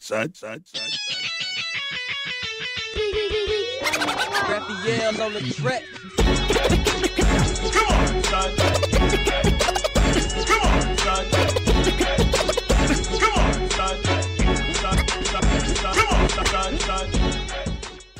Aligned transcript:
Son, 0.00 0.32
son, 0.34 0.62
son, 0.64 0.88
son. 0.88 1.22
Raphael 4.48 5.22
on 5.22 5.32
the 5.34 5.40
track. 5.54 5.82
Come 7.72 7.88
on, 7.88 8.22
son. 8.24 8.56
Come 10.46 10.62
on, 10.62 10.96
son. 10.98 11.26
Come 13.18 13.34
on, 16.08 16.78
son. 16.78 17.16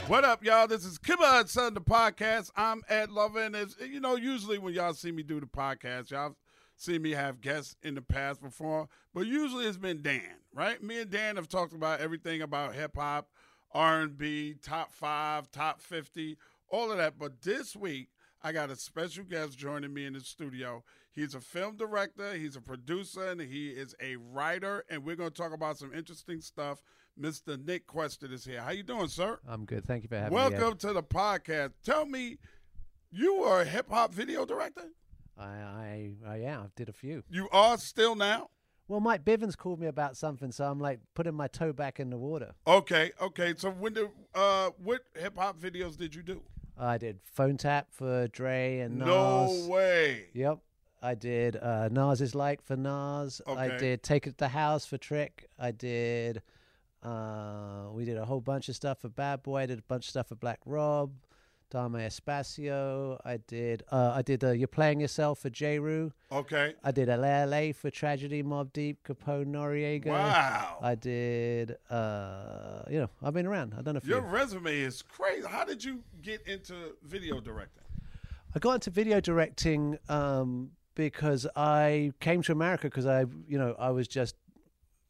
What 0.08 0.24
up, 0.24 0.44
y'all? 0.44 0.68
This 0.68 0.84
is 0.84 0.98
Come 0.98 1.20
On 1.20 1.48
Son, 1.48 1.74
the 1.74 1.80
podcast. 1.80 2.52
I'm 2.56 2.82
Ed 2.88 3.10
Lover, 3.10 3.42
and 3.42 3.56
it's, 3.56 3.76
you 3.80 3.98
know, 3.98 4.14
usually 4.14 4.58
when 4.58 4.72
y'all 4.72 4.94
see 4.94 5.10
me 5.10 5.24
do 5.24 5.40
the 5.40 5.46
podcast, 5.46 6.10
y'all 6.12 6.36
see 6.76 6.98
me 6.98 7.10
have 7.12 7.40
guests 7.40 7.76
in 7.82 7.94
the 7.94 8.02
past 8.02 8.40
before, 8.40 8.88
but 9.14 9.26
usually 9.26 9.66
it's 9.66 9.76
been 9.76 10.02
Dan, 10.02 10.36
right? 10.52 10.82
Me 10.82 11.00
and 11.00 11.10
Dan 11.10 11.36
have 11.36 11.48
talked 11.48 11.72
about 11.72 12.00
everything 12.00 12.42
about 12.42 12.74
hip 12.74 12.96
hop, 12.96 13.28
R&B, 13.72 14.56
top 14.62 14.92
five, 14.92 15.50
top 15.50 15.80
fifty, 15.80 16.36
all 16.68 16.90
of 16.92 16.98
that. 16.98 17.18
But 17.18 17.42
this 17.42 17.74
week, 17.74 18.08
I 18.42 18.52
got 18.52 18.70
a 18.70 18.76
special 18.76 19.24
guest 19.24 19.58
joining 19.58 19.92
me 19.92 20.06
in 20.06 20.12
the 20.12 20.20
studio. 20.20 20.84
He's 21.12 21.34
a 21.34 21.40
film 21.40 21.76
director, 21.76 22.34
he's 22.34 22.56
a 22.56 22.60
producer, 22.60 23.28
and 23.30 23.40
he 23.40 23.70
is 23.70 23.94
a 24.00 24.16
writer. 24.16 24.84
And 24.90 25.04
we're 25.04 25.16
going 25.16 25.30
to 25.30 25.34
talk 25.34 25.52
about 25.52 25.78
some 25.78 25.92
interesting 25.94 26.40
stuff. 26.40 26.82
Mr. 27.18 27.62
Nick 27.64 27.86
Quested 27.86 28.30
is 28.32 28.44
here. 28.44 28.60
How 28.60 28.70
you 28.70 28.82
doing, 28.82 29.08
sir? 29.08 29.38
I'm 29.48 29.64
good. 29.64 29.86
Thank 29.86 30.02
you 30.02 30.08
for 30.08 30.16
having 30.16 30.30
me. 30.30 30.36
Welcome 30.36 30.76
to 30.78 30.92
the 30.92 31.02
podcast. 31.02 31.72
Tell 31.82 32.04
me, 32.04 32.36
you 33.10 33.36
are 33.44 33.62
a 33.62 33.64
hip 33.64 33.88
hop 33.88 34.12
video 34.12 34.44
director? 34.44 34.90
I, 35.38 35.44
I, 35.44 36.10
I, 36.26 36.36
yeah, 36.36 36.60
I 36.60 36.66
did 36.76 36.88
a 36.88 36.92
few. 36.92 37.22
You 37.28 37.48
are 37.50 37.76
still 37.78 38.14
now? 38.14 38.50
Well, 38.88 39.00
Mike 39.00 39.24
Bivins 39.24 39.56
called 39.56 39.80
me 39.80 39.88
about 39.88 40.16
something, 40.16 40.52
so 40.52 40.64
I'm 40.64 40.78
like 40.78 41.00
putting 41.14 41.34
my 41.34 41.48
toe 41.48 41.72
back 41.72 41.98
in 41.98 42.10
the 42.10 42.16
water. 42.16 42.54
Okay, 42.66 43.10
okay. 43.20 43.54
So 43.56 43.70
when 43.70 43.94
did 43.94 44.08
uh 44.34 44.70
what 44.82 45.02
hip 45.16 45.36
hop 45.36 45.60
videos 45.60 45.96
did 45.96 46.14
you 46.14 46.22
do? 46.22 46.42
I 46.78 46.96
did 46.98 47.18
Phone 47.24 47.56
Tap 47.56 47.88
for 47.90 48.28
Dre 48.28 48.78
and 48.80 48.98
Nas. 48.98 49.06
No 49.06 49.66
way. 49.68 50.26
Yep. 50.34 50.58
I 51.02 51.14
did 51.14 51.56
uh, 51.56 51.88
Nas 51.90 52.20
is 52.20 52.34
like 52.34 52.62
for 52.62 52.76
Nas. 52.76 53.40
Okay. 53.46 53.60
I 53.60 53.78
did 53.78 54.02
Take 54.02 54.26
It 54.26 54.30
to 54.30 54.36
the 54.36 54.48
House 54.48 54.86
for 54.86 54.98
Trick. 54.98 55.48
I 55.58 55.70
did. 55.70 56.42
Uh, 57.02 57.88
we 57.92 58.04
did 58.04 58.16
a 58.16 58.24
whole 58.24 58.40
bunch 58.40 58.68
of 58.68 58.76
stuff 58.76 59.00
for 59.00 59.08
Bad 59.08 59.42
Boy. 59.42 59.62
I 59.62 59.66
did 59.66 59.78
a 59.78 59.82
bunch 59.82 60.06
of 60.06 60.10
stuff 60.10 60.28
for 60.28 60.34
Black 60.34 60.60
Rob, 60.66 61.12
Dame 61.70 61.94
Espacio. 61.94 63.18
I 63.24 63.38
did. 63.38 63.82
Uh, 63.90 64.12
I 64.14 64.22
did. 64.22 64.44
Uh, 64.44 64.52
You're 64.52 64.68
playing 64.68 65.00
yourself 65.00 65.40
for 65.40 65.50
J. 65.50 65.78
Rue. 65.78 66.12
Okay. 66.30 66.74
I 66.84 66.92
did 66.92 67.08
LA 67.08 67.72
for 67.72 67.90
Tragedy, 67.90 68.42
Mobb 68.42 68.72
Deep, 68.72 69.06
Capone, 69.06 69.46
Noriega. 69.46 70.06
Wow. 70.06 70.78
I 70.80 70.94
did. 70.94 71.76
Uh, 71.90 72.82
you 72.88 73.00
know, 73.00 73.10
I've 73.22 73.34
been 73.34 73.46
around. 73.46 73.74
I've 73.76 73.84
done 73.84 73.96
a 73.96 74.00
few. 74.00 74.14
Your 74.14 74.22
resume 74.22 74.78
is 74.78 75.02
crazy. 75.02 75.46
How 75.46 75.64
did 75.64 75.82
you 75.84 76.02
get 76.22 76.46
into 76.46 76.74
video 77.02 77.40
directing? 77.40 77.82
I 78.54 78.58
got 78.58 78.74
into 78.74 78.90
video 78.90 79.20
directing 79.20 79.98
um, 80.08 80.70
because 80.94 81.46
I 81.56 82.12
came 82.20 82.42
to 82.42 82.52
America 82.52 82.86
because 82.86 83.06
I, 83.06 83.26
you 83.48 83.58
know, 83.58 83.74
I 83.78 83.90
was 83.90 84.08
just 84.08 84.36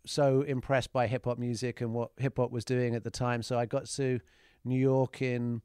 so 0.06 0.42
impressed 0.42 0.92
by 0.92 1.06
hip 1.06 1.26
hop 1.26 1.38
music 1.38 1.80
and 1.80 1.92
what 1.92 2.12
hip 2.16 2.38
hop 2.38 2.50
was 2.50 2.64
doing 2.64 2.94
at 2.94 3.04
the 3.04 3.10
time. 3.10 3.42
So 3.42 3.58
I 3.58 3.66
got 3.66 3.86
to 3.86 4.20
New 4.64 4.78
York 4.78 5.20
in 5.20 5.62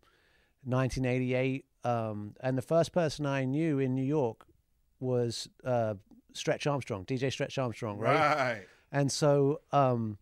1988, 0.64 1.66
um, 1.84 2.36
and 2.42 2.58
the 2.58 2.62
first 2.62 2.92
person 2.92 3.26
I 3.26 3.46
knew 3.46 3.80
in 3.80 3.96
New 3.96 4.04
York 4.06 4.46
was 5.00 5.50
uh, 5.66 5.96
Stretch 6.34 6.68
Armstrong, 6.68 7.06
DJ 7.06 7.32
Stretch 7.32 7.58
Armstrong, 7.58 7.98
right? 7.98 8.36
Right. 8.36 8.62
And 8.92 9.12
so 9.12 9.62
um, 9.72 10.18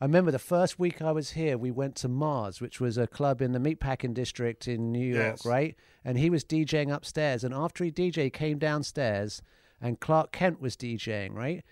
I 0.00 0.04
remember 0.04 0.30
the 0.30 0.38
first 0.38 0.78
week 0.78 1.02
I 1.02 1.10
was 1.12 1.30
here, 1.32 1.56
we 1.58 1.70
went 1.70 1.96
to 1.96 2.08
Mars, 2.08 2.60
which 2.60 2.80
was 2.80 2.96
a 2.98 3.06
club 3.06 3.40
in 3.42 3.52
the 3.52 3.58
Meatpacking 3.58 4.14
District 4.14 4.68
in 4.68 4.92
New 4.92 5.06
York, 5.14 5.36
Yes. 5.38 5.46
right? 5.46 5.74
And 6.04 6.18
he 6.18 6.30
was 6.30 6.44
DJing 6.44 6.92
upstairs. 6.94 7.42
And 7.44 7.54
after 7.54 7.82
he 7.82 7.90
DJ, 7.90 8.32
came 8.32 8.58
downstairs, 8.58 9.42
and 9.80 9.98
Clark 10.00 10.32
Kent 10.32 10.60
was 10.60 10.76
DJing, 10.76 11.34
right? 11.34 11.64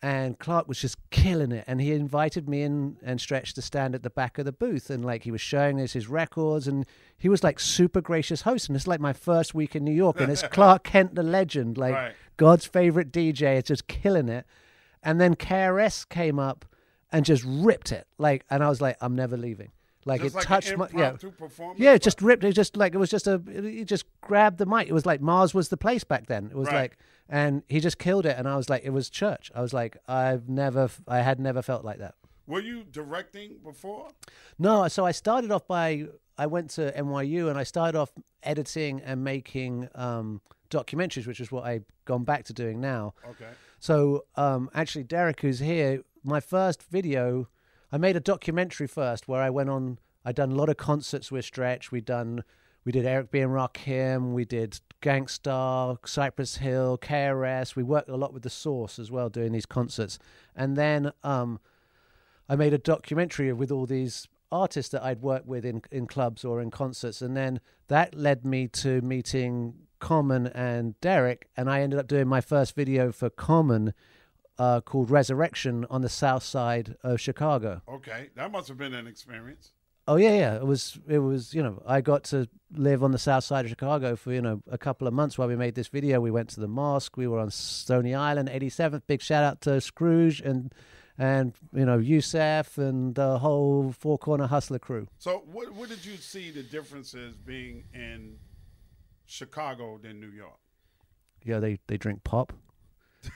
And 0.00 0.38
Clark 0.38 0.68
was 0.68 0.78
just 0.80 0.96
killing 1.10 1.50
it. 1.50 1.64
And 1.66 1.80
he 1.80 1.92
invited 1.92 2.48
me 2.48 2.62
in 2.62 2.98
and 3.02 3.20
Stretch 3.20 3.52
to 3.54 3.62
stand 3.62 3.96
at 3.96 4.04
the 4.04 4.10
back 4.10 4.38
of 4.38 4.44
the 4.44 4.52
booth. 4.52 4.90
And 4.90 5.04
like 5.04 5.24
he 5.24 5.32
was 5.32 5.40
showing 5.40 5.80
us 5.80 5.92
his 5.92 6.06
records. 6.08 6.68
And 6.68 6.86
he 7.16 7.28
was 7.28 7.42
like 7.42 7.58
super 7.58 8.00
gracious 8.00 8.42
host. 8.42 8.68
And 8.68 8.76
it's 8.76 8.86
like 8.86 9.00
my 9.00 9.12
first 9.12 9.54
week 9.54 9.74
in 9.74 9.84
New 9.84 9.90
York. 9.92 10.20
And 10.20 10.30
it's 10.30 10.42
Clark 10.52 10.84
Kent, 10.84 11.16
the 11.16 11.24
legend, 11.24 11.76
like 11.78 11.94
Right. 11.94 12.12
God's 12.36 12.64
favorite 12.64 13.10
DJ. 13.10 13.56
It's 13.58 13.68
just 13.68 13.88
killing 13.88 14.28
it. 14.28 14.46
And 15.02 15.20
then 15.20 15.34
KRS 15.34 16.08
came 16.08 16.38
up 16.38 16.64
and 17.10 17.24
just 17.24 17.42
ripped 17.44 17.90
it. 17.90 18.06
Like, 18.18 18.44
and 18.50 18.62
I 18.62 18.68
was 18.68 18.80
like, 18.80 18.96
I'm 19.00 19.16
never 19.16 19.36
leaving. 19.36 19.72
Like 20.04 20.22
Just 20.22 20.34
it 20.34 20.38
like 20.38 20.46
touched 20.46 20.76
my 20.76 20.88
yeah. 20.96 21.16
Yeah, 21.76 21.94
it 21.94 22.02
just 22.02 22.22
ripped. 22.22 22.44
It 22.44 22.52
just 22.52 22.76
like 22.76 22.94
it 22.94 22.98
was 22.98 23.10
just 23.10 23.26
a. 23.26 23.42
He 23.60 23.84
just 23.84 24.04
grabbed 24.22 24.56
the 24.58 24.64
mic. 24.64 24.88
It 24.88 24.92
was 24.94 25.04
like 25.04 25.20
Mars 25.20 25.52
was 25.52 25.68
the 25.68 25.76
place 25.76 26.04
back 26.04 26.26
then. 26.28 26.46
It 26.46 26.56
was 26.56 26.68
Right. 26.68 26.82
like, 26.82 26.98
and 27.28 27.62
he 27.68 27.80
just 27.80 27.98
killed 27.98 28.26
it. 28.26 28.36
And 28.38 28.48
I 28.48 28.56
was 28.56 28.68
like, 28.70 28.82
it 28.84 28.90
was 28.90 29.10
church. 29.10 29.50
I 29.54 29.60
was 29.60 29.72
like, 29.72 29.96
I've 30.06 30.48
never, 30.48 30.88
I 31.06 31.18
had 31.18 31.38
never 31.38 31.62
felt 31.62 31.84
like 31.84 31.98
that. 31.98 32.14
Were 32.46 32.60
you 32.60 32.84
directing 32.84 33.58
before? 33.62 34.08
No, 34.58 34.88
so 34.88 35.04
I 35.04 35.12
started 35.12 35.50
off 35.50 35.66
by 35.66 36.06
I 36.38 36.46
went 36.46 36.70
to 36.70 36.92
NYU 36.92 37.50
and 37.50 37.58
I 37.58 37.64
started 37.64 37.98
off 37.98 38.12
editing 38.42 39.00
and 39.00 39.24
making 39.24 39.88
um, 39.94 40.40
documentaries, 40.70 41.26
which 41.26 41.40
is 41.40 41.50
what 41.50 41.64
I've 41.64 41.84
gone 42.04 42.24
back 42.24 42.44
to 42.44 42.52
doing 42.52 42.80
now. 42.80 43.14
Okay. 43.28 43.50
So 43.80 44.24
um, 44.36 44.70
actually, 44.72 45.04
Derek, 45.04 45.40
who's 45.40 45.58
here, 45.58 46.02
my 46.22 46.40
first 46.40 46.82
video, 46.84 47.48
I 47.90 47.98
made 47.98 48.16
a 48.16 48.20
documentary 48.20 48.86
first 48.86 49.28
where 49.28 49.42
I 49.42 49.50
went 49.50 49.68
on. 49.68 49.98
I'd 50.24 50.36
done 50.36 50.52
a 50.52 50.54
lot 50.54 50.68
of 50.68 50.76
concerts 50.76 51.32
with 51.32 51.44
Stretch. 51.44 51.90
We'd 51.90 52.04
done, 52.04 52.44
we 52.88 52.92
did 52.92 53.04
Eric 53.04 53.30
B 53.30 53.40
and 53.40 53.52
Rakim. 53.52 54.32
We 54.32 54.46
did 54.46 54.80
Gang 55.02 55.28
Starr, 55.28 55.98
Cypress 56.06 56.56
Hill, 56.56 56.96
KRS. 56.96 57.76
We 57.76 57.82
worked 57.82 58.08
a 58.08 58.16
lot 58.16 58.32
with 58.32 58.44
the 58.44 58.48
Source 58.48 58.98
as 58.98 59.10
well, 59.10 59.28
doing 59.28 59.52
these 59.52 59.66
concerts. 59.66 60.18
And 60.56 60.74
then 60.74 61.12
um, 61.22 61.60
I 62.48 62.56
made 62.56 62.72
a 62.72 62.78
documentary 62.78 63.52
with 63.52 63.70
all 63.70 63.84
these 63.84 64.26
artists 64.50 64.90
that 64.92 65.04
I'd 65.04 65.20
worked 65.20 65.44
with 65.44 65.66
in, 65.66 65.82
in 65.92 66.06
clubs 66.06 66.46
or 66.46 66.62
in 66.62 66.70
concerts. 66.70 67.20
And 67.20 67.36
then 67.36 67.60
that 67.88 68.14
led 68.14 68.46
me 68.46 68.68
to 68.68 69.02
meeting 69.02 69.74
Common 69.98 70.46
and 70.46 70.98
Derek. 71.02 71.50
And 71.58 71.68
I 71.68 71.82
ended 71.82 71.98
up 71.98 72.08
doing 72.08 72.26
my 72.26 72.40
first 72.40 72.74
video 72.74 73.12
for 73.12 73.28
Common 73.28 73.92
uh, 74.58 74.80
called 74.80 75.10
Resurrection 75.10 75.84
on 75.90 76.00
the 76.00 76.08
south 76.08 76.42
side 76.42 76.96
of 77.02 77.20
Chicago. 77.20 77.82
Okay. 77.86 78.30
That 78.34 78.50
must 78.50 78.66
have 78.68 78.78
been 78.78 78.94
an 78.94 79.06
experience. 79.06 79.72
Oh 80.08 80.16
yeah, 80.16 80.34
yeah. 80.34 80.56
It 80.56 80.66
was 80.66 80.98
it 81.06 81.18
was, 81.18 81.52
you 81.52 81.62
know, 81.62 81.82
I 81.86 82.00
got 82.00 82.24
to 82.24 82.48
live 82.72 83.04
on 83.04 83.12
the 83.12 83.18
south 83.18 83.44
side 83.44 83.66
of 83.66 83.68
Chicago 83.68 84.16
for, 84.16 84.32
you 84.32 84.40
know, 84.40 84.62
a 84.70 84.78
couple 84.78 85.06
of 85.06 85.12
months 85.12 85.36
while 85.36 85.48
we 85.48 85.54
made 85.54 85.74
this 85.74 85.88
video. 85.88 86.18
We 86.18 86.30
went 86.30 86.48
to 86.50 86.60
the 86.60 86.66
mosque, 86.66 87.18
we 87.18 87.26
were 87.26 87.38
on 87.38 87.50
Stony 87.50 88.14
Island, 88.14 88.48
87th. 88.48 89.02
Big 89.06 89.20
shout 89.20 89.44
out 89.44 89.60
to 89.62 89.82
Scrooge 89.82 90.40
and 90.40 90.74
and 91.18 91.52
you 91.74 91.84
know, 91.84 91.98
Youssef 91.98 92.78
and 92.78 93.14
the 93.14 93.38
whole 93.38 93.92
Four 93.92 94.16
Corner 94.16 94.46
Hustler 94.46 94.78
crew. 94.78 95.08
So, 95.18 95.42
what 95.52 95.74
what 95.74 95.90
did 95.90 96.02
you 96.06 96.16
see 96.16 96.50
the 96.50 96.62
differences 96.62 97.36
being 97.36 97.84
in 97.92 98.38
Chicago 99.26 99.98
than 100.02 100.20
New 100.20 100.30
York? 100.30 100.58
Yeah, 101.44 101.58
they 101.58 101.80
they 101.86 101.98
drink 101.98 102.24
pop. 102.24 102.54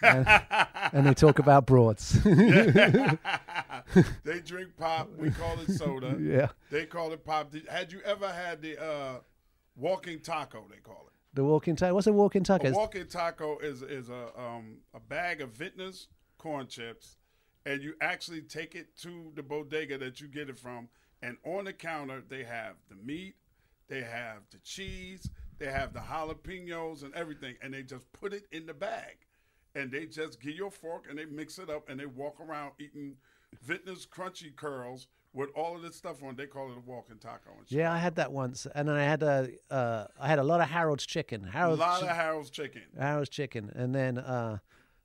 And, 0.02 0.26
and 0.92 1.06
they 1.06 1.14
talk 1.14 1.38
about 1.38 1.66
broads. 1.66 2.22
they 2.22 3.18
drink 4.44 4.76
pop. 4.76 5.10
We 5.18 5.30
call 5.30 5.58
it 5.60 5.70
soda. 5.72 6.16
yeah, 6.20 6.48
They 6.70 6.86
call 6.86 7.12
it 7.12 7.24
pop. 7.24 7.50
Did, 7.50 7.66
had 7.68 7.92
you 7.92 8.00
ever 8.04 8.28
had 8.28 8.62
the 8.62 8.82
uh, 8.82 9.14
walking 9.76 10.20
taco? 10.20 10.66
They 10.70 10.78
call 10.78 11.06
it. 11.08 11.12
the 11.34 11.44
walking 11.44 11.76
taco. 11.76 11.94
What's 11.94 12.06
a 12.06 12.12
walking 12.12 12.44
taco? 12.44 12.68
A 12.68 12.72
walking 12.72 13.06
taco 13.06 13.58
is 13.58 13.82
is 13.82 14.08
a 14.08 14.28
um, 14.40 14.78
a 14.94 15.00
bag 15.00 15.40
of 15.40 15.52
Vitner's 15.52 16.08
corn 16.38 16.66
chips, 16.66 17.16
and 17.66 17.82
you 17.82 17.94
actually 18.00 18.42
take 18.42 18.74
it 18.74 18.96
to 18.98 19.32
the 19.34 19.42
bodega 19.42 19.98
that 19.98 20.20
you 20.20 20.28
get 20.28 20.48
it 20.48 20.58
from, 20.58 20.88
and 21.22 21.36
on 21.44 21.64
the 21.64 21.72
counter 21.72 22.22
they 22.28 22.44
have 22.44 22.74
the 22.88 22.96
meat, 22.96 23.34
they 23.88 24.02
have 24.02 24.38
the 24.50 24.58
cheese, 24.58 25.28
they 25.58 25.66
have 25.70 25.92
the 25.92 26.00
jalapenos 26.00 27.02
and 27.02 27.14
everything, 27.14 27.54
and 27.62 27.74
they 27.74 27.82
just 27.82 28.10
put 28.12 28.32
it 28.32 28.44
in 28.52 28.66
the 28.66 28.74
bag, 28.74 29.16
and 29.74 29.90
they 29.90 30.06
just 30.06 30.40
give 30.40 30.54
you 30.54 30.66
a 30.66 30.70
fork 30.70 31.06
and 31.08 31.18
they 31.18 31.24
mix 31.24 31.58
it 31.58 31.70
up 31.70 31.88
and 31.88 31.98
they 31.98 32.06
walk 32.06 32.40
around 32.40 32.72
eating 32.78 33.14
Vitner's 33.66 34.06
crunchy 34.06 34.54
curls 34.54 35.08
with 35.34 35.48
all 35.54 35.76
of 35.76 35.82
this 35.82 35.96
stuff 35.96 36.22
on. 36.22 36.36
They 36.36 36.46
call 36.46 36.70
it 36.70 36.76
a 36.76 36.80
walking 36.90 37.18
taco. 37.18 37.50
And 37.58 37.66
yeah, 37.70 37.92
I 37.92 37.98
had 37.98 38.16
that 38.16 38.32
once, 38.32 38.66
and 38.74 38.88
then 38.88 38.96
I 38.96 39.04
had 39.04 39.22
a 39.22 39.48
uh, 39.70 40.06
I 40.20 40.28
had 40.28 40.38
a 40.38 40.42
lot 40.44 40.60
of 40.60 40.68
Harold's 40.68 41.06
chicken. 41.06 41.42
Harold's 41.44 41.78
a 41.78 41.84
lot 41.84 42.00
chi- 42.00 42.06
of 42.08 42.16
Harold's 42.16 42.50
chicken. 42.50 42.82
Harold's 42.98 43.30
chicken, 43.30 43.70
and 43.74 43.94
then 43.94 44.18
uh, 44.18 44.58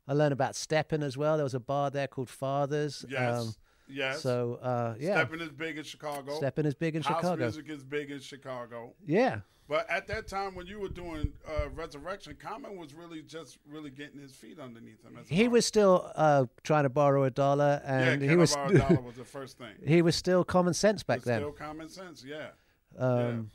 I 0.08 0.14
learned 0.14 0.34
about 0.34 0.56
stepping 0.56 1.04
as 1.04 1.18
well. 1.18 1.36
There 1.38 1.44
was 1.44 1.54
a 1.54 1.60
bar 1.60 1.90
there 1.92 2.08
called 2.08 2.30
Father's. 2.30 3.06
Yes, 3.10 3.40
Um, 3.42 3.54
yes. 3.90 4.22
So 4.22 4.56
uh, 4.62 4.96
yeah, 5.00 5.16
Stepping 5.16 5.42
is 5.42 5.50
big 5.52 5.78
in 5.78 5.84
Chicago. 5.84 6.36
stepping 6.38 6.66
is 6.66 6.76
big 6.76 6.96
in 6.96 7.04
House 7.04 7.18
Chicago. 7.22 7.42
music 7.44 7.70
is 7.70 7.84
big 7.84 8.12
in 8.12 8.20
Chicago. 8.20 8.94
Yeah, 9.06 9.40
But 9.70 9.90
at 9.90 10.08
that 10.08 10.28
time, 10.28 10.56
when 10.56 10.66
you 10.68 10.80
were 10.80 10.88
doing 10.88 11.34
uh, 11.46 11.70
Resurrection, 11.70 12.38
Common 12.42 12.78
was 12.78 12.94
really 12.94 13.22
just 13.22 13.58
really 13.70 13.90
getting 13.90 14.20
his 14.22 14.32
feet 14.34 14.60
underneath 14.60 15.04
him. 15.04 15.18
He 15.28 15.48
was 15.50 15.66
still 15.66 16.10
uh, 16.16 16.46
trying 16.64 16.84
to 16.84 16.90
borrow 16.90 17.24
a 17.26 17.30
dollar, 17.30 17.82
and 17.86 18.22
Can 18.22 18.30
he 18.30 18.36
was 18.38 18.56
borrow 18.56 18.70
a 18.70 18.78
dollar 18.78 19.02
was 19.02 19.16
the 19.16 19.26
first 19.26 19.58
thing. 19.58 19.74
he 19.86 20.02
was 20.02 20.16
still 20.16 20.46
common 20.46 20.74
sense 20.74 21.04
back 21.04 21.22
then. 21.24 21.42
Still 21.42 21.52
common 21.52 21.90
sense. 21.90 22.24
Yeah. 22.26 22.48
Um, 22.98 23.52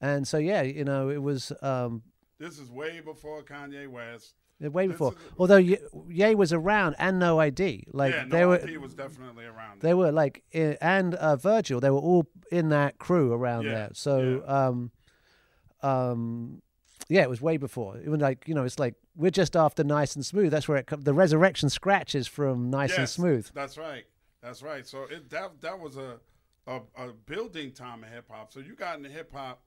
And 0.00 0.28
so 0.28 0.36
yeah, 0.36 0.60
you 0.62 0.84
know, 0.84 1.08
it 1.08 1.22
was 1.22 1.52
um, 1.62 2.02
This 2.38 2.58
is 2.58 2.70
way 2.70 3.00
before 3.00 3.42
Kanye 3.42 3.88
West. 3.88 4.34
way 4.60 4.86
before. 4.88 5.12
is- 5.12 5.18
Although 5.38 5.56
Ye, 5.56 5.78
Ye 6.10 6.34
was 6.34 6.52
around 6.52 6.96
and 6.98 7.18
No 7.18 7.40
ID, 7.40 7.86
like 7.92 8.12
yeah, 8.12 8.24
they 8.28 8.40
no 8.40 8.48
were. 8.48 8.56
IP 8.56 8.78
was 8.78 8.94
definitely 8.94 9.46
around. 9.46 9.80
They 9.80 9.94
were 9.94 10.12
like, 10.12 10.44
and 10.52 11.14
uh, 11.14 11.36
Virgil, 11.36 11.80
they 11.80 11.88
were 11.90 11.96
all 11.98 12.26
in 12.52 12.68
that 12.68 12.98
crew 12.98 13.32
around 13.32 13.64
Yeah, 13.64 13.70
there. 13.72 13.90
So, 13.94 14.44
um, 14.46 14.90
um, 15.86 16.62
yeah, 17.08 17.22
it 17.22 17.30
was 17.30 17.40
way 17.40 17.56
before. 17.56 17.98
Even 18.00 18.20
like, 18.20 18.48
you 18.48 18.54
know, 18.54 18.64
it's 18.64 18.78
like 18.78 18.94
we're 19.14 19.30
just 19.30 19.56
after 19.56 19.84
Nice 19.84 20.16
and 20.16 20.24
Smooth. 20.24 20.50
That's 20.50 20.68
where 20.68 20.78
it 20.78 20.86
comes. 20.86 21.04
The 21.04 21.14
resurrection 21.14 21.70
scratches 21.70 22.26
from 22.26 22.70
Nice 22.70 22.96
and 22.98 23.08
Smooth. 23.08 23.48
That's 23.54 23.78
right. 23.78 24.04
That's 24.42 24.62
right. 24.62 24.86
So 24.86 25.04
it 25.04 25.30
that 25.30 25.60
that 25.60 25.78
was 25.78 25.96
a 25.96 26.18
a, 26.66 26.80
a 26.96 27.12
building 27.26 27.72
time 27.72 28.02
in 28.04 28.10
hip 28.10 28.26
hop. 28.30 28.52
So 28.52 28.60
you 28.60 28.74
got 28.74 28.96
into 28.96 29.08
hip 29.08 29.32
hop 29.32 29.62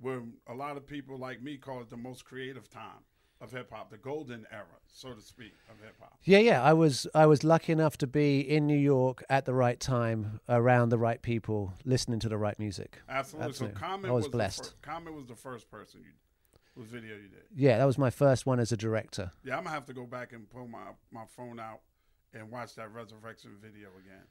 where 0.00 0.22
a 0.48 0.54
lot 0.54 0.76
of 0.76 0.86
people 0.86 1.16
like 1.16 1.42
me 1.42 1.56
call 1.56 1.80
it 1.80 1.88
the 1.88 1.96
most 1.96 2.24
creative 2.24 2.68
time 2.68 3.04
of 3.42 3.50
hip 3.50 3.70
hop, 3.72 3.90
the 3.90 3.96
golden 3.98 4.46
era, 4.52 4.64
so 4.86 5.12
to 5.12 5.20
speak, 5.20 5.52
of 5.68 5.78
hip 5.82 5.96
hop. 6.00 6.16
Yeah, 6.22 6.38
yeah. 6.38 6.62
I 6.62 6.72
was 6.72 7.06
I 7.14 7.26
was 7.26 7.42
lucky 7.44 7.72
enough 7.72 7.98
to 7.98 8.06
be 8.06 8.40
in 8.40 8.66
New 8.66 8.78
York 8.78 9.24
at 9.28 9.44
the 9.44 9.52
right 9.52 9.78
time, 9.80 10.40
around 10.48 10.88
the 10.90 10.98
right 10.98 11.20
people, 11.20 11.74
listening 11.84 12.20
to 12.20 12.28
the 12.28 12.38
right 12.38 12.58
music. 12.58 13.00
Absolutely. 13.08 13.48
Absolutely. 13.48 13.76
So 13.80 13.86
Common 13.86 14.10
I 14.10 14.12
was 14.14 14.24
was 14.26 14.32
blessed. 14.32 14.62
The 14.62 14.70
fir- 14.70 14.92
Common 14.92 15.16
was 15.16 15.26
the 15.26 15.34
first 15.34 15.70
person 15.70 16.00
you 16.04 16.12
whose 16.76 16.86
video 16.88 17.16
you 17.16 17.28
did. 17.28 17.42
Yeah, 17.54 17.78
that 17.78 17.84
was 17.84 17.98
my 17.98 18.10
first 18.10 18.46
one 18.46 18.60
as 18.60 18.72
a 18.72 18.76
director. 18.76 19.32
Yeah, 19.44 19.58
I'm 19.58 19.64
gonna 19.64 19.74
have 19.74 19.86
to 19.86 19.92
go 19.92 20.06
back 20.06 20.32
and 20.32 20.48
pull 20.48 20.68
my 20.68 20.92
my 21.10 21.24
phone 21.36 21.58
out 21.58 21.80
and 22.32 22.50
watch 22.50 22.76
that 22.76 22.92
resurrection 22.94 23.50
video 23.60 23.88
again. 23.98 24.24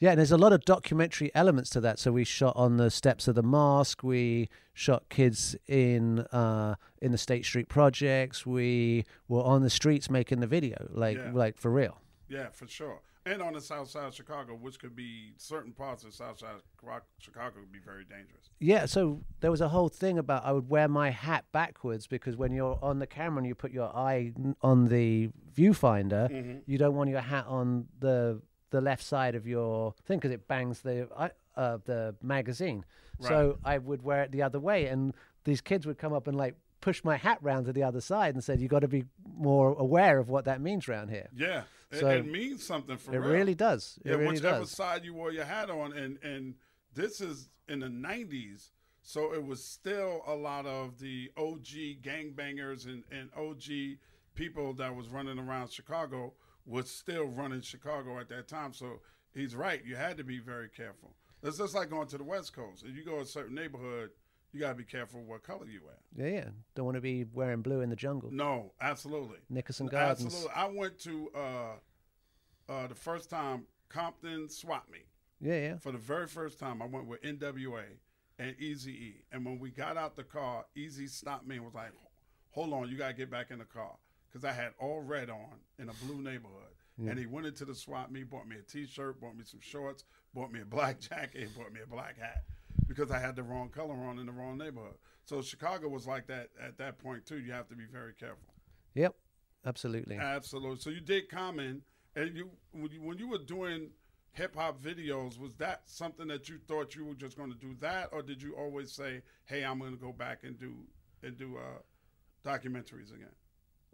Yeah, 0.00 0.10
and 0.10 0.18
there's 0.18 0.30
a 0.32 0.38
lot 0.38 0.52
of 0.52 0.64
documentary 0.64 1.30
elements 1.34 1.70
to 1.70 1.80
that. 1.80 1.98
So 1.98 2.12
we 2.12 2.24
shot 2.24 2.54
on 2.56 2.76
the 2.76 2.90
steps 2.90 3.26
of 3.28 3.34
the 3.34 3.42
mosque. 3.42 4.02
We 4.04 4.48
shot 4.72 5.08
kids 5.08 5.56
in 5.66 6.20
uh, 6.32 6.76
in 7.02 7.10
the 7.12 7.18
State 7.18 7.44
Street 7.44 7.68
projects. 7.68 8.46
We 8.46 9.04
were 9.26 9.42
on 9.42 9.62
the 9.62 9.70
streets 9.70 10.08
making 10.08 10.40
the 10.40 10.46
video, 10.46 10.86
like 10.90 11.16
Yeah. 11.16 11.30
like 11.32 11.56
for 11.56 11.70
real. 11.70 12.00
Yeah, 12.28 12.48
for 12.52 12.68
sure. 12.68 13.00
And 13.26 13.42
on 13.42 13.52
the 13.52 13.60
south 13.60 13.90
side 13.90 14.06
of 14.06 14.14
Chicago, 14.14 14.54
which 14.54 14.78
could 14.78 14.96
be 14.96 15.34
certain 15.36 15.72
parts 15.72 16.02
of 16.02 16.10
the 16.10 16.16
south 16.16 16.38
side 16.38 16.54
of 16.54 16.62
Chicago- 17.18 17.60
could 17.60 17.70
be 17.72 17.78
very 17.78 18.04
dangerous. 18.04 18.48
Yeah, 18.58 18.86
so 18.86 19.22
there 19.40 19.50
was 19.50 19.60
a 19.60 19.68
whole 19.68 19.90
thing 19.90 20.16
about 20.18 20.44
I 20.46 20.52
would 20.52 20.70
wear 20.70 20.88
my 20.88 21.10
hat 21.10 21.44
backwards 21.52 22.06
because 22.06 22.36
when 22.38 22.52
you're 22.52 22.78
on 22.80 23.00
the 23.00 23.06
camera 23.06 23.38
and 23.38 23.46
you 23.46 23.54
put 23.54 23.70
your 23.72 23.94
eye 23.94 24.32
on 24.62 24.86
the 24.86 25.28
viewfinder, 25.54 26.30
Mm-hmm. 26.30 26.58
you 26.66 26.78
don't 26.78 26.94
want 26.94 27.10
your 27.10 27.20
hat 27.20 27.44
on 27.48 27.88
the 27.98 28.40
the 28.70 28.80
left 28.80 29.02
side 29.02 29.34
of 29.34 29.46
your 29.46 29.94
thing 30.04 30.18
because 30.18 30.32
it 30.32 30.46
bangs 30.48 30.80
the 30.80 31.08
uh, 31.56 31.78
the 31.84 32.14
magazine. 32.22 32.84
So 33.20 33.58
I 33.64 33.78
would 33.78 34.02
wear 34.02 34.22
it 34.22 34.30
the 34.32 34.42
other 34.42 34.60
way, 34.60 34.86
and 34.86 35.12
these 35.44 35.60
kids 35.60 35.86
would 35.86 35.98
come 35.98 36.12
up 36.12 36.28
and 36.28 36.36
like 36.36 36.54
push 36.80 37.02
my 37.02 37.16
hat 37.16 37.38
round 37.42 37.66
to 37.66 37.72
the 37.72 37.82
other 37.82 38.00
side 38.00 38.34
and 38.34 38.44
said, 38.44 38.60
"You 38.60 38.68
got 38.68 38.80
to 38.80 38.88
be 38.88 39.04
more 39.36 39.74
aware 39.74 40.18
of 40.18 40.28
what 40.28 40.44
that 40.44 40.60
means 40.60 40.88
around 40.88 41.08
here." 41.08 41.28
Yeah, 41.34 41.62
it, 41.90 41.98
So- 42.00 42.08
it 42.10 42.26
means 42.26 42.64
something 42.64 42.96
for 42.96 43.12
It 43.14 43.18
real. 43.18 43.30
really 43.30 43.54
does. 43.56 43.98
It 44.04 44.10
yeah, 44.10 44.16
really 44.16 44.34
whichever 44.34 44.60
does. 44.60 44.70
side 44.70 45.04
you 45.04 45.14
wore 45.14 45.32
your 45.32 45.46
hat 45.46 45.68
on, 45.70 45.92
and 45.92 46.18
and 46.22 46.54
this 46.94 47.20
is 47.20 47.48
in 47.66 47.80
the 47.80 47.88
'90s, 47.88 48.70
so 49.02 49.34
it 49.34 49.44
was 49.44 49.64
still 49.64 50.22
a 50.26 50.34
lot 50.36 50.66
of 50.66 51.00
the 51.00 51.32
OG 51.36 51.98
gangbangers 52.02 52.86
and 52.86 53.02
and 53.10 53.30
OG 53.36 53.98
people 54.36 54.74
that 54.74 54.94
was 54.94 55.08
running 55.08 55.40
around 55.40 55.72
Chicago 55.72 56.34
was 56.68 56.90
still 56.90 57.24
running 57.26 57.62
Chicago 57.62 58.18
at 58.18 58.28
that 58.28 58.48
time. 58.48 58.72
So 58.72 59.00
he's 59.34 59.56
right. 59.56 59.84
You 59.84 59.96
had 59.96 60.16
to 60.18 60.24
be 60.24 60.38
very 60.38 60.68
careful. 60.68 61.14
It's 61.42 61.58
just 61.58 61.74
like 61.74 61.90
going 61.90 62.08
to 62.08 62.18
the 62.18 62.24
West 62.24 62.52
Coast. 62.52 62.84
If 62.86 62.96
you 62.96 63.04
go 63.04 63.16
to 63.16 63.22
a 63.22 63.26
certain 63.26 63.54
neighborhood, 63.54 64.10
you 64.52 64.60
got 64.60 64.70
to 64.70 64.74
be 64.74 64.84
careful 64.84 65.22
what 65.22 65.42
color 65.42 65.66
you 65.66 65.80
wear. 65.84 65.94
Yeah, 66.16 66.34
yeah. 66.34 66.48
Don't 66.74 66.84
want 66.84 66.96
to 66.96 67.00
be 67.00 67.24
wearing 67.32 67.62
blue 67.62 67.80
in 67.80 67.90
the 67.90 67.96
jungle. 67.96 68.30
No, 68.32 68.72
absolutely. 68.80 69.38
Nickerson 69.48 69.86
Gardens. 69.86 70.26
Absolutely. 70.26 70.52
I 70.54 70.66
went 70.66 70.98
to 71.00 71.30
uh, 71.34 72.72
uh, 72.72 72.86
the 72.88 72.94
first 72.94 73.30
time 73.30 73.66
Compton 73.88 74.48
Swap 74.48 74.88
me. 74.90 75.00
Yeah, 75.40 75.54
yeah. 75.54 75.76
For 75.78 75.92
the 75.92 75.98
very 75.98 76.26
first 76.26 76.58
time, 76.58 76.82
I 76.82 76.86
went 76.86 77.06
with 77.06 77.22
NWA 77.22 77.84
and 78.38 78.56
Easy 78.58 78.92
E. 78.92 79.24
And 79.32 79.44
when 79.44 79.58
we 79.58 79.70
got 79.70 79.96
out 79.96 80.16
the 80.16 80.24
car, 80.24 80.64
Eazy 80.76 81.08
stopped 81.08 81.46
me 81.46 81.56
and 81.56 81.64
was 81.64 81.74
like, 81.74 81.92
"Hold 82.50 82.72
on, 82.72 82.88
you 82.88 82.96
gotta 82.96 83.14
get 83.14 83.30
back 83.30 83.50
in 83.50 83.58
the 83.58 83.64
car," 83.64 83.96
because 84.30 84.44
I 84.44 84.52
had 84.52 84.72
all 84.80 85.00
red 85.00 85.30
on 85.30 85.60
in 85.78 85.88
a 85.88 85.94
blue 86.04 86.22
neighborhood. 86.22 86.74
And 87.00 87.16
he 87.16 87.26
went 87.26 87.46
into 87.46 87.64
the 87.64 87.76
swap 87.76 88.10
meet, 88.10 88.28
bought 88.28 88.48
me 88.48 88.56
a 88.56 88.62
T-shirt, 88.62 89.20
bought 89.20 89.36
me 89.36 89.44
some 89.44 89.60
shorts, 89.60 90.02
bought 90.34 90.50
me 90.50 90.62
a 90.62 90.64
black 90.64 90.98
jacket, 91.08 91.42
and 91.42 91.56
bought 91.56 91.72
me 91.72 91.78
a 91.80 91.86
black 91.86 92.18
hat 92.18 92.42
because 92.88 93.12
I 93.12 93.20
had 93.20 93.36
the 93.36 93.44
wrong 93.44 93.68
color 93.68 93.94
on 93.94 94.18
in 94.18 94.26
the 94.26 94.32
wrong 94.32 94.58
neighborhood. 94.58 94.96
So 95.24 95.40
Chicago 95.40 95.88
was 95.88 96.08
like 96.08 96.26
that 96.26 96.48
at 96.60 96.76
that 96.78 96.98
point 96.98 97.24
too. 97.24 97.38
You 97.38 97.52
have 97.52 97.68
to 97.68 97.76
be 97.76 97.84
very 97.84 98.14
careful. 98.14 98.52
Yep. 98.94 99.14
Absolutely. 99.64 100.16
Absolutely. 100.16 100.78
So 100.78 100.90
you 100.90 101.00
did 101.00 101.28
Common, 101.28 101.82
and 102.16 102.36
you 102.36 102.50
when 102.72 102.90
you, 102.90 103.02
when 103.02 103.18
you 103.18 103.28
were 103.28 103.38
doing 103.38 103.90
hip 104.32 104.56
hop 104.56 104.82
videos, 104.82 105.38
was 105.38 105.54
that 105.58 105.82
something 105.86 106.26
that 106.28 106.48
you 106.48 106.58
thought 106.66 106.96
you 106.96 107.04
were 107.04 107.14
just 107.14 107.36
going 107.36 107.52
to 107.52 107.58
do 107.58 107.76
that, 107.80 108.08
or 108.12 108.22
did 108.22 108.42
you 108.42 108.54
always 108.56 108.92
say, 108.92 109.22
"Hey, 109.44 109.64
I'm 109.64 109.78
going 109.78 109.92
to 109.92 110.00
go 110.00 110.12
back 110.12 110.40
and 110.44 110.58
do 110.58 110.74
and 111.22 111.36
do 111.36 111.58
uh, 111.58 112.48
documentaries 112.48 113.14
again"? 113.14 113.34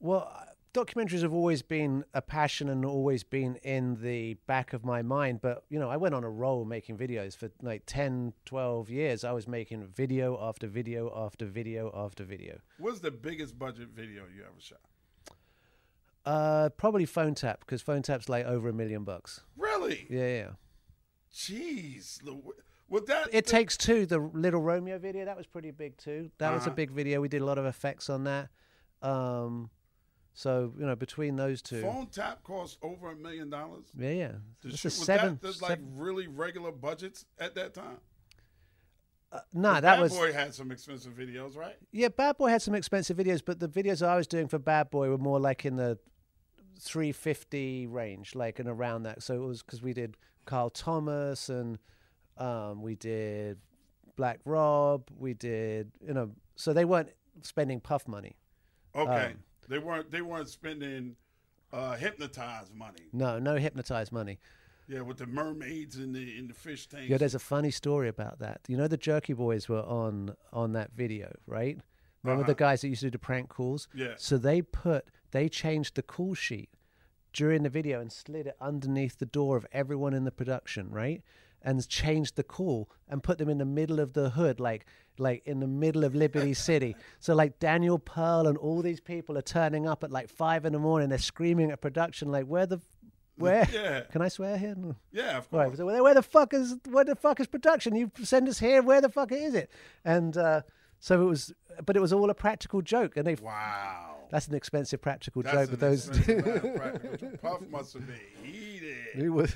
Well, 0.00 0.30
documentaries 0.74 1.22
have 1.22 1.32
always 1.32 1.62
been 1.62 2.04
a 2.12 2.20
passion 2.20 2.68
and 2.68 2.84
always 2.84 3.22
been 3.24 3.56
in 3.56 4.02
the 4.02 4.34
back 4.46 4.72
of 4.72 4.84
my 4.84 5.02
mind. 5.02 5.40
But, 5.40 5.64
you 5.70 5.78
know, 5.78 5.88
I 5.88 5.96
went 5.96 6.14
on 6.14 6.24
a 6.24 6.30
roll 6.30 6.64
making 6.64 6.98
videos 6.98 7.36
for 7.36 7.50
like 7.62 7.82
10, 7.86 8.32
12 8.44 8.90
years. 8.90 9.24
I 9.24 9.32
was 9.32 9.46
making 9.48 9.86
video 9.86 10.38
after 10.42 10.66
video 10.66 11.12
after 11.16 11.46
video 11.46 11.90
after 11.94 12.24
video. 12.24 12.58
What's 12.78 13.00
the 13.00 13.10
biggest 13.10 13.58
budget 13.58 13.88
video 13.94 14.24
you 14.34 14.42
ever 14.42 14.60
shot? 14.60 14.80
Uh, 16.26 16.70
probably 16.70 17.04
Phone 17.04 17.34
Tap 17.34 17.60
because 17.60 17.82
Phone 17.82 18.02
Tap's 18.02 18.28
like 18.30 18.46
over 18.46 18.68
a 18.68 18.72
million 18.72 19.04
bucks. 19.04 19.40
Really? 19.56 20.06
Yeah, 20.08 20.26
yeah. 20.26 20.50
Jeez, 21.34 22.20
was 22.88 23.02
that 23.06 23.28
It 23.32 23.46
takes 23.46 23.76
two. 23.76 24.06
The 24.06 24.18
Little 24.18 24.62
Romeo 24.62 24.98
video 24.98 25.24
that 25.26 25.36
was 25.36 25.46
pretty 25.46 25.70
big 25.70 25.96
too. 25.98 26.30
That 26.38 26.52
was 26.52 26.62
a 26.64 26.66
Uh-huh. 26.68 26.76
big 26.76 26.90
video. 26.92 27.20
We 27.20 27.28
did 27.28 27.42
a 27.42 27.44
lot 27.44 27.58
of 27.58 27.66
effects 27.66 28.08
on 28.08 28.24
that. 28.24 28.48
Um, 29.02 29.68
so 30.34 30.72
you 30.78 30.84
know, 30.84 30.96
between 30.96 31.36
those 31.36 31.62
two, 31.62 31.80
phone 31.80 32.08
tap 32.08 32.42
cost 32.42 32.78
over 32.82 33.10
a 33.12 33.16
million 33.16 33.48
dollars? 33.48 33.86
yeah, 33.96 34.10
yeah. 34.10 34.32
To 34.62 34.76
shoot- 34.76 34.88
a 34.88 34.90
seven. 34.90 35.38
that 35.42 35.62
like 35.62 35.70
seven- 35.78 35.96
really 35.96 36.26
regular 36.26 36.72
budgets 36.72 37.24
at 37.38 37.54
that 37.54 37.72
time? 37.74 37.98
uh, 39.32 39.40
nah, 39.52 39.74
that 39.74 39.82
Bad 39.82 40.00
was 40.00 40.12
Bad 40.12 40.18
Boy 40.18 40.32
had 40.32 40.54
some 40.54 40.70
expensive 40.70 41.12
videos, 41.14 41.56
right? 41.56 41.76
Yeah, 41.92 42.08
Bad 42.08 42.36
Boy 42.36 42.48
had 42.48 42.62
some 42.62 42.74
expensive 42.74 43.16
videos, 43.16 43.42
but 43.44 43.58
the 43.60 43.68
videos 43.68 44.06
I 44.06 44.16
was 44.16 44.26
doing 44.26 44.48
for 44.48 44.58
Bad 44.58 44.90
Boy 44.90 45.08
were 45.08 45.18
more 45.18 45.40
like 45.40 45.64
in 45.64 45.76
the 45.76 45.98
350 46.80 47.86
range, 47.86 48.34
like 48.34 48.58
and 48.58 48.68
around 48.68 49.04
that. 49.04 49.22
So 49.22 49.34
it 49.34 49.46
was 49.46 49.62
because 49.62 49.82
we 49.82 49.92
did 49.92 50.16
Carl 50.44 50.70
Thomas 50.70 51.48
and 51.48 51.78
um, 52.38 52.82
we 52.82 52.94
did 52.94 53.58
Black 54.16 54.40
Rob, 54.44 55.08
we 55.16 55.34
did 55.34 55.92
you 56.06 56.14
know, 56.14 56.30
so 56.56 56.72
they 56.72 56.84
weren't 56.84 57.10
spending 57.42 57.80
puff 57.80 58.06
money. 58.06 58.36
Okay. 58.94 59.26
Um, 59.26 59.32
they 59.68 59.78
weren't 59.78 60.10
they 60.10 60.22
weren't 60.22 60.48
spending 60.48 61.16
uh, 61.72 61.96
hypnotize 61.96 62.66
money. 62.74 63.08
No, 63.12 63.38
no 63.38 63.56
hypnotized 63.56 64.12
money. 64.12 64.38
Yeah, 64.86 65.00
with 65.00 65.16
the 65.18 65.26
mermaids 65.26 65.96
in 65.96 66.12
the 66.12 66.38
in 66.38 66.46
the 66.48 66.54
fish 66.54 66.86
tanks. 66.88 67.08
Yeah, 67.08 67.16
there's 67.16 67.34
a 67.34 67.38
funny 67.38 67.70
story 67.70 68.08
about 68.08 68.38
that. 68.40 68.60
You 68.68 68.76
know, 68.76 68.86
the 68.88 68.96
Jerky 68.98 69.32
Boys 69.32 69.68
were 69.68 69.82
on 69.82 70.36
on 70.52 70.72
that 70.72 70.92
video, 70.92 71.32
right? 71.46 71.78
Remember 72.22 72.42
Uh-huh. 72.42 72.52
the 72.52 72.56
guys 72.56 72.80
that 72.82 72.88
used 72.88 73.00
to 73.00 73.06
do 73.06 73.10
the 73.12 73.18
prank 73.18 73.48
calls? 73.48 73.88
Yeah. 73.94 74.14
So 74.16 74.36
they 74.38 74.62
put 74.62 75.06
they 75.30 75.48
changed 75.48 75.94
the 75.96 76.02
call 76.02 76.34
sheet 76.34 76.70
during 77.32 77.62
the 77.64 77.68
video 77.70 78.00
and 78.00 78.12
slid 78.12 78.46
it 78.46 78.56
underneath 78.60 79.18
the 79.18 79.26
door 79.26 79.56
of 79.56 79.66
everyone 79.72 80.14
in 80.14 80.24
the 80.24 80.30
production, 80.30 80.90
right? 80.90 81.22
And 81.66 81.88
changed 81.88 82.36
the 82.36 82.42
call 82.44 82.90
and 83.08 83.22
put 83.22 83.38
them 83.38 83.48
in 83.48 83.56
the 83.58 83.64
middle 83.64 83.98
of 83.98 84.12
the 84.12 84.30
hood, 84.30 84.60
like 84.60 84.84
like 85.18 85.42
in 85.46 85.60
the 85.60 85.66
middle 85.66 86.04
of 86.04 86.14
Liberty 86.14 86.52
City. 86.68 86.94
So 87.20 87.34
like 87.34 87.58
Daniel 87.58 87.98
Pearl 87.98 88.46
and 88.46 88.58
all 88.58 88.82
these 88.82 89.00
people 89.00 89.38
are 89.38 89.42
turning 89.42 89.88
up 89.88 90.04
at 90.04 90.10
like 90.10 90.28
five 90.28 90.64
in 90.66 90.72
the 90.74 90.78
morning. 90.78 91.08
They're 91.08 91.18
screaming 91.18 91.70
at 91.70 91.80
production, 91.80 92.30
like 92.30 92.44
where 92.46 92.66
the 92.66 92.80
where? 93.36 93.66
Yeah. 93.72 94.00
Can 94.12 94.22
I 94.22 94.28
swear 94.28 94.56
here? 94.58 94.76
Yeah, 95.10 95.38
of 95.38 95.48
Right. 95.50 95.66
course. 95.66 95.78
So 95.78 95.86
where, 95.86 96.14
the 96.14 96.22
fuck 96.22 96.52
is 96.54 96.76
where 96.88 97.04
the 97.04 97.16
fuck 97.16 97.40
is 97.40 97.46
production? 97.46 97.96
You 97.96 98.10
send 98.22 98.48
us 98.48 98.58
here. 98.58 98.82
Where 98.82 99.00
the 99.00 99.08
fuck 99.08 99.32
is 99.32 99.54
it? 99.54 99.70
And 100.04 100.36
uh, 100.36 100.62
so 101.00 101.22
it 101.22 101.24
was, 101.26 101.52
but 101.86 101.96
it 101.96 102.00
was 102.00 102.12
all 102.12 102.30
a 102.30 102.34
practical 102.34 102.82
joke, 102.82 103.16
and 103.16 103.26
they. 103.26 103.34
Wow. 103.36 104.10
That's 104.30 104.48
an 104.48 104.54
expensive 104.54 105.00
practical 105.00 105.42
That's 105.42 105.54
joke, 105.68 105.70
but 105.70 105.80
those. 105.80 106.08
Puff 107.42 107.60
must 107.70 107.92
have 107.94 108.06
been 108.06 108.16
heated. 108.42 108.96
It 109.16 109.28
was. 109.30 109.54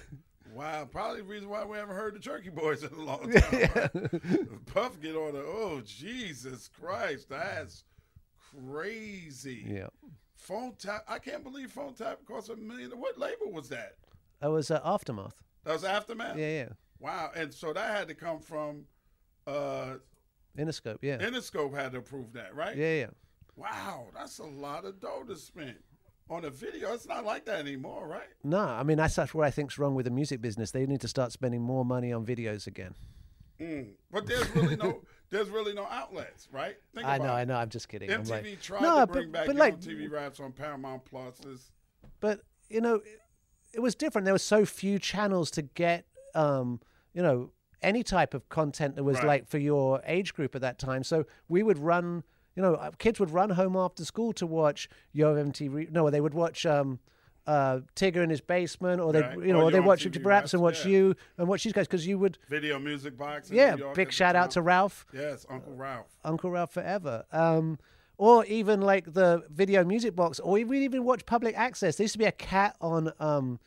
Wow, 0.58 0.88
probably 0.90 1.18
the 1.18 1.28
reason 1.28 1.48
why 1.48 1.64
we 1.64 1.76
haven't 1.78 1.94
heard 1.94 2.16
the 2.16 2.18
Jerky 2.18 2.50
Boys 2.50 2.82
in 2.82 2.92
a 2.92 3.00
long 3.00 3.30
time. 3.32 3.70
right? 3.76 4.66
Puff 4.66 5.00
get 5.00 5.14
on 5.14 5.34
the 5.34 5.44
oh 5.46 5.80
Jesus 5.84 6.68
Christ, 6.80 7.28
that's 7.28 7.84
crazy. 8.66 9.64
Yeah. 9.68 9.86
Phone 10.34 10.72
tap, 10.76 11.04
I 11.06 11.20
can't 11.20 11.44
believe 11.44 11.70
phone 11.70 11.94
tap 11.94 12.18
cost 12.26 12.48
a 12.50 12.56
million. 12.56 12.90
What 12.90 13.16
label 13.16 13.52
was 13.52 13.68
that? 13.68 13.94
That 14.40 14.50
was 14.50 14.72
uh, 14.72 14.80
aftermath. 14.84 15.40
That 15.62 15.74
was 15.74 15.84
Aftermath. 15.84 16.36
Yeah, 16.36 16.48
yeah. 16.50 16.68
Wow, 16.98 17.30
and 17.36 17.54
so 17.54 17.72
that 17.72 17.96
had 17.96 18.08
to 18.08 18.14
come 18.14 18.40
from 18.40 18.86
uh 19.46 19.94
Interscope. 20.58 20.98
Yeah. 21.02 21.18
Interscope 21.18 21.72
had 21.72 21.92
to 21.92 21.98
approve 21.98 22.32
that, 22.32 22.56
right? 22.56 22.76
Yeah, 22.76 22.94
yeah. 22.94 23.10
Wow, 23.54 24.08
that's 24.12 24.40
a 24.40 24.44
lot 24.44 24.84
of 24.84 24.98
dough 25.00 25.22
to 25.28 25.36
spend 25.36 25.76
on 26.30 26.44
a 26.44 26.50
video. 26.50 26.92
It's 26.92 27.06
not 27.06 27.24
like 27.24 27.44
that 27.46 27.58
anymore, 27.60 28.06
right? 28.06 28.28
No, 28.44 28.60
I 28.60 28.82
mean 28.82 28.96
that's 28.98 29.14
that's 29.16 29.34
what 29.34 29.46
I 29.46 29.50
think's 29.50 29.78
wrong 29.78 29.94
with 29.94 30.04
the 30.04 30.10
music 30.10 30.40
business. 30.40 30.70
They 30.70 30.86
need 30.86 31.00
to 31.02 31.08
start 31.08 31.32
spending 31.32 31.62
more 31.62 31.84
money 31.84 32.12
on 32.12 32.24
videos 32.26 32.66
again. 32.66 32.94
Mm. 33.60 33.88
But 34.12 34.26
there's 34.26 34.48
really 34.54 34.76
no 34.76 35.00
there's 35.30 35.48
really 35.50 35.74
no 35.74 35.86
outlets, 35.90 36.48
right? 36.52 36.76
Think 36.94 37.06
I 37.06 37.18
know, 37.18 37.24
it. 37.24 37.40
I 37.40 37.44
know. 37.44 37.56
I'm 37.56 37.68
just 37.70 37.88
kidding. 37.88 38.08
MTV 38.08 38.30
like, 38.30 38.60
tried 38.60 38.82
no, 38.82 39.00
to 39.00 39.06
but- 39.06 39.12
bring 39.12 39.30
back 39.32 39.46
but 39.46 39.56
like- 39.56 39.80
TV 39.80 40.10
raps 40.10 40.40
on 40.40 40.52
Paramount 40.52 41.04
Plus. 41.04 41.40
But 42.20 42.40
you 42.68 42.80
know, 42.80 42.96
it, 42.96 43.20
it 43.74 43.80
was 43.80 43.94
different. 43.94 44.24
There 44.24 44.34
were 44.34 44.38
so 44.38 44.64
few 44.64 44.98
channels 44.98 45.50
to 45.52 45.62
get, 45.62 46.06
um, 46.34 46.80
you 47.12 47.22
know, 47.22 47.50
any 47.82 48.02
type 48.02 48.34
of 48.34 48.48
content 48.48 48.96
that 48.96 49.04
was 49.04 49.18
Right. 49.18 49.26
like 49.26 49.48
for 49.48 49.58
your 49.58 50.02
age 50.06 50.34
group 50.34 50.54
at 50.54 50.60
that 50.62 50.78
time. 50.78 51.04
So 51.04 51.26
we 51.48 51.62
would 51.62 51.78
run, 51.78 52.24
you 52.58 52.62
know, 52.62 52.74
uh, 52.74 52.90
kids 52.98 53.20
would 53.20 53.30
run 53.30 53.50
home 53.50 53.76
after 53.76 54.04
school 54.04 54.32
to 54.32 54.44
watch 54.44 54.88
Yo 55.12 55.36
MTV. 55.36 55.92
No, 55.92 56.10
they 56.10 56.20
would 56.20 56.34
watch. 56.34 56.66
Um, 56.66 56.98
uh, 57.46 57.80
Tigger 57.96 58.22
in 58.22 58.28
his 58.28 58.42
basement, 58.42 59.00
or 59.00 59.10
they, 59.10 59.22
Right. 59.22 59.38
you 59.38 59.52
know, 59.54 59.60
Or 59.60 59.68
or 59.68 59.70
they 59.70 59.80
watch 59.80 60.04
raps 60.22 60.52
and 60.52 60.62
watch 60.62 60.84
yeah. 60.84 60.90
you 60.90 61.14
and 61.38 61.48
watch 61.48 61.64
these 61.64 61.72
guys 61.72 61.86
because 61.86 62.06
you 62.06 62.18
would, 62.18 62.36
Video 62.50 62.78
Music 62.78 63.16
Box. 63.16 63.50
yeah. 63.50 63.74
Big 63.94 64.12
shout 64.12 64.36
out 64.36 64.50
to. 64.50 64.60
Ralph. 64.60 65.06
Yes, 65.14 65.46
Uncle 65.48 65.74
Ralph. 65.74 66.10
Uncle 66.24 66.50
Ralph 66.50 66.72
Forever. 66.72 67.24
Um, 67.32 67.78
or 68.18 68.44
even 68.46 68.82
like 68.82 69.14
the 69.14 69.44
video 69.48 69.82
music 69.84 70.14
box, 70.14 70.40
or 70.40 70.52
we 70.52 70.64
would 70.64 70.76
even 70.76 71.04
watch 71.04 71.24
public 71.24 71.56
access. 71.56 71.96
There 71.96 72.04
used 72.04 72.12
to 72.14 72.18
be 72.18 72.26
a 72.26 72.32
cat 72.32 72.76
on 72.82 73.12
um, 73.20 73.60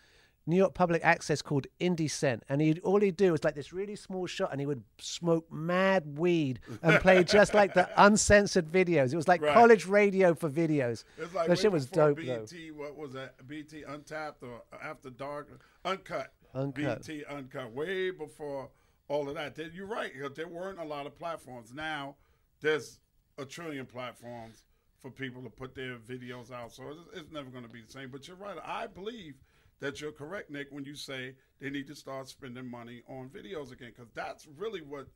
New 0.47 0.55
York 0.55 0.73
public 0.73 1.01
access 1.03 1.41
called 1.41 1.67
Indecent, 1.79 2.43
and 2.49 2.61
he'd 2.61 2.79
all 2.79 2.99
he'd 2.99 3.15
do 3.15 3.31
was 3.31 3.43
like 3.43 3.53
this 3.55 3.71
really 3.71 3.95
small 3.95 4.25
shot, 4.25 4.51
and 4.51 4.59
he 4.59 4.65
would 4.65 4.83
smoke 4.99 5.51
mad 5.51 6.17
weed 6.17 6.59
and 6.81 6.99
play 6.99 7.23
just 7.37 7.53
like 7.53 7.73
the 7.73 7.87
uncensored 8.03 8.67
videos. 8.67 9.13
It 9.13 9.15
was 9.17 9.27
like 9.27 9.41
Right. 9.41 9.53
college 9.53 9.85
radio 9.85 10.33
for 10.33 10.49
videos. 10.49 11.03
It's 11.17 11.33
like 11.33 11.47
that 11.47 11.59
shit 11.59 11.71
was 11.71 11.85
dope 11.85 12.17
though. 12.17 12.45
BET, 12.45 12.75
what 12.75 12.95
was 12.97 13.13
that? 13.13 13.35
BET 13.47 13.71
Untapped 13.87 14.41
or 14.43 14.63
After 14.81 15.09
Dark? 15.11 15.61
Uncut. 15.85 16.33
Uncut. 16.55 17.05
BET 17.07 17.23
Uncut. 17.29 17.71
Way 17.71 18.09
before 18.11 18.69
all 19.07 19.29
of 19.29 19.35
that. 19.35 19.57
You're 19.73 19.85
right. 19.87 20.11
There 20.35 20.47
weren't 20.47 20.79
a 20.79 20.83
lot 20.85 21.05
of 21.05 21.15
platforms. 21.17 21.71
Now 21.73 22.15
there's 22.61 22.99
a 23.37 23.45
trillion 23.45 23.85
platforms 23.85 24.63
for 24.99 25.09
people 25.11 25.41
to 25.43 25.49
put 25.49 25.73
their 25.75 25.97
videos 25.97 26.51
out. 26.51 26.71
So 26.71 26.83
it's, 26.89 27.19
it's 27.21 27.31
never 27.31 27.49
going 27.49 27.63
to 27.63 27.69
be 27.69 27.81
the 27.81 27.91
same. 27.91 28.09
But 28.09 28.27
you're 28.27 28.37
right. 28.37 28.57
I 28.63 28.87
believe 28.87 29.35
that 29.81 29.99
you're 29.99 30.11
correct, 30.13 30.49
Nick, 30.49 30.67
when 30.71 30.85
you 30.85 30.95
say 30.95 31.35
they 31.59 31.69
need 31.69 31.87
to 31.87 31.95
start 31.95 32.29
spending 32.29 32.69
money 32.69 33.01
on 33.09 33.29
videos 33.29 33.71
again, 33.71 33.91
because 33.95 34.09
that's 34.13 34.47
really 34.57 34.81
what 34.81 35.07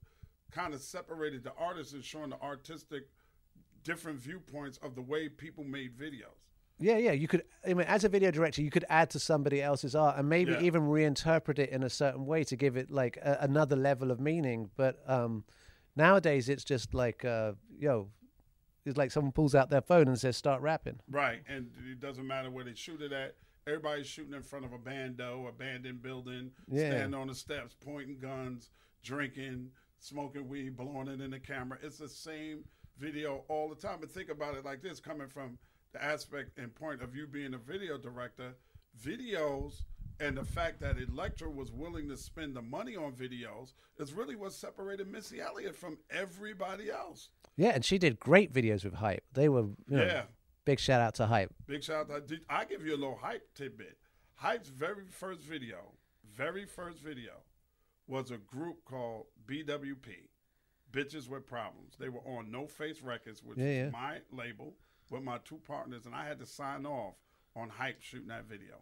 kind 0.51 0.73
of 0.73 0.81
separated 0.81 1.43
the 1.43 1.53
artists 1.57 1.93
and 1.93 2.03
showing 2.03 2.31
the 2.31 2.41
artistic 2.41 3.03
different 3.83 4.19
viewpoints 4.19 4.77
of 4.83 4.95
the 4.95 5.01
way 5.01 5.29
people 5.29 5.63
made 5.63 5.97
videos. 5.97 6.49
Yeah, 6.79 6.97
yeah. 6.97 7.13
You 7.13 7.27
could, 7.27 7.43
I 7.65 7.73
mean, 7.73 7.87
as 7.87 8.03
a 8.03 8.09
video 8.09 8.31
director, 8.31 8.61
you 8.61 8.69
could 8.69 8.83
add 8.89 9.09
to 9.11 9.19
somebody 9.19 9.61
else's 9.61 9.95
art 9.95 10.17
and 10.17 10.27
maybe 10.27 10.51
Yeah. 10.51 10.61
even 10.61 10.81
reinterpret 10.83 11.57
it 11.59 11.69
in 11.69 11.83
a 11.83 11.89
certain 11.89 12.25
way 12.25 12.43
to 12.43 12.55
give 12.57 12.75
it 12.75 12.91
like 12.91 13.17
a, 13.17 13.37
another 13.41 13.75
level 13.77 14.11
of 14.11 14.19
meaning. 14.19 14.69
But 14.75 14.97
um, 15.09 15.45
nowadays, 15.95 16.49
it's 16.49 16.65
just 16.65 16.93
like, 16.93 17.23
uh, 17.23 17.53
yo, 17.79 18.09
it's 18.85 18.97
like 18.97 19.11
someone 19.11 19.31
pulls 19.31 19.55
out 19.55 19.69
their 19.69 19.81
phone 19.81 20.07
and 20.07 20.19
says, 20.19 20.35
"Start 20.37 20.61
rapping." 20.61 20.99
Right, 21.09 21.41
and 21.47 21.71
it 21.89 21.99
doesn't 21.99 22.27
matter 22.27 22.51
where 22.51 22.63
they 22.65 22.75
shoot 22.75 23.01
it 23.01 23.11
at. 23.13 23.35
Everybody's 23.67 24.05
shooting 24.05 24.35
in 24.35 24.43
front 24.43 24.63
of 24.63 24.73
a 24.73 24.77
bando, 24.77 25.47
abandoned 25.47 25.99
building, 26.03 26.51
Yeah. 26.67 26.91
standing 26.91 27.19
on 27.19 27.27
the 27.27 27.33
steps, 27.33 27.73
pointing 27.73 28.19
guns, 28.19 28.69
drinking, 29.01 29.71
smoking 29.97 30.47
weed, 30.47 30.75
blowing 30.77 31.07
it 31.07 31.19
in 31.19 31.31
the 31.31 31.39
camera. 31.39 31.79
It's 31.81 31.97
the 31.97 32.07
same 32.07 32.63
video 32.99 33.43
all 33.47 33.67
the 33.67 33.75
time. 33.75 33.99
But 34.01 34.11
think 34.11 34.29
about 34.29 34.55
it 34.55 34.65
like 34.65 34.83
this: 34.83 34.99
coming 34.99 35.27
from 35.27 35.57
the 35.93 36.03
aspect 36.03 36.59
and 36.59 36.75
point 36.75 37.01
of 37.01 37.15
you 37.15 37.25
being 37.25 37.55
a 37.55 37.57
video 37.57 37.97
director, 37.97 38.53
videos 39.01 39.81
and 40.19 40.37
the 40.37 40.45
fact 40.45 40.79
that 40.79 40.97
Elektra 40.97 41.49
was 41.49 41.71
willing 41.73 42.07
to 42.07 42.15
spend 42.15 42.55
the 42.55 42.61
money 42.61 42.95
on 42.95 43.11
videos 43.13 43.73
is 43.97 44.13
really 44.13 44.35
what 44.35 44.53
separated 44.53 45.11
Missy 45.11 45.41
Elliott 45.41 45.75
from 45.75 45.97
everybody 46.09 46.89
else. 46.89 47.31
Yeah, 47.57 47.71
and 47.71 47.83
she 47.83 47.97
did 47.97 48.17
great 48.19 48.53
videos 48.53 48.85
with 48.85 48.93
Hype. 48.93 49.25
They 49.33 49.49
were, 49.49 49.63
you 49.63 49.97
know, 49.97 50.05
Yeah. 50.05 50.25
Big 50.65 50.79
shout 50.79 51.01
out 51.01 51.15
to 51.15 51.25
Hype. 51.27 51.53
Big 51.67 51.83
shout 51.83 52.11
out. 52.11 52.27
Did, 52.27 52.41
I 52.49 52.65
give 52.65 52.85
you 52.85 52.93
a 52.93 52.97
little 52.97 53.19
hype 53.21 53.47
tidbit. 53.55 53.97
Hype's 54.35 54.69
very 54.69 55.05
first 55.09 55.41
video, 55.41 55.93
very 56.35 56.65
first 56.65 56.99
video, 56.99 57.31
was 58.07 58.31
a 58.31 58.37
group 58.37 58.83
called 58.85 59.27
BWP, 59.47 60.27
Bitches 60.91 61.29
with 61.29 61.45
Problems. 61.47 61.95
They 61.97 62.09
were 62.09 62.19
on 62.27 62.51
No 62.51 62.67
Face 62.67 63.01
Records, 63.01 63.41
which 63.43 63.57
Yeah, 63.57 63.65
yeah. 63.65 63.85
is 63.87 63.93
my 63.93 64.17
label, 64.31 64.73
with 65.09 65.23
my 65.23 65.37
two 65.45 65.59
partners, 65.65 66.05
and 66.05 66.13
I 66.13 66.25
had 66.27 66.39
to 66.39 66.45
sign 66.45 66.85
off 66.85 67.13
on 67.55 67.69
Hype 67.69 68.01
shooting 68.01 68.27
that 68.27 68.45
video. 68.45 68.81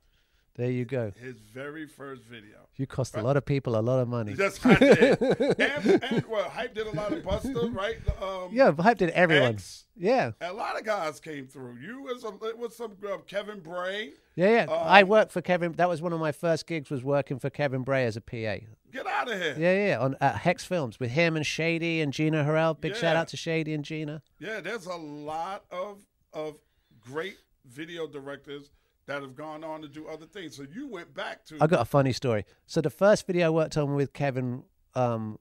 There 0.55 0.69
you 0.69 0.85
go. 0.85 1.11
His 1.19 1.35
very 1.39 1.87
first 1.87 2.21
video. 2.25 2.57
You 2.75 2.85
cost 2.85 3.15
a 3.15 3.21
lot 3.23 3.37
of 3.37 3.45
people 3.45 3.75
a 3.75 3.81
lot 3.81 3.99
of 3.99 4.07
money. 4.07 4.33
That's 4.33 4.63
I 4.63 4.75
did. 4.75 5.19
and, 5.59 6.03
and 6.03 6.25
well, 6.27 6.47
Hype 6.47 6.75
did 6.75 6.85
a 6.85 6.91
lot 6.91 7.11
of 7.11 7.23
Busta, 7.23 7.73
right? 7.75 7.97
Um, 8.21 8.49
Yeah, 8.51 8.71
Hype 8.71 8.99
did 8.99 9.09
everyone. 9.11 9.55
X. 9.55 9.85
Yeah, 9.95 10.31
A 10.41 10.53
lot 10.53 10.77
of 10.77 10.85
guys 10.85 11.19
came 11.19 11.47
through. 11.47 11.77
You 11.81 12.03
was 12.03 12.23
a, 12.23 12.29
it 12.47 12.57
was 12.57 12.75
some 12.75 12.93
uh, 13.07 13.17
Kevin 13.27 13.61
Bray. 13.61 14.11
yeah, 14.35 14.65
yeah. 14.67 14.71
I 14.71 15.01
Um, 15.01 15.07
worked 15.09 15.31
for 15.31 15.41
Kevin. 15.41 15.71
That 15.73 15.89
was 15.89 16.01
one 16.03 16.13
of 16.13 16.19
my 16.19 16.31
first 16.31 16.67
gigs. 16.67 16.89
Was 16.91 17.03
working 17.03 17.39
for 17.39 17.49
Kevin 17.49 17.81
Bray 17.81 18.05
as 18.05 18.15
a 18.15 18.21
PA. 18.21 18.57
Get 18.91 19.07
out 19.07 19.31
of 19.31 19.39
here. 19.39 19.55
Yeah, 19.57 19.87
yeah, 19.87 19.99
on 19.99 20.15
at 20.21 20.35
Hex 20.37 20.63
Films 20.65 20.99
with 20.99 21.09
him 21.11 21.35
and 21.35 21.45
Shady 21.45 21.99
and 22.01 22.13
Gina 22.13 22.43
Harrell. 22.43 22.79
Big 22.79 22.95
shout 22.95 23.15
out 23.15 23.27
to 23.29 23.37
Shady 23.37 23.73
and 23.73 23.83
Gina. 23.83 24.21
Yeah, 24.39 24.59
there's 24.61 24.85
a 24.85 24.95
lot 24.95 25.65
of 25.71 25.99
of 26.31 26.55
great 27.01 27.37
video 27.65 28.07
directors 28.07 28.69
that 29.05 29.21
have 29.21 29.35
gone 29.35 29.63
on 29.63 29.81
to 29.81 29.87
do 29.87 30.07
other 30.07 30.25
things. 30.25 30.55
So 30.55 30.65
you 30.73 30.87
went 30.87 31.13
back 31.13 31.45
to 31.45 31.57
I 31.59 31.67
got 31.67 31.81
a 31.81 31.85
funny 31.85 32.13
story. 32.13 32.45
So 32.65 32.81
the 32.81 32.89
first 32.89 33.27
video 33.27 33.47
I 33.47 33.49
worked 33.49 33.77
on 33.77 33.95
with 33.95 34.13
Kevin 34.13 34.63
um, 34.95 35.37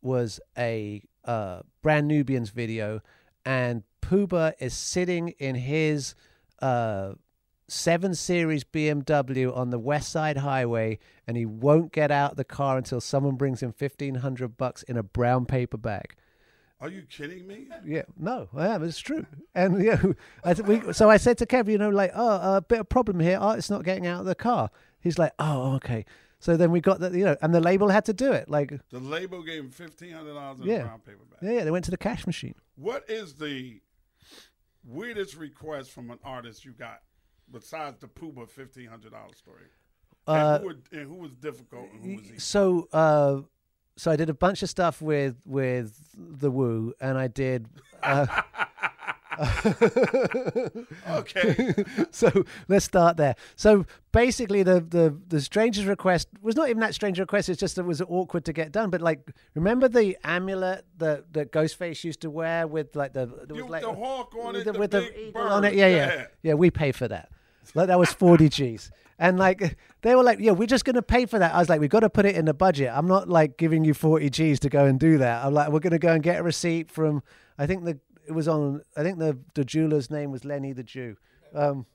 was 0.00 0.40
a 0.56 1.02
uh, 1.24 1.60
Brand 1.82 2.08
Nubian 2.08 2.44
video, 2.46 3.00
and 3.44 3.82
Puba 4.00 4.54
is 4.58 4.74
sitting 4.74 5.28
in 5.38 5.54
his 5.54 6.14
uh, 6.60 7.12
seven 7.68 8.14
series 8.14 8.64
BMW 8.64 9.54
on 9.56 9.70
the 9.70 9.78
West 9.78 10.10
Side 10.10 10.38
Highway, 10.38 10.98
and 11.26 11.36
he 11.36 11.46
won't 11.46 11.92
get 11.92 12.10
out 12.10 12.32
of 12.32 12.36
the 12.36 12.44
car 12.44 12.78
until 12.78 13.00
someone 13.00 13.36
brings 13.36 13.62
him 13.62 13.72
fifteen 13.72 14.16
hundred 14.16 14.56
bucks 14.56 14.82
in 14.82 14.96
a 14.96 15.02
brown 15.02 15.46
paper 15.46 15.76
bag. 15.76 16.14
Are 16.82 16.88
you 16.90 17.02
kidding 17.08 17.46
me? 17.46 17.68
Yeah, 17.86 18.02
no, 18.18 18.48
I 18.56 18.66
am. 18.66 18.82
It's 18.82 18.98
true. 18.98 19.24
And 19.54 19.82
yeah, 19.84 20.02
I 20.44 20.52
th- 20.54 20.66
we, 20.66 20.92
so 20.92 21.08
I 21.08 21.16
said 21.16 21.38
to 21.38 21.46
Kev, 21.46 21.68
you 21.70 21.78
know, 21.78 21.90
like, 21.90 22.10
oh, 22.14 22.56
a 22.56 22.60
bit 22.60 22.80
of 22.80 22.88
problem 22.88 23.20
here. 23.20 23.38
Artist's 23.38 23.70
not 23.70 23.84
getting 23.84 24.06
out 24.06 24.18
of 24.20 24.26
the 24.26 24.34
car. 24.34 24.68
He's 25.00 25.16
like, 25.16 25.32
oh, 25.38 25.74
okay. 25.76 26.04
So 26.40 26.56
then 26.56 26.72
we 26.72 26.80
got 26.80 26.98
the, 26.98 27.16
you 27.16 27.24
know, 27.24 27.36
and 27.40 27.54
the 27.54 27.60
label 27.60 27.88
had 27.88 28.04
to 28.06 28.12
do 28.12 28.32
it. 28.32 28.48
Like, 28.50 28.72
The 28.90 28.98
label 28.98 29.44
gave 29.44 29.60
him 29.62 29.70
fifteen 29.70 30.12
hundred 30.12 30.34
dollars 30.34 30.58
in 30.60 30.66
Yeah. 30.66 30.82
brown 30.82 30.98
paper 31.00 31.18
bag. 31.30 31.38
yeah, 31.40 31.58
yeah, 31.58 31.64
they 31.64 31.70
went 31.70 31.84
to 31.84 31.92
the 31.92 31.96
cash 31.96 32.26
machine. 32.26 32.56
What 32.74 33.08
is 33.08 33.34
the 33.34 33.80
weirdest 34.84 35.36
request 35.36 35.92
from 35.92 36.10
an 36.10 36.18
artist 36.24 36.64
you 36.64 36.72
got 36.72 37.00
besides 37.50 37.98
the 38.00 38.08
Puma 38.08 38.46
fifteen 38.46 38.88
hundred 38.88 39.12
dollar 39.12 39.34
story? 39.36 39.66
Uh, 40.26 40.32
and, 40.32 40.62
who 40.62 40.66
would, 40.68 40.82
and 40.92 41.06
who 41.08 41.14
was 41.14 41.32
difficult 41.34 41.88
and 41.92 42.04
who 42.04 42.16
was 42.16 42.24
easy? 42.24 42.38
So, 42.38 42.88
uh, 42.92 43.40
so 43.96 44.10
I 44.10 44.16
did 44.16 44.30
a 44.30 44.34
bunch 44.34 44.62
of 44.62 44.70
stuff 44.70 45.00
with 45.02 45.36
with 45.44 45.92
the 46.16 46.50
Wu, 46.50 46.94
and 47.00 47.16
I 47.18 47.28
did. 47.28 47.68
Uh, 48.02 48.26
Okay. 51.08 51.74
so 52.10 52.44
let's 52.68 52.84
start 52.84 53.16
there. 53.16 53.34
So 53.56 53.86
basically, 54.12 54.62
the 54.62 54.80
the 54.80 55.16
the 55.28 55.40
stranger's 55.40 55.86
request 55.86 56.28
was 56.42 56.56
not 56.56 56.68
even 56.68 56.80
that 56.80 56.94
strange 56.94 57.18
request. 57.18 57.48
It's 57.48 57.58
just 57.60 57.76
that 57.76 57.82
it 57.82 57.86
was 57.86 58.02
awkward 58.02 58.44
to 58.46 58.52
get 58.52 58.72
done. 58.72 58.90
But 58.90 59.00
like, 59.00 59.30
remember 59.54 59.88
the 59.88 60.16
amulet 60.24 60.84
that 60.98 61.32
that 61.32 61.52
Ghostface 61.52 62.04
used 62.04 62.20
to 62.22 62.30
wear 62.30 62.66
with 62.66 62.94
like 62.96 63.12
the 63.14 63.28
You- 63.54 63.62
was 63.64 63.70
like 63.70 63.82
the 63.82 63.92
hawk 63.92 64.34
on 64.36 64.52
with 64.54 64.66
it, 64.66 64.72
the, 64.72 64.78
with 64.78 64.90
the 64.90 65.32
on 65.38 65.64
it. 65.64 65.74
Yeah, 65.74 65.86
yeah, 65.88 65.96
Yeah. 65.96 66.26
yeah. 66.42 66.54
we 66.54 66.70
pay 66.70 66.92
for 66.92 67.08
that. 67.08 67.30
Like 67.74 67.86
that 67.88 67.98
was 67.98 68.12
forty 68.12 68.48
G's. 68.48 68.90
And 69.22 69.38
like 69.38 69.76
they 70.02 70.16
were 70.16 70.24
like, 70.24 70.40
yeah, 70.40 70.50
we're 70.50 70.66
just 70.66 70.84
gonna 70.84 71.00
pay 71.00 71.26
for 71.26 71.38
that. 71.38 71.54
I 71.54 71.58
was 71.60 71.68
like, 71.68 71.80
we've 71.80 71.88
got 71.88 72.00
to 72.00 72.10
put 72.10 72.26
it 72.26 72.34
in 72.34 72.44
the 72.44 72.52
budget. 72.52 72.90
I'm 72.92 73.06
not 73.06 73.28
like 73.28 73.56
giving 73.56 73.84
you 73.84 73.94
forty 73.94 74.28
G's 74.28 74.58
to 74.60 74.68
go 74.68 74.84
and 74.84 74.98
do 74.98 75.18
that. 75.18 75.44
I'm 75.44 75.54
like, 75.54 75.70
we're 75.70 75.78
gonna 75.78 76.00
go 76.00 76.12
and 76.12 76.20
get 76.24 76.40
a 76.40 76.42
receipt 76.42 76.90
from. 76.90 77.22
I 77.56 77.66
think 77.68 77.84
the 77.84 78.00
it 78.26 78.32
was 78.32 78.48
on. 78.48 78.82
I 78.96 79.04
think 79.04 79.20
the 79.20 79.38
the 79.54 79.64
jeweler's 79.64 80.10
name 80.10 80.32
was 80.32 80.44
Lenny 80.44 80.72
the 80.72 80.82
Jew. 80.82 81.16
Um, 81.54 81.86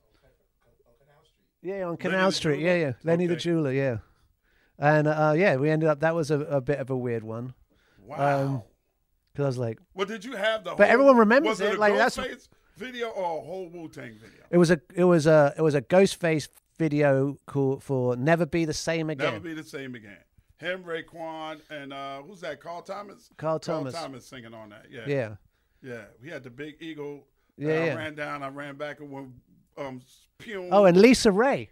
yeah, 1.62 1.82
on 1.84 1.98
Canal 1.98 2.30
the 2.30 2.32
Street. 2.32 2.60
Yeah, 2.60 2.76
yeah, 2.76 2.92
Lenny 3.04 3.26
the 3.26 3.36
jeweler. 3.36 3.72
Yeah, 3.72 3.98
and 4.78 5.06
uh, 5.06 5.34
yeah, 5.36 5.56
we 5.56 5.68
ended 5.68 5.90
up. 5.90 6.00
That 6.00 6.14
was 6.14 6.30
a, 6.30 6.40
a 6.40 6.60
bit 6.62 6.78
of 6.78 6.88
a 6.88 6.96
weird 6.96 7.24
one 7.24 7.52
Wow. 8.06 8.64
because 9.32 9.44
I 9.44 9.48
was 9.48 9.58
like, 9.58 9.78
well, 9.94 10.06
did 10.06 10.24
you 10.24 10.34
have 10.36 10.64
the? 10.64 10.70
But 10.70 10.86
whole, 10.86 10.92
everyone 10.94 11.16
remembers 11.18 11.60
it. 11.60 11.72
it, 11.72 11.76
a 11.76 11.78
like, 11.78 11.94
that's- 11.94 12.48
video 12.76 13.08
or 13.08 13.38
a 13.38 13.42
whole 13.42 13.68
Wu 13.68 13.88
Tang 13.88 14.12
video? 14.14 14.44
it 14.50 14.56
was 14.56 14.70
a 14.70 14.80
it 14.94 15.04
was 15.04 15.26
a 15.26 15.52
it 15.58 15.62
was 15.62 15.74
a 15.74 15.82
Ghostface 15.82 16.48
video 16.78 17.36
called 17.46 17.82
for 17.82 18.16
"Never 18.16 18.46
Be 18.46 18.64
the 18.64 18.72
Same 18.74 19.10
Again." 19.10 19.32
Never 19.34 19.40
be 19.44 19.54
the 19.54 19.64
same 19.64 19.94
again. 19.94 20.18
Him, 20.58 20.82
Raekwon, 20.84 21.60
and 21.70 21.92
uh, 21.92 22.22
who's 22.22 22.40
that? 22.40 22.60
Carl 22.60 22.82
Thomas. 22.82 23.30
Carl 23.36 23.58
Thomas. 23.60 23.94
Carl 23.94 24.06
Thomas 24.06 24.26
singing 24.26 24.54
on 24.54 24.70
that. 24.70 24.86
Yeah. 24.90 25.02
yeah. 25.06 25.34
Yeah. 25.82 26.04
We 26.22 26.30
had 26.30 26.42
the 26.42 26.50
big 26.50 26.76
eagle. 26.80 27.26
Yeah, 27.56 27.68
I 27.68 27.86
yeah. 27.86 27.94
ran 27.94 28.14
down. 28.14 28.42
I 28.42 28.48
ran 28.48 28.76
back 28.76 29.00
and 29.00 29.10
went. 29.10 29.28
Um, 29.76 30.02
pew. 30.38 30.68
Oh, 30.72 30.84
and 30.84 30.96
Lisa 30.96 31.30
Raye. 31.30 31.70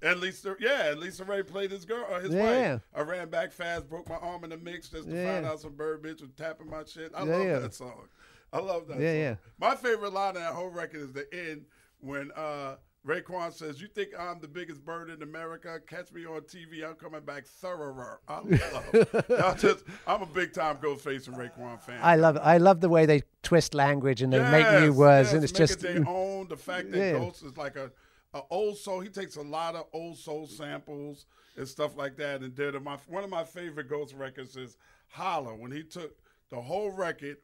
And 0.00 0.18
Lisa, 0.20 0.56
yeah, 0.58 0.94
Lisa 0.96 1.24
Raye 1.24 1.42
played 1.42 1.70
his 1.70 1.84
girl, 1.84 2.06
uh, 2.10 2.20
his 2.20 2.32
Yeah. 2.34 2.72
wife. 2.72 2.82
I 2.94 3.02
ran 3.02 3.28
back 3.28 3.52
fast, 3.52 3.88
broke 3.88 4.08
my 4.08 4.16
arm 4.16 4.42
in 4.44 4.50
the 4.50 4.56
mix 4.56 4.88
just 4.88 5.08
to 5.08 5.14
Yeah. 5.14 5.34
find 5.34 5.46
out 5.46 5.60
some 5.60 5.74
bird 5.76 6.02
bitch 6.02 6.22
was 6.22 6.32
tapping 6.32 6.68
my 6.70 6.82
shit. 6.84 7.12
I 7.14 7.24
Yeah, 7.24 7.36
love 7.36 7.62
that 7.62 7.74
song. 7.74 8.08
I 8.52 8.58
love 8.58 8.88
that 8.88 8.98
Yeah, 8.98 9.10
song. 9.12 9.16
yeah. 9.20 9.34
My 9.60 9.76
favorite 9.76 10.12
line 10.12 10.30
of 10.36 10.42
that 10.42 10.54
whole 10.54 10.70
record 10.70 11.02
is 11.02 11.12
the 11.12 11.26
end 11.32 11.66
when 12.00 12.32
uh, 12.32 12.76
Raekwon 13.06 13.52
says, 13.52 13.80
"You 13.80 13.88
think 13.88 14.10
I'm 14.16 14.38
the 14.40 14.46
biggest 14.48 14.84
bird 14.84 15.10
in 15.10 15.22
America? 15.22 15.80
Catch 15.86 16.12
me 16.12 16.24
on 16.24 16.42
TV. 16.42 16.88
I'm 16.88 16.94
coming 16.94 17.22
back 17.22 17.46
thorough." 17.46 18.18
I 18.28 18.38
love. 18.38 19.16
I 19.28 19.54
just, 19.58 19.84
I'm 20.06 20.22
a 20.22 20.26
big 20.26 20.52
time 20.52 20.76
Ghostface 20.76 21.26
and 21.26 21.36
Raekwon 21.36 21.80
fan. 21.80 21.98
I 22.00 22.14
love 22.16 22.38
I 22.40 22.58
love 22.58 22.80
the 22.80 22.88
way 22.88 23.06
they 23.06 23.22
twist 23.42 23.74
language 23.74 24.22
and 24.22 24.32
they 24.32 24.38
make 24.50 24.80
new 24.80 24.92
words 24.92 25.28
yes, 25.28 25.34
and 25.34 25.42
it's 25.42 25.52
just 25.52 25.82
it 25.84 25.94
their 25.94 26.08
own. 26.08 26.46
The 26.48 26.56
fact 26.56 26.92
that 26.92 26.98
Yeah. 26.98 27.18
Ghost 27.18 27.42
is 27.42 27.56
like 27.56 27.76
a, 27.76 27.90
a 28.34 28.42
old 28.50 28.78
soul. 28.78 29.00
He 29.00 29.08
takes 29.08 29.34
a 29.36 29.42
lot 29.42 29.74
of 29.74 29.86
old 29.92 30.16
soul 30.16 30.46
samples 30.46 31.26
and 31.56 31.66
stuff 31.66 31.96
like 31.96 32.16
that. 32.18 32.42
And 32.42 32.54
did 32.54 32.80
my 32.82 32.98
one 33.08 33.24
of 33.24 33.30
my 33.30 33.42
favorite 33.44 33.88
Ghost 33.88 34.14
records 34.14 34.56
is 34.56 34.76
Holler 35.08 35.54
when 35.54 35.72
he 35.72 35.82
took 35.82 36.16
the 36.50 36.60
whole 36.60 36.90
record. 36.90 37.38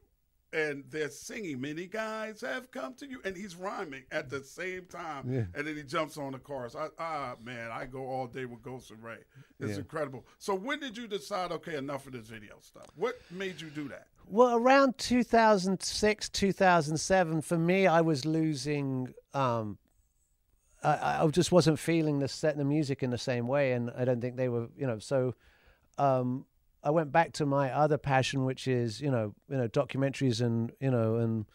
And 0.51 0.83
they're 0.89 1.11
singing, 1.11 1.61
many 1.61 1.85
guys 1.85 2.41
have 2.41 2.71
come 2.71 2.95
to 2.95 3.07
you, 3.07 3.21
and 3.23 3.37
he's 3.37 3.55
rhyming 3.55 4.03
at 4.11 4.29
the 4.31 4.43
same 4.43 4.85
time. 4.85 5.31
Yeah. 5.31 5.43
And 5.53 5.67
then 5.67 5.75
he 5.75 5.83
jumps 5.83 6.17
on 6.17 6.31
the 6.31 6.39
chorus. 6.39 6.75
I, 6.75 6.87
ah, 6.97 7.35
man, 7.43 7.69
I 7.71 7.85
go 7.85 7.99
all 8.07 8.25
day 8.25 8.45
with 8.45 8.63
Ghost 8.63 8.89
and 8.89 9.03
Ray. 9.03 9.19
It's 9.59 9.73
Yeah. 9.73 9.77
incredible. 9.77 10.25
So 10.39 10.55
when 10.55 10.79
did 10.79 10.97
you 10.97 11.07
decide? 11.07 11.51
Okay, 11.51 11.75
enough 11.75 12.07
of 12.07 12.13
this 12.13 12.27
video 12.27 12.55
stuff. 12.61 12.87
What 12.95 13.19
made 13.29 13.61
you 13.61 13.69
do 13.69 13.87
that? 13.89 14.07
Well, 14.25 14.55
around 14.55 14.97
2006, 14.97 16.29
2007, 16.29 17.41
for 17.41 17.57
me, 17.57 17.85
I 17.87 18.01
was 18.01 18.25
losing. 18.25 19.13
Um, 19.33 19.77
I, 20.83 21.23
I 21.23 21.27
just 21.27 21.51
wasn't 21.51 21.77
feeling 21.77 22.19
the 22.19 22.27
set 22.27 22.57
the 22.57 22.63
music 22.65 23.03
in 23.03 23.09
the 23.11 23.17
same 23.17 23.47
way, 23.47 23.73
and 23.73 23.91
I 23.91 24.05
don't 24.05 24.21
think 24.21 24.35
they 24.37 24.49
were, 24.49 24.69
you 24.77 24.87
know. 24.87 24.97
So, 24.99 25.35
um, 25.97 26.45
I 26.83 26.91
went 26.91 27.11
back 27.11 27.33
to 27.33 27.45
my 27.45 27.71
other 27.71 27.97
passion, 27.97 28.45
which 28.45 28.67
is, 28.67 29.01
you 29.01 29.11
know, 29.11 29.33
you 29.49 29.57
know, 29.57 29.67
documentaries, 29.67 30.41
and 30.41 30.71
you 30.79 30.91
know, 30.91 31.15
and 31.15 31.45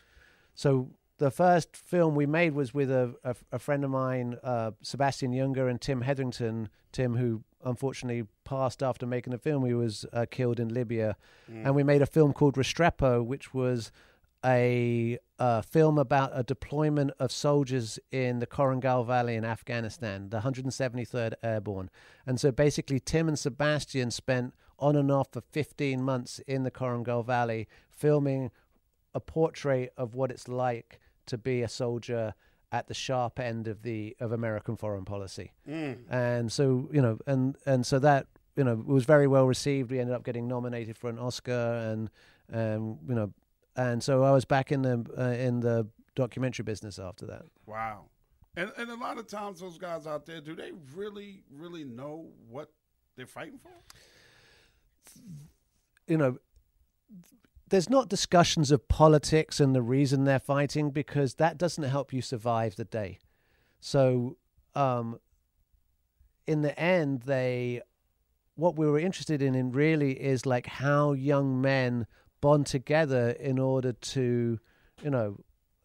so 0.55 0.91
the 1.19 1.31
first 1.31 1.77
film 1.77 2.15
we 2.15 2.27
made 2.27 2.55
was 2.55 2.75
with 2.75 2.91
a 2.91 3.15
a, 3.25 3.35
a 3.53 3.59
friend 3.59 3.85
of 3.85 3.91
mine, 3.91 4.37
uh, 4.43 4.73
Sebastian 4.83 5.33
Junger, 5.33 5.71
and 5.71 5.81
Tim 5.81 6.03
Hetherington. 6.03 6.69
Tim, 6.93 7.17
who 7.17 7.43
unfortunately 7.65 8.27
passed 8.45 8.83
after 8.83 9.07
making 9.07 9.33
the 9.33 9.39
film, 9.39 9.65
he 9.65 9.75
was 9.75 10.05
uh, 10.13 10.27
killed 10.31 10.61
in 10.61 10.69
Libya, 10.69 11.17
and 11.49 11.75
we 11.75 11.83
made 11.83 12.03
a 12.03 12.07
film 12.07 12.33
called 12.33 12.55
Restrepo, 12.55 13.25
which 13.25 13.53
was 13.55 13.91
a, 14.45 15.19
uh 15.39 15.63
film 15.63 15.99
about 15.99 16.31
a 16.35 16.43
deployment 16.43 17.11
of 17.19 17.33
soldiers 17.33 17.99
in 18.13 18.41
the 18.41 18.47
Korengal 18.47 19.07
Valley 19.07 19.35
in 19.37 19.45
Afghanistan, 19.45 20.29
the 20.29 20.41
173rd 20.41 21.33
Airborne. 21.43 21.89
And 22.27 22.39
so 22.39 22.53
basically, 22.53 23.01
Tim 23.01 23.27
and 23.27 23.39
Sebastian 23.39 24.11
spent 24.11 24.53
on 24.85 24.97
and 24.97 25.11
off 25.11 25.29
for 25.33 25.41
15 25.41 26.03
months 26.03 26.41
in 26.47 26.63
the 26.63 26.71
Korengal 26.71 27.25
Valley 27.25 27.67
filming 27.91 28.51
a 29.15 29.21
portrait 29.21 29.93
of 29.97 30.15
what 30.15 30.31
it's 30.31 30.47
like 30.47 31.01
to 31.25 31.39
be 31.39 31.63
a 31.63 31.69
soldier 31.69 32.35
at 32.71 32.87
the 32.89 32.93
sharp 32.93 33.41
end 33.41 33.67
of 33.67 33.83
the 33.83 34.15
of 34.21 34.31
American 34.31 34.77
foreign 34.77 35.07
policy. 35.07 35.53
And 36.11 36.53
so, 36.53 36.89
you 36.93 37.01
know, 37.01 37.19
and 37.27 37.57
and 37.65 37.87
so 37.87 37.99
that 38.01 38.27
you 38.57 38.65
know 38.65 38.75
was 38.87 39.05
very 39.07 39.27
well 39.27 39.47
received. 39.47 39.91
We 39.91 40.01
ended 40.01 40.15
up 40.15 40.23
getting 40.23 40.47
nominated 40.47 40.99
for 40.99 41.09
an 41.09 41.19
Oscar, 41.19 41.91
and 41.91 42.11
and 42.53 42.99
you 43.09 43.15
know, 43.15 43.33
and 43.77 44.03
so 44.03 44.23
I 44.23 44.33
was 44.33 44.45
back 44.45 44.71
in 44.71 44.83
the 44.83 45.07
uh, 45.17 45.31
in 45.31 45.61
the 45.61 45.87
documentary 46.15 46.65
business 46.65 46.99
after 46.99 47.25
that. 47.27 47.45
Wow. 47.65 48.05
And 48.55 48.71
and 48.77 48.91
a 48.91 48.97
lot 48.97 49.19
of 49.19 49.29
times 49.29 49.61
those 49.61 49.79
guys 49.79 50.07
out 50.07 50.27
there, 50.27 50.43
do 50.43 50.55
they 50.55 50.73
really, 50.95 51.43
really 51.51 51.85
know 51.85 52.27
what 52.51 52.71
they're 53.17 53.27
fighting 53.27 53.59
for? 53.63 53.71
You 56.07 56.17
know, 56.17 56.39
there's 57.69 57.91
not 57.91 58.09
discussions 58.09 58.71
of 58.71 58.89
politics 58.89 59.59
and 59.59 59.75
the 59.75 59.83
reason 59.83 60.25
they're 60.25 60.39
fighting 60.39 60.91
because 60.91 61.35
that 61.35 61.59
doesn't 61.59 61.85
help 61.85 62.13
you 62.13 62.23
survive 62.23 62.77
the 62.77 62.85
day. 62.85 63.19
So, 63.81 64.37
um, 64.75 65.19
in 66.47 66.63
the 66.63 66.79
end, 66.79 67.23
they, 67.23 67.81
what 68.55 68.77
we 68.77 68.87
were 68.87 68.99
interested 68.99 69.43
in, 69.43 69.55
in 69.55 69.73
really 69.73 70.13
is 70.13 70.47
like 70.47 70.67
how 70.67 71.13
young 71.13 71.61
men 71.61 72.07
bond 72.41 72.67
together 72.67 73.31
in 73.31 73.59
order 73.59 73.93
to, 73.93 74.59
you 75.03 75.11
know, 75.11 75.39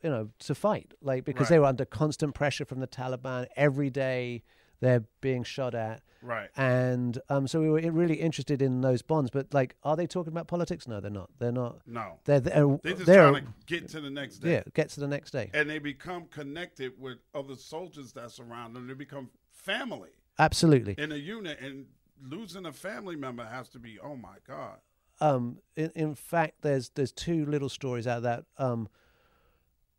you 0.03 0.09
know, 0.09 0.29
to 0.39 0.55
fight. 0.55 0.93
Like 1.01 1.25
because 1.25 1.49
they 1.49 1.59
were 1.59 1.65
under 1.65 1.85
constant 1.85 2.33
pressure 2.35 2.65
from 2.65 2.79
the 2.79 2.87
Taliban 2.87 3.47
every 3.55 3.89
day. 3.89 4.43
They're 4.81 5.03
being 5.21 5.43
shot 5.43 5.75
at 5.75 6.01
Right. 6.21 6.49
and 6.57 7.17
um, 7.29 7.47
so 7.47 7.61
we 7.61 7.69
were 7.69 7.91
really 7.91 8.15
interested 8.15 8.61
in 8.61 8.81
those 8.81 9.01
bonds. 9.01 9.31
But 9.31 9.53
like, 9.53 9.75
are 9.83 9.95
they 9.95 10.05
talking 10.05 10.33
about 10.33 10.47
politics? 10.47 10.85
No, 10.87 10.99
they're 10.99 11.09
not. 11.09 11.29
They're 11.39 11.51
not. 11.51 11.79
No. 11.87 12.19
They're 12.25 12.41
they're, 12.41 12.77
They 12.83 12.93
just 12.93 13.05
they're 13.05 13.29
trying 13.29 13.45
to 13.45 13.53
get 13.67 13.87
to 13.89 14.01
the 14.01 14.09
next 14.09 14.39
day. 14.39 14.51
yeah. 14.51 14.63
Get 14.73 14.89
to 14.89 14.99
the 14.99 15.07
next 15.07 15.31
day. 15.31 15.49
And 15.53 15.69
they 15.69 15.79
become 15.79 16.25
connected 16.25 16.93
with 16.99 17.19
other 17.33 17.55
soldiers 17.55 18.11
that's 18.11 18.39
around 18.39 18.73
them. 18.73 18.87
They 18.87 18.93
become 18.95 19.29
family 19.51 20.09
Absolutely. 20.37 20.95
in 20.97 21.11
a 21.13 21.15
unit 21.15 21.59
and 21.61 21.85
losing 22.21 22.65
a 22.65 22.73
family 22.73 23.15
member 23.15 23.45
has 23.45 23.69
to 23.69 23.79
be, 23.79 23.97
oh 23.99 24.15
my 24.17 24.35
God. 24.45 24.77
Um, 25.21 25.59
in, 25.77 25.91
in 25.95 26.15
fact, 26.15 26.61
there's 26.63 26.89
there's 26.95 27.11
two 27.13 27.45
little 27.45 27.69
stories 27.69 28.07
out 28.07 28.17
of 28.17 28.23
that. 28.23 28.43
Um, 28.57 28.89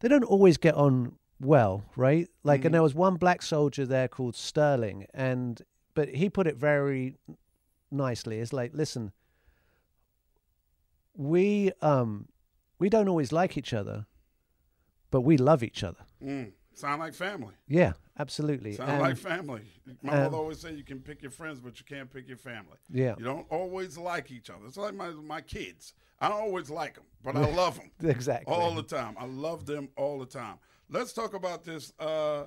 they 0.00 0.08
don't 0.08 0.24
always 0.24 0.56
get 0.56 0.74
on 0.74 1.16
well, 1.40 1.84
right? 1.96 2.28
Like, 2.44 2.64
and 2.64 2.74
there 2.74 2.82
was 2.82 2.94
one 2.94 3.16
black 3.16 3.42
soldier 3.42 3.86
there 3.86 4.08
called 4.08 4.36
Sterling, 4.36 5.06
and 5.14 5.60
but 5.94 6.10
he 6.10 6.28
put 6.28 6.46
it 6.46 6.56
very 6.56 7.16
nicely. 7.90 8.38
It's 8.38 8.52
like, 8.52 8.72
listen, 8.74 9.12
we 11.16 11.72
um, 11.82 12.28
we 12.78 12.88
don't 12.88 13.08
always 13.08 13.32
like 13.32 13.56
each 13.56 13.72
other, 13.72 14.06
but 15.10 15.22
we 15.22 15.36
love 15.36 15.62
each 15.62 15.82
other. 15.82 16.04
Mm. 16.22 16.52
Sound 16.72 17.00
like 17.00 17.14
family. 17.14 17.54
Yeah, 17.68 17.92
absolutely. 18.18 18.74
Sound 18.74 18.90
And- 18.92 19.00
like 19.00 19.16
family. 19.16 19.62
My 20.02 20.12
um, 20.12 20.18
mother 20.24 20.36
always 20.36 20.60
said 20.60 20.76
you 20.76 20.84
can 20.84 21.00
pick 21.00 21.20
your 21.20 21.32
friends, 21.32 21.60
but 21.60 21.78
you 21.78 21.84
can't 21.84 22.10
pick 22.10 22.28
your 22.28 22.36
family. 22.38 22.78
Yeah. 22.90 23.14
You 23.18 23.24
don't 23.24 23.46
always 23.50 23.98
like 23.98 24.30
each 24.30 24.48
other. 24.50 24.64
It's 24.66 24.76
like 24.76 24.94
my 24.94 25.10
my 25.10 25.40
kids. 25.40 25.94
I 26.20 26.28
don't 26.28 26.40
always 26.40 26.70
like 26.70 26.94
them, 26.94 27.04
but 27.24 27.34
I 27.36 27.50
love 27.54 27.76
them. 27.78 27.90
Exactly. 28.08 28.54
All 28.54 28.74
the 28.74 28.82
time. 28.82 29.16
I 29.18 29.24
love 29.26 29.66
them 29.66 29.88
all 29.96 30.18
the 30.18 30.26
time. 30.26 30.56
Let's 30.90 31.12
talk 31.12 31.34
about 31.34 31.64
this 31.64 31.92
uh, 32.00 32.44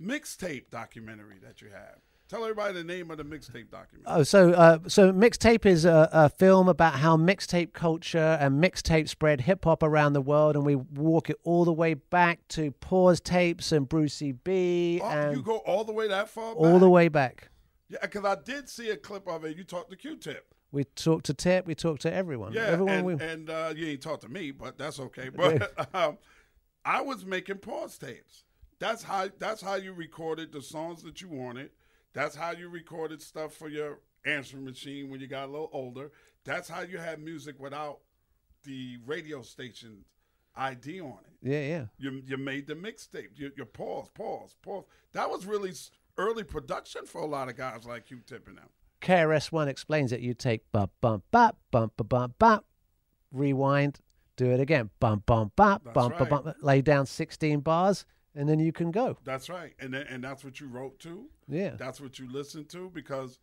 mixtape 0.00 0.70
documentary 0.70 1.38
that 1.42 1.62
you 1.62 1.68
have. 1.70 1.96
Tell 2.28 2.44
everybody 2.44 2.74
the 2.74 2.84
name 2.84 3.10
of 3.10 3.16
the 3.16 3.24
mixtape 3.24 3.70
document. 3.70 4.04
Oh, 4.06 4.22
so 4.22 4.52
uh, 4.52 4.78
so 4.86 5.12
mixtape 5.12 5.66
is 5.66 5.84
a, 5.84 6.08
a 6.12 6.28
film 6.28 6.68
about 6.68 6.94
how 6.94 7.16
mixtape 7.16 7.72
culture 7.72 8.38
and 8.40 8.62
mixtape 8.62 9.08
spread 9.08 9.40
hip 9.40 9.64
hop 9.64 9.82
around 9.82 10.12
the 10.12 10.20
world, 10.20 10.54
and 10.54 10.64
we 10.64 10.76
walk 10.76 11.28
it 11.28 11.36
all 11.42 11.64
the 11.64 11.72
way 11.72 11.94
back 11.94 12.46
to 12.50 12.70
Pause 12.70 13.20
tapes 13.20 13.72
and 13.72 13.88
Brucie 13.88 14.36
B, 14.44 15.00
oh, 15.02 15.08
and 15.08 15.36
you 15.36 15.42
go 15.42 15.56
all 15.58 15.82
the 15.82 15.92
way 15.92 16.06
that 16.06 16.28
far? 16.28 16.52
all 16.52 16.78
the 16.78 16.86
back? 16.86 16.92
way 16.92 17.08
back. 17.08 17.48
Yeah, 17.88 17.98
because 18.02 18.24
I 18.24 18.36
did 18.36 18.68
see 18.68 18.90
a 18.90 18.96
clip 18.96 19.26
of 19.26 19.44
it. 19.44 19.56
You 19.56 19.64
talked 19.64 19.90
to 19.90 19.96
Q-Tip. 19.96 20.54
We 20.70 20.84
talked 20.84 21.26
to 21.26 21.34
Tip, 21.34 21.66
we 21.66 21.74
talked 21.74 22.02
to 22.02 22.12
everyone. 22.12 22.52
Yeah, 22.52 22.66
everyone 22.66 22.94
and, 22.94 23.06
we, 23.06 23.12
and 23.14 23.50
uh, 23.50 23.72
you 23.74 23.88
ain't 23.88 24.02
talked 24.02 24.22
to 24.22 24.28
me, 24.28 24.52
but 24.52 24.78
that's 24.78 25.00
okay. 25.00 25.30
But 25.34 25.72
um, 25.94 26.18
I 26.84 27.00
was 27.02 27.24
making 27.24 27.58
pause 27.58 27.98
tapes. 27.98 28.44
That's 28.78 29.02
how 29.02 29.28
that's 29.38 29.60
how 29.60 29.74
you 29.74 29.92
recorded 29.92 30.52
the 30.52 30.62
songs 30.62 31.02
that 31.02 31.20
you 31.20 31.28
wanted. 31.28 31.70
That's 32.12 32.34
how 32.34 32.52
you 32.52 32.68
recorded 32.68 33.22
stuff 33.22 33.52
for 33.54 33.68
your 33.68 34.00
answering 34.24 34.64
machine 34.64 35.10
when 35.10 35.20
you 35.20 35.26
got 35.26 35.48
a 35.48 35.52
little 35.52 35.70
older. 35.72 36.10
That's 36.44 36.68
how 36.68 36.82
you 36.82 36.98
had 36.98 37.20
music 37.20 37.60
without 37.60 37.98
the 38.64 38.98
radio 39.06 39.42
station 39.42 40.04
ID 40.56 41.00
on 41.00 41.18
it. 41.24 41.48
yeah, 41.48 41.60
yeah. 41.60 41.84
You 41.98 42.22
you 42.26 42.36
made 42.36 42.66
the 42.66 42.74
mixtape. 42.74 43.28
You, 43.36 43.52
you 43.56 43.64
pause, 43.64 44.08
pause, 44.14 44.56
pause. 44.62 44.84
That 45.12 45.30
was 45.30 45.46
really 45.46 45.72
early 46.16 46.44
production 46.44 47.06
for 47.06 47.20
a 47.20 47.26
lot 47.26 47.48
of 47.48 47.56
guys 47.56 47.84
like 47.84 48.10
you 48.10 48.20
tipping 48.26 48.56
them. 48.56 48.68
KRS 49.00 49.52
One 49.52 49.68
explains 49.68 50.12
it. 50.12 50.20
You 50.20 50.34
take 50.34 50.70
bump 50.72 50.92
bump 51.00 51.24
bop 51.30 51.58
bump 51.70 51.92
bump 51.96 52.38
bump 52.38 52.64
rewind, 53.32 54.00
do 54.44 54.50
it 54.52 54.60
again, 54.60 54.90
bump 55.00 55.26
bump 55.26 55.54
bop 55.54 55.84
That's 55.84 55.94
bump 55.94 56.18
bump 56.18 56.30
right. 56.30 56.44
bump, 56.44 56.56
lay 56.62 56.80
down 56.80 57.06
sixteen 57.06 57.60
bars, 57.60 58.06
and 58.34 58.48
then 58.48 58.58
you 58.58 58.72
can 58.72 58.90
go. 58.90 59.16
That's 59.24 59.48
right, 59.50 59.74
and 59.78 59.92
then, 59.92 60.06
and 60.08 60.24
that's 60.24 60.42
what 60.44 60.60
you 60.60 60.68
wrote 60.68 60.98
to. 61.00 61.26
Yeah. 61.48 61.74
That's 61.76 62.00
what 62.00 62.18
you 62.18 62.30
listened 62.30 62.68
to 62.70 62.90
because, 62.90 63.38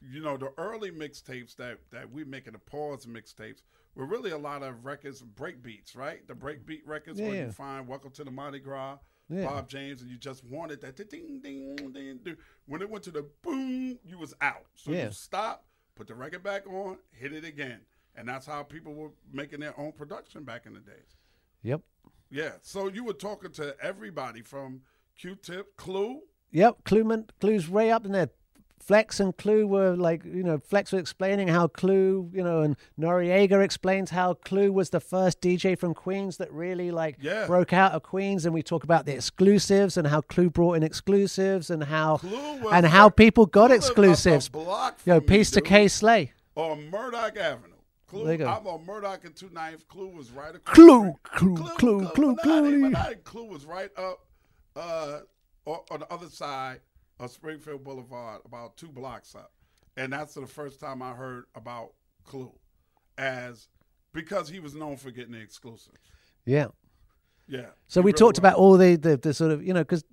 you 0.00 0.20
know, 0.22 0.36
the 0.36 0.52
early 0.58 0.90
mixtapes 0.90 1.56
that 1.56 1.78
that 1.90 2.10
we 2.12 2.24
making 2.24 2.52
the 2.52 2.58
pause 2.58 3.06
mixtapes 3.06 3.62
were 3.94 4.04
really 4.06 4.30
a 4.30 4.38
lot 4.38 4.62
of 4.62 4.84
records, 4.84 5.22
break 5.22 5.62
beats, 5.62 5.96
right? 5.96 6.26
The 6.28 6.34
break 6.34 6.66
beat 6.66 6.86
records 6.86 7.20
where 7.20 7.34
you 7.46 7.50
find 7.50 7.88
"Welcome 7.88 8.10
to 8.12 8.24
the 8.24 8.30
Mardi 8.30 8.58
Gras," 8.60 8.98
Yeah. 9.30 9.46
Bob 9.46 9.68
James, 9.68 10.02
and 10.02 10.10
you 10.10 10.18
just 10.18 10.44
wanted 10.44 10.80
that 10.82 10.96
ding 10.96 11.40
ding 11.42 11.76
ding 11.76 12.18
ding. 12.22 12.36
When 12.66 12.82
it 12.82 12.90
went 12.90 13.04
to 13.04 13.10
the 13.10 13.26
boom, 13.42 13.98
you 14.04 14.18
was 14.18 14.34
out. 14.42 14.66
So 14.74 14.92
Yeah. 14.92 15.06
you 15.06 15.12
stop, 15.12 15.64
put 15.94 16.08
the 16.08 16.14
record 16.14 16.42
back 16.42 16.66
on, 16.66 16.98
hit 17.12 17.32
it 17.32 17.44
again, 17.44 17.80
and 18.16 18.28
that's 18.28 18.46
how 18.46 18.62
people 18.62 18.94
were 18.94 19.10
making 19.32 19.60
their 19.60 19.78
own 19.78 19.92
production 19.92 20.44
back 20.44 20.66
in 20.66 20.74
the 20.74 20.80
days. 20.80 21.16
Yep. 21.62 21.80
Yeah. 22.30 22.52
So 22.62 22.88
you 22.88 23.04
were 23.04 23.12
talking 23.12 23.50
to 23.52 23.76
everybody 23.82 24.42
from 24.42 24.80
Q-Tip, 25.18 25.76
Clue. 25.76 26.20
Yep, 26.50 26.84
Clue, 26.84 27.24
Clue's 27.40 27.68
way 27.68 27.90
up 27.90 28.04
in 28.04 28.12
there. 28.12 28.30
Flex 28.80 29.20
and 29.20 29.36
Clue 29.36 29.64
were 29.64 29.94
like, 29.94 30.24
you 30.24 30.42
know, 30.42 30.58
Flex 30.58 30.90
was 30.90 31.00
explaining 31.00 31.46
how 31.46 31.68
Clue, 31.68 32.28
you 32.34 32.42
know, 32.42 32.62
and 32.62 32.76
Noriega 32.98 33.62
explains 33.62 34.10
how 34.10 34.34
Clue 34.34 34.72
was 34.72 34.90
the 34.90 34.98
first 34.98 35.40
DJ 35.40 35.78
from 35.78 35.94
Queens 35.94 36.38
that 36.38 36.52
really 36.52 36.90
like 36.90 37.16
Yeah. 37.20 37.46
broke 37.46 37.72
out 37.72 37.92
of 37.92 38.02
Queens, 38.02 38.44
and 38.44 38.52
we 38.52 38.60
talk 38.60 38.82
about 38.82 39.06
the 39.06 39.14
exclusives 39.14 39.96
and 39.96 40.08
how 40.08 40.20
Clue 40.22 40.50
brought 40.50 40.72
in 40.78 40.82
exclusives 40.82 41.70
and 41.70 41.84
how 41.84 42.18
and 42.72 42.86
how 42.86 43.08
people 43.08 43.46
got 43.46 43.68
Clue 43.68 43.74
lived 43.76 43.84
up 43.84 43.84
a 43.84 43.92
exclusives. 43.92 44.48
block 44.48 44.98
Yo, 45.04 45.20
from 45.20 45.24
me, 45.26 45.28
peace 45.28 45.50
to. 45.52 45.60
Kay 45.60 45.86
Slay. 45.86 46.32
on 46.56 46.90
Murdock 46.90 47.36
Avenue. 47.36 47.71
Clue, 48.12 48.24
There 48.24 48.32
you 48.32 48.38
go. 48.40 48.46
I'm 48.46 48.66
on 48.66 48.84
Murdock 48.84 49.24
and 49.24 49.34
290th. 49.34 49.88
Clue 49.88 50.08
was 50.08 50.30
right 50.30 50.54
across. 50.54 50.74
Clue, 50.74 51.14
Clue, 51.22 51.56
street. 51.56 51.78
Clue, 51.78 52.06
Clue, 52.06 52.24
Illuminati, 52.24 52.42
Clue. 52.42 52.58
Illuminati. 52.58 53.14
Clue 53.24 53.44
was 53.46 53.64
right 53.64 53.90
up 53.96 54.26
uh, 54.76 55.20
on, 55.64 55.78
on 55.90 56.00
the 56.00 56.12
other 56.12 56.28
side 56.28 56.80
of 57.18 57.30
Springfield 57.30 57.82
Boulevard, 57.82 58.42
about 58.44 58.76
two 58.76 58.88
blocks 58.88 59.34
up. 59.34 59.50
And 59.96 60.12
that's 60.12 60.34
the 60.34 60.46
first 60.46 60.78
time 60.78 61.00
I 61.00 61.12
heard 61.12 61.44
about 61.54 61.94
Clue, 62.24 62.52
as 63.16 63.68
because 64.12 64.46
he 64.50 64.60
was 64.60 64.74
known 64.74 64.98
for 64.98 65.10
getting 65.10 65.32
the 65.32 65.40
exclusives. 65.40 65.96
Yeah. 66.44 66.66
Yeah. 67.48 67.66
So 67.88 68.02
we 68.02 68.10
really 68.10 68.18
talked 68.18 68.34
was. 68.34 68.38
about 68.40 68.56
all 68.56 68.76
the, 68.76 68.96
the, 68.96 69.16
the 69.16 69.32
sort 69.32 69.52
of, 69.52 69.66
you 69.66 69.72
know, 69.72 69.80
because, 69.80 70.04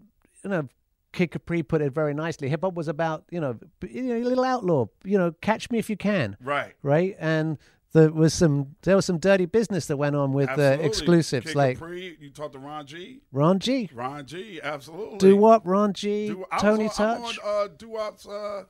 you 0.45 0.51
know, 0.51 0.69
Kid 1.11 1.31
Capri 1.31 1.63
put 1.63 1.81
it 1.81 1.91
very 1.91 2.13
nicely. 2.13 2.47
Hip 2.47 2.61
hop 2.63 2.75
was 2.75 2.87
about, 2.87 3.25
you 3.29 3.41
know, 3.41 3.57
you 3.89 4.03
know, 4.03 4.15
a 4.15 4.23
little 4.23 4.45
outlaw, 4.45 4.85
you 5.03 5.17
know, 5.17 5.33
catch 5.41 5.69
me 5.69 5.79
if 5.79 5.89
you 5.89 5.97
can. 5.97 6.37
right. 6.41 6.75
right? 6.81 7.17
And 7.19 7.57
there 7.93 8.11
was 8.11 8.33
some 8.33 8.75
there 8.83 8.95
was 8.95 9.05
some 9.05 9.17
dirty 9.17 9.45
business 9.45 9.87
that 9.87 9.97
went 9.97 10.15
on 10.15 10.33
with 10.33 10.49
uh, 10.49 10.77
exclusives, 10.81 11.55
like 11.55 11.79
Capri, 11.79 12.17
you 12.19 12.29
talked 12.29 12.53
to 12.53 12.59
Ron 12.59 12.85
G. 12.85 13.21
Ron 13.31 13.59
G, 13.59 13.89
Ron 13.93 14.25
G. 14.25 14.59
Absolutely. 14.61 15.17
Do 15.17 15.35
what? 15.35 15.65
Ron 15.65 15.93
G, 15.93 16.27
Do- 16.27 16.45
I 16.51 16.55
was 16.55 16.61
Tony 16.61 16.83
on, 16.85 16.91
Touch. 16.91 17.39
on 17.39 17.65
uh, 17.65 17.67
Doo-Wop's, 17.77 18.27
uh, 18.27 18.63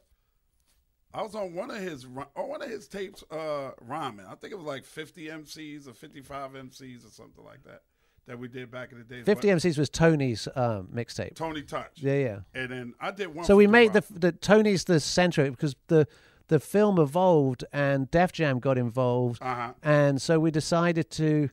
I 1.13 1.21
was 1.21 1.36
on 1.36 1.53
one 1.53 1.69
of 1.71 1.77
his 1.77 2.05
on 2.05 2.47
one 2.49 2.62
of 2.62 2.69
his 2.69 2.88
tapes, 2.88 3.23
uh, 3.32 3.71
rhyming. 3.82 4.25
I 4.25 4.36
think 4.36 4.53
it 4.53 4.58
was 4.58 4.65
like 4.67 4.86
50 4.86 5.27
MCs 5.27 5.88
or 5.88 5.93
55 5.93 6.51
MCs 6.51 7.05
or 7.05 7.10
something 7.10 7.43
like 7.43 7.63
that 7.65 7.82
that 8.27 8.38
we 8.38 8.47
did 8.47 8.69
back 8.71 8.91
in 8.91 8.99
the 8.99 9.03
day. 9.03 9.23
50 9.23 9.47
But 9.47 9.58
MCs 9.58 9.77
was 9.77 9.89
Tony's 9.89 10.47
um, 10.55 10.88
mixtape. 10.93 11.36
Tony 11.36 11.63
Touch. 11.63 11.93
Yeah, 11.95 12.13
yeah. 12.13 12.39
And 12.53 12.71
then 12.71 12.93
I 13.01 13.12
did 13.12 13.34
one. 13.34 13.43
So 13.43 13.55
we 13.55 13.67
made 13.67 13.91
the 13.91 14.03
the 14.12 14.32
Tony's 14.32 14.86
the 14.86 14.99
center 14.99 15.49
because 15.49 15.75
the 15.88 16.08
the 16.49 16.59
film 16.59 16.99
evolved 16.99 17.63
and 17.71 18.12
Def 18.12 18.31
Jam 18.33 18.59
got 18.59 18.77
involved, 18.77 19.41
Uh-huh. 19.41 19.73
and 19.81 20.21
so 20.21 20.39
we 20.39 20.51
decided 20.51 21.09
to. 21.12 21.49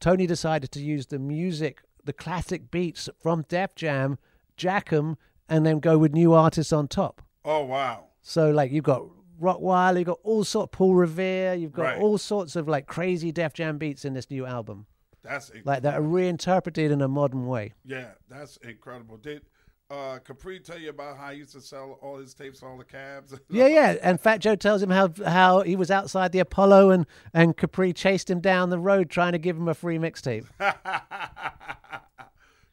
Tony 0.00 0.26
decided 0.26 0.70
to 0.72 0.80
use 0.80 1.06
the 1.06 1.18
music, 1.18 1.82
the 2.04 2.12
classic 2.12 2.70
beats 2.70 3.08
from 3.20 3.44
Def 3.48 3.74
Jam, 3.74 4.18
jack 4.56 4.92
'em, 4.92 5.16
and 5.48 5.64
then 5.66 5.80
go 5.80 5.96
with 5.98 6.12
new 6.12 6.32
artists 6.34 6.72
on 6.72 6.86
top. 6.88 7.22
Oh 7.44 7.64
wow. 7.64 8.06
So 8.22 8.50
like 8.50 8.70
you've 8.72 8.84
got 8.84 9.02
Rockwilder, 9.40 9.98
you've 9.98 10.06
got 10.06 10.18
all 10.24 10.44
sort 10.44 10.72
Paul 10.72 10.94
Revere, 10.94 11.54
you've 11.54 11.72
got 11.72 11.82
Right. 11.82 12.00
all 12.00 12.18
sorts 12.18 12.56
of 12.56 12.68
like 12.68 12.86
crazy 12.86 13.30
Def 13.32 13.52
Jam 13.54 13.78
beats 13.78 14.04
in 14.04 14.12
this 14.14 14.30
new 14.30 14.44
album, 14.46 14.86
That's 15.22 15.50
like 15.64 15.82
that 15.82 15.94
are 15.94 16.02
reinterpreted 16.02 16.90
in 16.90 17.00
a 17.00 17.08
modern 17.08 17.46
way. 17.46 17.74
yeah, 17.84 18.12
that's 18.28 18.56
incredible. 18.58 19.16
Did 19.16 19.42
uh, 19.90 20.18
Capri 20.18 20.60
tell 20.60 20.78
you 20.78 20.90
about 20.90 21.16
how 21.16 21.30
he 21.30 21.38
used 21.38 21.52
to 21.52 21.60
sell 21.60 21.98
all 22.02 22.18
his 22.18 22.34
tapes, 22.34 22.60
to 22.60 22.66
all 22.66 22.76
the 22.76 22.84
cabs? 22.84 23.34
Yeah, 23.50 23.68
yeah. 23.68 23.96
And 24.02 24.20
Fat 24.20 24.38
Joe 24.38 24.54
tells 24.54 24.82
him 24.82 24.90
how 24.90 25.10
how 25.24 25.62
he 25.62 25.76
was 25.76 25.90
outside 25.90 26.32
the 26.32 26.40
Apollo 26.40 26.90
and 26.90 27.06
and 27.32 27.56
Capri 27.56 27.92
chased 27.92 28.28
him 28.28 28.40
down 28.40 28.70
the 28.70 28.78
road 28.78 29.08
trying 29.08 29.32
to 29.32 29.38
give 29.38 29.56
him 29.56 29.68
a 29.68 29.74
free 29.74 29.98
mixtape. 29.98 30.46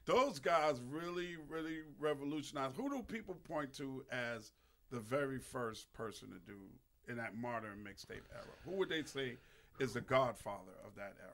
Those 0.05 0.39
guys 0.39 0.81
really, 0.91 1.35
really 1.49 1.79
revolutionized. 1.99 2.75
Who 2.75 2.89
do 2.89 3.01
people 3.01 3.35
point 3.47 3.73
to 3.77 4.03
as 4.11 4.51
the 4.91 4.99
very 4.99 5.39
first 5.39 5.91
person 5.93 6.29
to 6.29 6.39
do 6.45 6.59
in 7.07 7.17
that 7.17 7.35
modern 7.35 7.79
mixtape 7.83 8.21
era? 8.33 8.45
Who 8.65 8.71
would 8.73 8.89
they 8.89 9.03
say 9.03 9.37
is 9.79 9.93
the 9.93 10.01
godfather 10.01 10.73
of 10.85 10.95
that 10.95 11.13
era? 11.21 11.31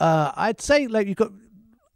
Uh, 0.00 0.32
I'd 0.34 0.60
say 0.60 0.86
like 0.86 1.06
you 1.06 1.14
got. 1.14 1.32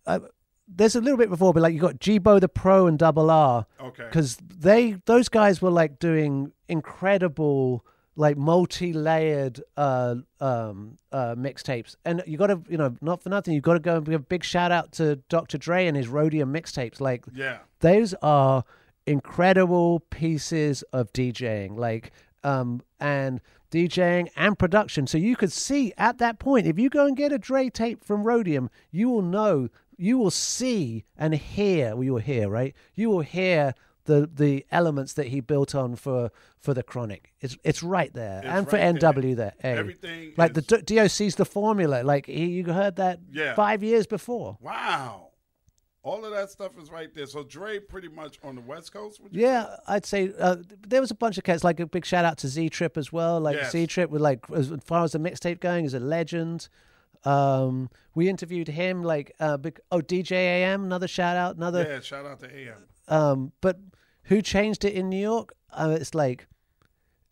Uh, 0.07 0.21
there's 0.68 0.94
a 0.94 1.00
little 1.00 1.16
bit 1.18 1.31
before, 1.31 1.52
but 1.54 1.62
like 1.62 1.74
you 1.74 1.81
got 1.81 1.98
Jibo 1.98 2.38
the 2.40 2.48
Pro 2.48 2.87
and 2.87 2.98
Double 2.98 3.31
R. 3.31 3.66
Okay. 3.81 4.04
because 4.04 4.37
they 4.37 4.96
those 5.07 5.28
guys 5.28 5.61
were 5.62 5.70
like 5.70 5.98
doing 5.98 6.52
incredible 6.68 7.85
like 8.16 8.37
multi-layered 8.37 9.62
uh 9.76 10.16
um 10.40 10.98
uh 11.12 11.35
mixtapes 11.37 11.94
and 12.04 12.20
you 12.26 12.37
gotta 12.37 12.61
you 12.68 12.76
know 12.76 12.96
not 13.00 13.22
for 13.22 13.28
nothing 13.28 13.54
you 13.54 13.61
gotta 13.61 13.78
go 13.78 13.96
and 13.98 14.04
give 14.07 14.14
a 14.14 14.18
big 14.18 14.42
shout 14.42 14.72
out 14.72 14.90
to 14.90 15.16
dr 15.28 15.57
dre 15.59 15.87
and 15.87 15.96
his 15.96 16.09
Roadium 16.09 16.50
mixtapes 16.50 17.00
like 17.00 17.24
Yeah. 17.33 17.59
those 17.78 18.14
are 18.20 18.64
incredible 19.07 20.00
pieces 20.11 20.83
of 20.92 21.12
djing 21.12 21.78
like 21.78 22.12
um 22.44 22.83
and 23.00 23.40
djing 23.70 24.28
and 24.37 24.59
production 24.59 25.07
so 25.07 25.16
you 25.16 25.37
could 25.37 25.52
see 25.52 25.92
at 25.96 26.18
that 26.18 26.38
point 26.38 26.66
if 26.66 26.78
you 26.78 26.90
go 26.90 27.07
and 27.07 27.16
get 27.16 27.33
a 27.33 27.38
dre 27.38 27.68
tape 27.70 28.04
from 28.04 28.24
Roadium 28.24 28.68
you 28.90 29.09
will 29.09 29.22
know 29.22 29.68
you 29.98 30.16
will 30.16 30.30
see 30.30 31.04
and 31.16 31.34
hear 31.34 31.94
well 31.94 32.04
you 32.04 32.12
will 32.14 32.20
hear 32.20 32.48
right 32.48 32.74
you 32.94 33.11
will 33.11 33.20
hear 33.20 33.74
the 34.04 34.30
the 34.32 34.64
elements 34.70 35.12
that 35.14 35.26
he 35.26 35.40
built 35.40 35.74
on 35.74 35.94
for 35.96 36.30
for 36.56 36.72
the 36.72 36.82
chronic 36.82 37.34
it's 37.40 37.58
it's 37.64 37.82
right 37.82 38.14
there 38.14 38.38
It's 38.38 38.46
and 38.48 38.70
for 38.70 38.76
right 38.76 38.98
there. 39.00 39.12
nw 39.12 39.37
there 39.37 39.52
hey. 39.61 39.76
Everything 39.76 40.32
like 40.38 40.56
is- 40.56 40.64
the 40.66 40.82
D- 40.82 40.94
doc's 40.96 41.34
the 41.34 41.44
formula 41.44 42.02
like 42.04 42.26
he, 42.26 42.46
you 42.46 42.64
heard 42.72 42.96
that 42.96 43.18
Yeah. 43.30 43.54
five 43.54 43.82
years 43.82 44.06
before 44.06 44.56
Wow. 44.62 45.24
All 46.04 46.24
of 46.24 46.30
that 46.32 46.48
stuff 46.48 46.72
is 46.80 46.90
right 46.90 47.12
there. 47.12 47.26
So 47.26 47.42
Dre 47.42 47.80
pretty 47.80 48.08
much 48.08 48.38
on 48.42 48.54
the 48.54 48.62
West 48.62 48.92
Coast. 48.94 49.20
Would 49.20 49.34
you 49.34 49.42
Yeah, 49.42 49.76
I'd 49.87 50.06
say 50.06 50.32
uh, 50.38 50.56
there 50.87 51.02
was 51.02 51.11
a 51.11 51.14
bunch 51.14 51.37
of 51.37 51.44
cats. 51.44 51.62
Like 51.64 51.80
a 51.80 51.87
big 51.87 52.06
shout 52.06 52.24
out 52.24 52.38
to 52.38 52.48
Z 52.48 52.70
Trip 52.70 52.96
as 52.96 53.12
well. 53.12 53.40
Like 53.40 53.56
Yes. 53.56 53.72
Z 53.72 53.88
Trip, 53.88 54.08
with 54.08 54.22
like 54.22 54.38
as 54.54 54.72
far 54.87 55.04
as 55.04 55.12
the 55.12 55.18
mixtape 55.18 55.61
going, 55.61 55.84
is 55.84 55.92
a 55.92 56.00
legend. 56.00 56.68
Um, 57.24 57.90
we 58.14 58.28
interviewed 58.28 58.68
him. 58.68 59.02
Like 59.02 59.33
uh, 59.40 59.57
big, 59.57 59.81
oh 59.90 60.00
DJ 60.00 60.33
AM, 60.33 60.85
another 60.85 61.09
shout 61.09 61.37
out, 61.37 61.57
another. 61.57 61.85
Yeah. 61.88 62.00
Shout 62.00 62.26
out 62.26 62.40
to 62.40 62.54
AM. 62.57 62.85
Um, 63.09 63.52
but 63.61 63.78
who 64.24 64.42
changed 64.42 64.85
it 64.85 64.92
in 64.94 65.09
New 65.09 65.20
York? 65.20 65.54
Uh, 65.72 65.96
it's 66.00 66.14
like 66.14 66.46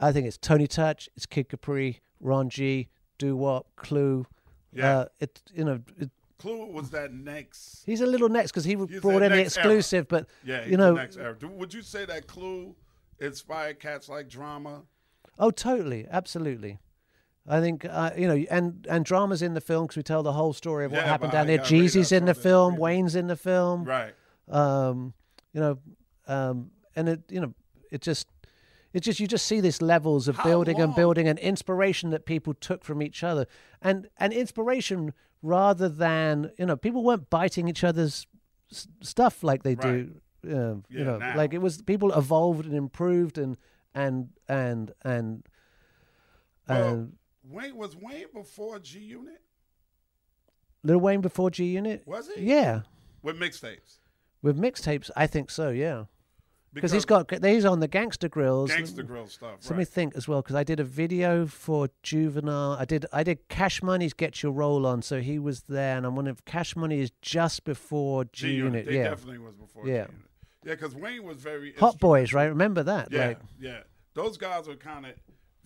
I 0.01 0.13
think 0.13 0.27
it's 0.27 0.39
Tony 0.39 0.67
Touch, 0.67 1.09
it's 1.17 1.27
Kid 1.27 1.49
Capri, 1.49 2.01
Ron 2.21 2.49
G, 2.51 2.89
Doo-Wop, 3.19 3.67
Clue. 3.77 4.27
Yeah. 4.73 4.99
Uh, 4.99 5.05
it 5.21 5.43
you 5.55 5.65
know 5.65 5.81
it, 5.99 6.11
Clue 6.39 6.67
was 6.67 6.91
that 6.91 7.15
next. 7.15 7.83
he's 7.87 8.01
a 8.03 8.07
little 8.07 8.29
next 8.29 8.53
because 8.53 8.65
he 8.65 8.75
brought 8.75 9.23
in 9.23 9.31
the 9.31 9.37
next 9.37 9.57
era. 9.57 9.67
exclusive, 9.67 10.09
but 10.09 10.27
Yeah. 10.45 10.67
you 10.67 10.77
know 10.77 10.95
next 10.95 11.17
era. 11.17 11.37
Would 11.43 11.73
you 11.73 11.83
say 11.83 12.05
that 12.05 12.27
Clue 12.27 12.75
inspired 13.19 13.81
cats 13.81 14.09
like 14.09 14.29
Drama. 14.29 14.83
Oh, 15.39 15.51
totally, 15.51 16.07
absolutely. 16.11 16.79
I 17.49 17.61
think 17.61 17.85
uh, 17.89 18.11
you 18.17 18.27
know, 18.27 18.45
and 18.51 18.87
and 18.91 19.05
drama's 19.05 19.43
in 19.43 19.55
the 19.55 19.61
film 19.61 19.85
because 19.85 19.97
we 19.97 20.03
tell 20.03 20.23
the 20.23 20.33
whole 20.33 20.53
story 20.53 20.85
of 20.85 20.93
what 20.93 21.03
Yeah, 21.03 21.07
happened 21.07 21.33
down 21.33 21.47
there. 21.47 21.59
Jeezy's 21.59 22.11
in 22.13 22.25
the 22.25 22.35
film. 22.35 22.77
Wayne's 22.77 23.15
in 23.15 23.27
the 23.29 23.37
film. 23.37 23.85
Right. 23.85 24.15
Um, 24.49 25.15
you 25.53 25.61
know, 25.61 25.79
um, 26.27 26.71
and 26.97 27.09
it 27.09 27.21
you 27.31 27.41
know, 27.41 27.55
it 27.91 28.01
just. 28.03 28.29
It's 28.93 29.05
just 29.05 29.21
you 29.21 29.27
just 29.27 29.45
see 29.45 29.61
these 29.61 29.83
levels 29.83 30.27
of 30.27 30.37
How 30.37 30.45
building 30.45 30.81
and 30.81 30.95
building 30.95 31.29
and 31.29 31.39
inspiration 31.39 32.09
that 32.11 32.25
people 32.25 32.55
took 32.55 32.83
from 32.83 33.03
each 33.03 33.23
other, 33.23 33.47
and 33.83 34.09
and 34.17 34.33
inspiration 34.33 35.13
rather 35.43 35.87
than 35.91 36.51
you 36.59 36.65
know 36.65 36.77
people 36.77 37.05
weren't 37.05 37.29
biting 37.29 37.69
each 37.69 37.85
other's 37.85 38.27
s- 38.73 38.89
stuff 39.03 39.43
like 39.45 39.65
they 39.65 39.75
do. 39.75 40.15
Uh, 40.43 40.49
Yeah, 40.49 40.75
you 40.89 41.05
know, 41.05 41.19
now. 41.19 41.37
like 41.37 41.53
it 41.53 41.59
was 41.61 41.83
people 41.83 42.11
evolved 42.13 42.65
and 42.65 42.75
improved 42.75 43.37
and 43.37 43.59
and 43.95 44.31
and 44.49 44.93
and 45.05 45.43
Well, 46.67 46.89
and 46.95 47.13
Wayne 47.49 47.77
was 47.77 47.97
Wayne 47.97 48.27
before 48.35 48.79
G 48.79 48.99
Unit? 49.01 49.41
Little 50.83 51.01
Wayne 51.01 51.21
before 51.21 51.51
G 51.51 51.65
Unit. 51.65 52.03
Was 52.07 52.29
he? 52.35 52.43
Yeah, 52.43 52.83
With 53.23 53.39
mixtapes. 53.39 53.99
with 54.43 54.57
mixtapes, 54.59 55.11
I 55.17 55.27
think 55.27 55.51
so. 55.51 55.71
Yeah, 55.71 56.05
because 56.73 56.93
he's 56.93 57.05
got 57.05 57.31
he's 57.45 57.65
on 57.65 57.81
the 57.81 57.89
Gangsta 57.89 58.29
Grillz. 58.29 58.69
gangster 58.69 59.03
grill 59.03 59.27
stuff. 59.27 59.57
So 59.61 59.71
let 59.71 59.79
me 59.79 59.85
think 59.85 60.15
as 60.17 60.29
well, 60.29 60.43
because 60.43 60.55
I 60.55 60.63
did 60.65 60.79
a 60.79 60.85
video 60.85 61.47
for 61.47 61.89
Juvenile. 62.03 62.77
I 62.79 62.85
did 62.85 63.07
I 63.13 63.23
did 63.23 63.49
Cash 63.49 63.83
Money's 63.83 64.13
Get 64.13 64.43
Your 64.43 64.53
Roll 64.53 64.87
On, 64.87 65.03
so 65.03 65.21
he 65.21 65.39
was 65.39 65.63
there, 65.63 65.97
and 65.97 66.07
I'm 66.07 66.15
wondering 66.15 66.37
if 66.37 66.45
Cash 66.45 66.77
Money 66.77 67.01
is 67.01 67.11
just 67.23 67.65
before 67.65 68.25
G 68.27 68.55
Unit. 68.55 68.87
They 68.87 68.97
Yeah, 68.99 69.11
definitely 69.11 69.39
was 69.39 69.57
before 69.57 69.87
Yeah. 69.89 70.07
G 70.07 70.13
Unit. 70.13 70.27
Yeah, 70.65 70.75
because 70.75 70.95
Wayne 70.97 71.23
was 71.25 71.39
very 71.39 71.73
Hot 71.75 71.99
Boys, 71.99 72.33
right? 72.33 72.47
Remember 72.47 72.83
that? 72.83 73.09
Yeah, 73.13 73.29
Like, 73.29 73.39
yeah. 73.61 73.81
Those 74.15 74.37
guys 74.37 74.67
were 74.67 74.75
kind 74.77 75.07
of 75.07 75.13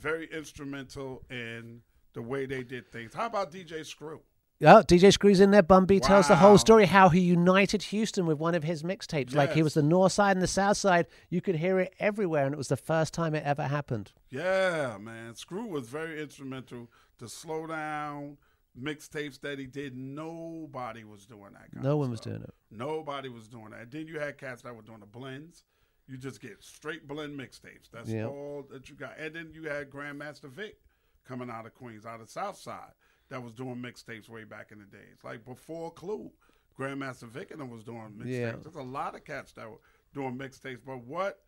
very 0.00 0.28
instrumental 0.32 1.22
in 1.30 1.82
the 2.14 2.22
way 2.22 2.46
they 2.46 2.62
did 2.62 2.90
things. 2.90 3.14
How 3.14 3.26
about 3.26 3.52
DJ 3.52 3.84
Screw? 3.84 4.20
Oh, 4.62 4.82
DJ 4.82 5.10
Screws 5.10 5.40
in 5.40 5.52
there. 5.52 5.62
Bun 5.62 5.86
B 5.86 6.00
tells 6.00 6.28
the 6.28 6.36
whole 6.36 6.58
story 6.58 6.84
how 6.84 7.08
he 7.08 7.20
united 7.20 7.82
Houston 7.84 8.26
with 8.26 8.38
one 8.38 8.54
of 8.54 8.62
his 8.62 8.82
mixtapes. 8.82 9.34
Like 9.34 9.52
he 9.54 9.62
was 9.62 9.72
the 9.72 9.82
north 9.82 10.12
side 10.12 10.36
and 10.36 10.42
the 10.42 10.46
south 10.46 10.76
side. 10.76 11.06
You 11.30 11.40
could 11.40 11.56
hear 11.56 11.80
it 11.80 11.94
everywhere, 11.98 12.44
and 12.44 12.52
it 12.52 12.58
was 12.58 12.68
the 12.68 12.76
first 12.76 13.14
time 13.14 13.34
it 13.34 13.42
ever 13.44 13.62
happened. 13.68 14.12
Yeah, 14.28 14.98
man. 15.00 15.34
Screw 15.34 15.66
was 15.66 15.88
very 15.88 16.20
instrumental 16.20 16.90
to 17.18 17.28
slow 17.28 17.66
down 17.66 18.36
mixtapes 18.78 19.40
that 19.40 19.58
he 19.58 19.66
did. 19.66 19.96
Nobody 19.96 21.04
was 21.04 21.24
doing 21.24 21.52
that. 21.54 21.82
No 21.82 21.96
one 21.96 22.10
was 22.10 22.20
doing 22.20 22.42
it. 22.42 22.54
Nobody 22.70 23.30
was 23.30 23.48
doing 23.48 23.70
that. 23.70 23.90
Then 23.90 24.06
you 24.06 24.20
had 24.20 24.36
cats 24.36 24.60
that 24.62 24.76
were 24.76 24.82
doing 24.82 25.00
the 25.00 25.06
blends. 25.06 25.64
You 26.10 26.16
just 26.16 26.40
get 26.40 26.62
straight 26.62 27.06
blend 27.06 27.38
mixtapes. 27.38 27.88
That's 27.92 28.08
Yeah. 28.08 28.26
all 28.26 28.66
that 28.70 28.88
you 28.88 28.96
got. 28.96 29.16
And 29.18 29.34
then 29.34 29.52
you 29.52 29.64
had 29.68 29.90
Grandmaster 29.90 30.50
Vic 30.50 30.80
coming 31.24 31.48
out 31.48 31.66
of 31.66 31.74
Queens, 31.74 32.04
out 32.04 32.20
of 32.20 32.28
South 32.28 32.56
Side, 32.58 32.92
that 33.28 33.40
was 33.42 33.52
doing 33.52 33.76
mixtapes 33.76 34.28
way 34.28 34.42
back 34.42 34.72
in 34.72 34.78
the 34.80 34.86
days. 34.86 35.18
Like 35.22 35.44
before 35.44 35.92
Clue, 35.92 36.32
Grandmaster 36.76 37.28
Vic 37.28 37.52
and 37.52 37.60
them 37.60 37.70
was 37.70 37.84
doing 37.84 38.14
mixtapes. 38.18 38.26
Yeah. 38.40 38.56
There's 38.56 38.74
a 38.74 38.82
lot 38.82 39.14
of 39.14 39.24
cats 39.24 39.52
that 39.52 39.70
were 39.70 39.78
doing 40.12 40.36
mixtapes. 40.36 40.80
But 40.84 41.04
what 41.04 41.44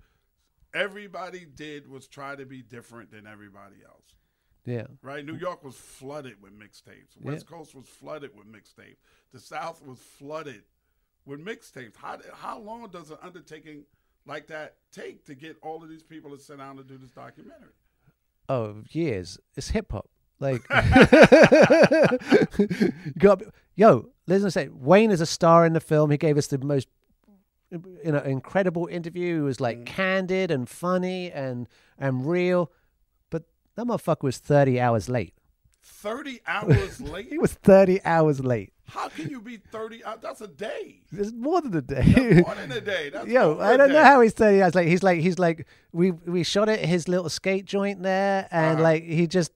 everybody 0.74 1.44
did 1.44 1.88
was 1.88 2.06
try 2.06 2.36
to 2.36 2.46
be 2.46 2.62
different 2.62 3.10
than 3.10 3.26
everybody 3.26 3.76
else. 3.84 4.14
Yeah. 4.64 4.86
Right? 5.02 5.24
New 5.24 5.34
York 5.34 5.64
was 5.64 5.74
flooded 5.76 6.40
with 6.40 6.56
mixtapes. 6.56 7.20
West 7.20 7.46
Coast 7.46 7.74
was 7.74 7.86
flooded 7.88 8.30
with 8.36 8.46
mixtapes. 8.46 8.98
The 9.32 9.40
South 9.40 9.82
was 9.82 9.98
flooded 9.98 10.62
with 11.24 11.44
mixtapes. 11.44 11.96
How 11.96 12.20
how 12.32 12.58
long 12.60 12.88
does 12.90 13.10
an 13.10 13.18
undertaking 13.22 13.84
like 14.26 14.48
that 14.48 14.76
take 14.92 15.24
to 15.26 15.34
get 15.34 15.56
all 15.62 15.82
of 15.82 15.88
these 15.88 16.02
people 16.02 16.30
to 16.30 16.38
sit 16.38 16.58
down 16.58 16.76
to 16.76 16.82
do 16.82 16.98
this 16.98 17.10
documentary? 17.10 17.70
Oh, 18.48 18.82
years. 18.90 19.38
It's 19.56 19.70
hip 19.70 19.92
hop. 19.92 20.08
Like, 20.40 20.66
got 23.18 23.42
yo. 23.76 24.08
Listen, 24.26 24.46
I 24.46 24.50
say 24.50 24.68
Wayne 24.72 25.10
is 25.10 25.20
a 25.20 25.26
star 25.26 25.66
in 25.66 25.72
the 25.72 25.80
film. 25.80 26.10
He 26.10 26.16
gave 26.16 26.36
us 26.36 26.48
the 26.48 26.58
most, 26.58 26.88
you 27.70 28.00
know, 28.04 28.18
incredible 28.18 28.88
interview. 28.88 29.36
He 29.36 29.42
was 29.42 29.60
like 29.60 29.78
mm. 29.78 29.86
candid 29.86 30.50
and 30.50 30.68
funny 30.68 31.30
and 31.30 31.68
and 31.98 32.26
real. 32.26 32.72
But 33.30 33.44
that 33.76 33.86
motherfucker 33.86 34.22
was 34.22 34.38
thirty 34.38 34.80
hours 34.80 35.08
late. 35.08 35.34
Thirty 35.82 36.40
hours 36.46 37.00
late. 37.00 37.28
He 37.28 37.38
was 37.38 37.52
thirty 37.52 38.02
hours 38.04 38.40
late. 38.40 38.72
How 38.92 39.08
can 39.08 39.30
you 39.30 39.40
be 39.40 39.56
thirty 39.56 40.04
hours? 40.04 40.18
That's 40.20 40.40
a 40.42 40.46
day. 40.48 41.00
It's 41.12 41.32
more 41.32 41.60
than 41.62 41.74
a 41.76 41.80
day. 41.80 42.42
More 42.44 42.54
than 42.54 42.70
a 42.72 42.80
day. 42.80 43.08
That's 43.10 43.26
Yo, 43.26 43.58
I 43.58 43.76
don't 43.78 43.90
know 43.90 44.04
how 44.04 44.20
he's 44.20 44.34
thirty 44.34 44.62
hours 44.62 44.74
late. 44.74 44.88
He's 44.88 45.02
like, 45.02 45.20
he's 45.20 45.38
like, 45.38 45.66
we 45.92 46.10
we 46.10 46.42
shot 46.42 46.68
at 46.68 46.80
his 46.80 47.08
little 47.08 47.30
skate 47.30 47.64
joint 47.64 48.02
there, 48.02 48.46
and 48.50 48.74
Uh-huh. 48.74 48.82
like 48.82 49.04
he 49.04 49.26
just 49.26 49.52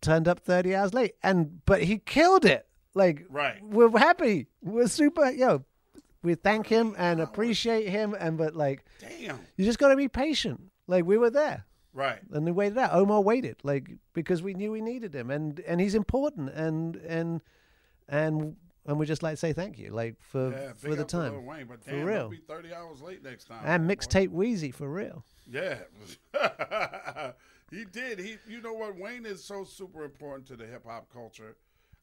turned 0.00 0.26
up 0.26 0.40
thirty 0.40 0.74
hours 0.74 0.92
late, 0.92 1.14
and 1.22 1.64
but 1.64 1.82
he 1.84 1.98
killed 1.98 2.44
it. 2.44 2.66
Like, 2.94 3.24
Right. 3.30 3.62
we're 3.62 3.96
happy. 3.98 4.48
We're 4.62 4.88
super. 4.88 5.30
Yo, 5.30 5.64
we 6.24 6.34
thank 6.34 6.66
him 6.66 6.94
and 6.98 7.20
appreciate 7.20 7.88
him, 7.88 8.14
and 8.18 8.36
but 8.36 8.56
like, 8.56 8.84
Damn. 9.00 9.38
you 9.56 9.64
just 9.64 9.78
got 9.78 9.88
to 9.88 9.96
be 9.96 10.08
patient. 10.08 10.60
Like 10.88 11.04
we 11.04 11.16
were 11.18 11.30
there. 11.30 11.64
Right. 11.94 12.18
And 12.32 12.44
we 12.44 12.50
waited 12.52 12.78
out. 12.78 12.94
Omar 12.94 13.20
waited, 13.20 13.58
like 13.62 13.90
because 14.12 14.42
we 14.42 14.54
knew 14.54 14.72
we 14.72 14.80
needed 14.80 15.14
him, 15.14 15.30
and 15.30 15.60
and 15.60 15.80
he's 15.80 15.94
important, 15.94 16.50
and 16.50 16.96
and 16.96 17.40
and 18.08 18.56
and 18.86 18.98
we 18.98 19.06
just 19.06 19.22
like 19.22 19.34
to 19.34 19.36
say 19.36 19.52
thank 19.52 19.78
you, 19.78 19.90
like 19.90 20.16
for 20.20 20.50
Yeah, 20.50 20.72
for 20.76 20.94
the 20.94 21.04
time, 21.04 21.44
Wayne, 21.46 21.66
but 21.66 21.84
For 21.84 21.90
damn, 21.92 22.04
real. 22.06 22.28
be 22.28 22.36
thirty 22.38 22.72
hours 22.74 23.00
late 23.00 23.22
next 23.22 23.44
time. 23.44 23.62
and 23.64 23.88
mixtape 23.88 24.28
Weezy 24.28 24.72
for 24.74 24.88
real. 24.88 25.24
Yeah, 25.50 25.78
he 27.70 27.84
did. 27.84 28.18
He, 28.18 28.36
you 28.48 28.60
know 28.60 28.72
what? 28.72 28.96
Wayne 28.98 29.26
is 29.26 29.42
so 29.44 29.64
super 29.64 30.04
important 30.04 30.46
to 30.48 30.56
the 30.56 30.66
hip 30.66 30.84
hop 30.86 31.12
culture. 31.12 31.56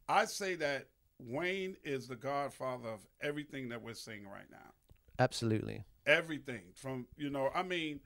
I 0.08 0.26
say 0.26 0.56
that 0.56 0.88
Wayne 1.20 1.76
is 1.84 2.08
the 2.08 2.15
godfather 2.15 2.89
of 2.89 3.00
everything 3.22 3.70
that 3.70 3.82
we're 3.82 3.94
seeing 3.94 4.26
right 4.28 4.50
now. 4.52 4.72
Absolutely. 5.20 5.84
Everything 6.06 6.62
from 6.74 7.08
you 7.18 7.30
know, 7.30 7.50
I 7.54 7.63
mean, 7.63 8.00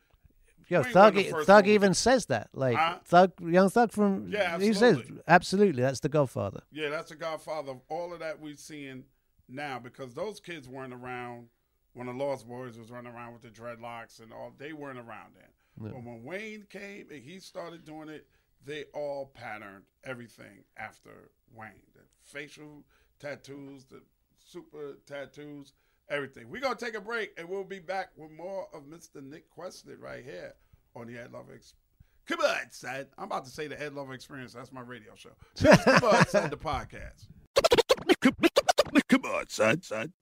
Yo, 0.69 0.83
Thug, 0.83 1.15
wasn't 1.15 1.15
the 1.15 1.31
first 1.31 1.47
Thug 1.47 1.67
even 1.67 1.93
says 1.93 2.25
that. 2.27 2.49
Like 2.53 2.77
Huh? 2.77 2.99
Thug, 3.05 3.33
young 3.41 3.69
Thug 3.69 3.91
from 3.91 4.27
Yeah, 4.29 4.57
he 4.59 4.73
says 4.73 4.97
absolutely. 4.97 5.23
absolutely 5.27 5.81
that's 5.83 5.99
the 5.99 6.09
Godfather. 6.09 6.61
yeah, 6.71 6.89
that's 6.89 7.09
the 7.09 7.15
godfather 7.15 7.71
of 7.71 7.81
all 7.89 8.13
of 8.13 8.19
that 8.19 8.39
we're 8.39 8.55
seeing 8.55 9.03
now 9.49 9.79
because 9.79 10.13
those 10.13 10.39
kids 10.39 10.67
weren't 10.69 10.93
around 10.93 11.47
when 11.93 12.07
the 12.07 12.13
Lost 12.13 12.47
Boys 12.47 12.77
was 12.77 12.89
running 12.89 13.13
around 13.13 13.33
with 13.33 13.41
the 13.43 13.49
dreadlocks 13.49 14.19
and 14.21 14.31
all. 14.33 14.51
They 14.57 14.73
weren't 14.73 14.97
around 14.99 15.33
then. 15.35 15.49
But 15.91 16.03
when 16.03 16.23
Wayne 16.23 16.65
came 16.69 17.07
and 17.11 17.21
he 17.21 17.39
started 17.39 17.83
doing 17.85 18.09
it, 18.09 18.27
they 18.65 18.85
all 18.93 19.31
patterned 19.33 19.83
everything 20.03 20.63
after 20.77 21.29
Wayne. 21.53 21.71
The 21.93 22.01
facial 22.23 22.83
tattoos, 23.19 23.85
the 23.85 24.01
super 24.37 24.97
tattoos, 25.05 25.73
everything. 26.09 26.49
We're 26.49 26.61
gonna 26.61 26.75
take 26.75 26.95
a 26.95 27.01
break 27.01 27.31
and 27.37 27.47
we'll 27.47 27.63
be 27.63 27.79
back 27.79 28.09
with 28.15 28.31
more 28.31 28.67
of 28.73 28.83
Mr. 28.83 29.23
Nick 29.23 29.49
Quested 29.49 29.99
right 29.99 30.23
here 30.23 30.53
on 30.95 31.07
the 31.07 31.17
Ed 31.17 31.31
Lover 31.31 31.53
Ex- 31.55 31.73
Come 32.25 32.39
on, 32.39 32.71
son. 32.71 33.05
I'm 33.17 33.25
about 33.25 33.43
to 33.45 33.51
say 33.51 33.67
the 33.67 33.81
Ed 33.81 33.93
Lover 33.93 34.13
Experience. 34.13 34.53
That's 34.53 34.71
my 34.71 34.81
radio 34.81 35.11
show. 35.15 35.31
Come 35.61 36.09
on, 36.09 36.27
son, 36.27 36.49
the 36.49 36.57
podcast. 36.57 37.27
Come 39.09 39.25
on, 39.25 39.49
son, 39.49 39.81
son. 39.81 40.13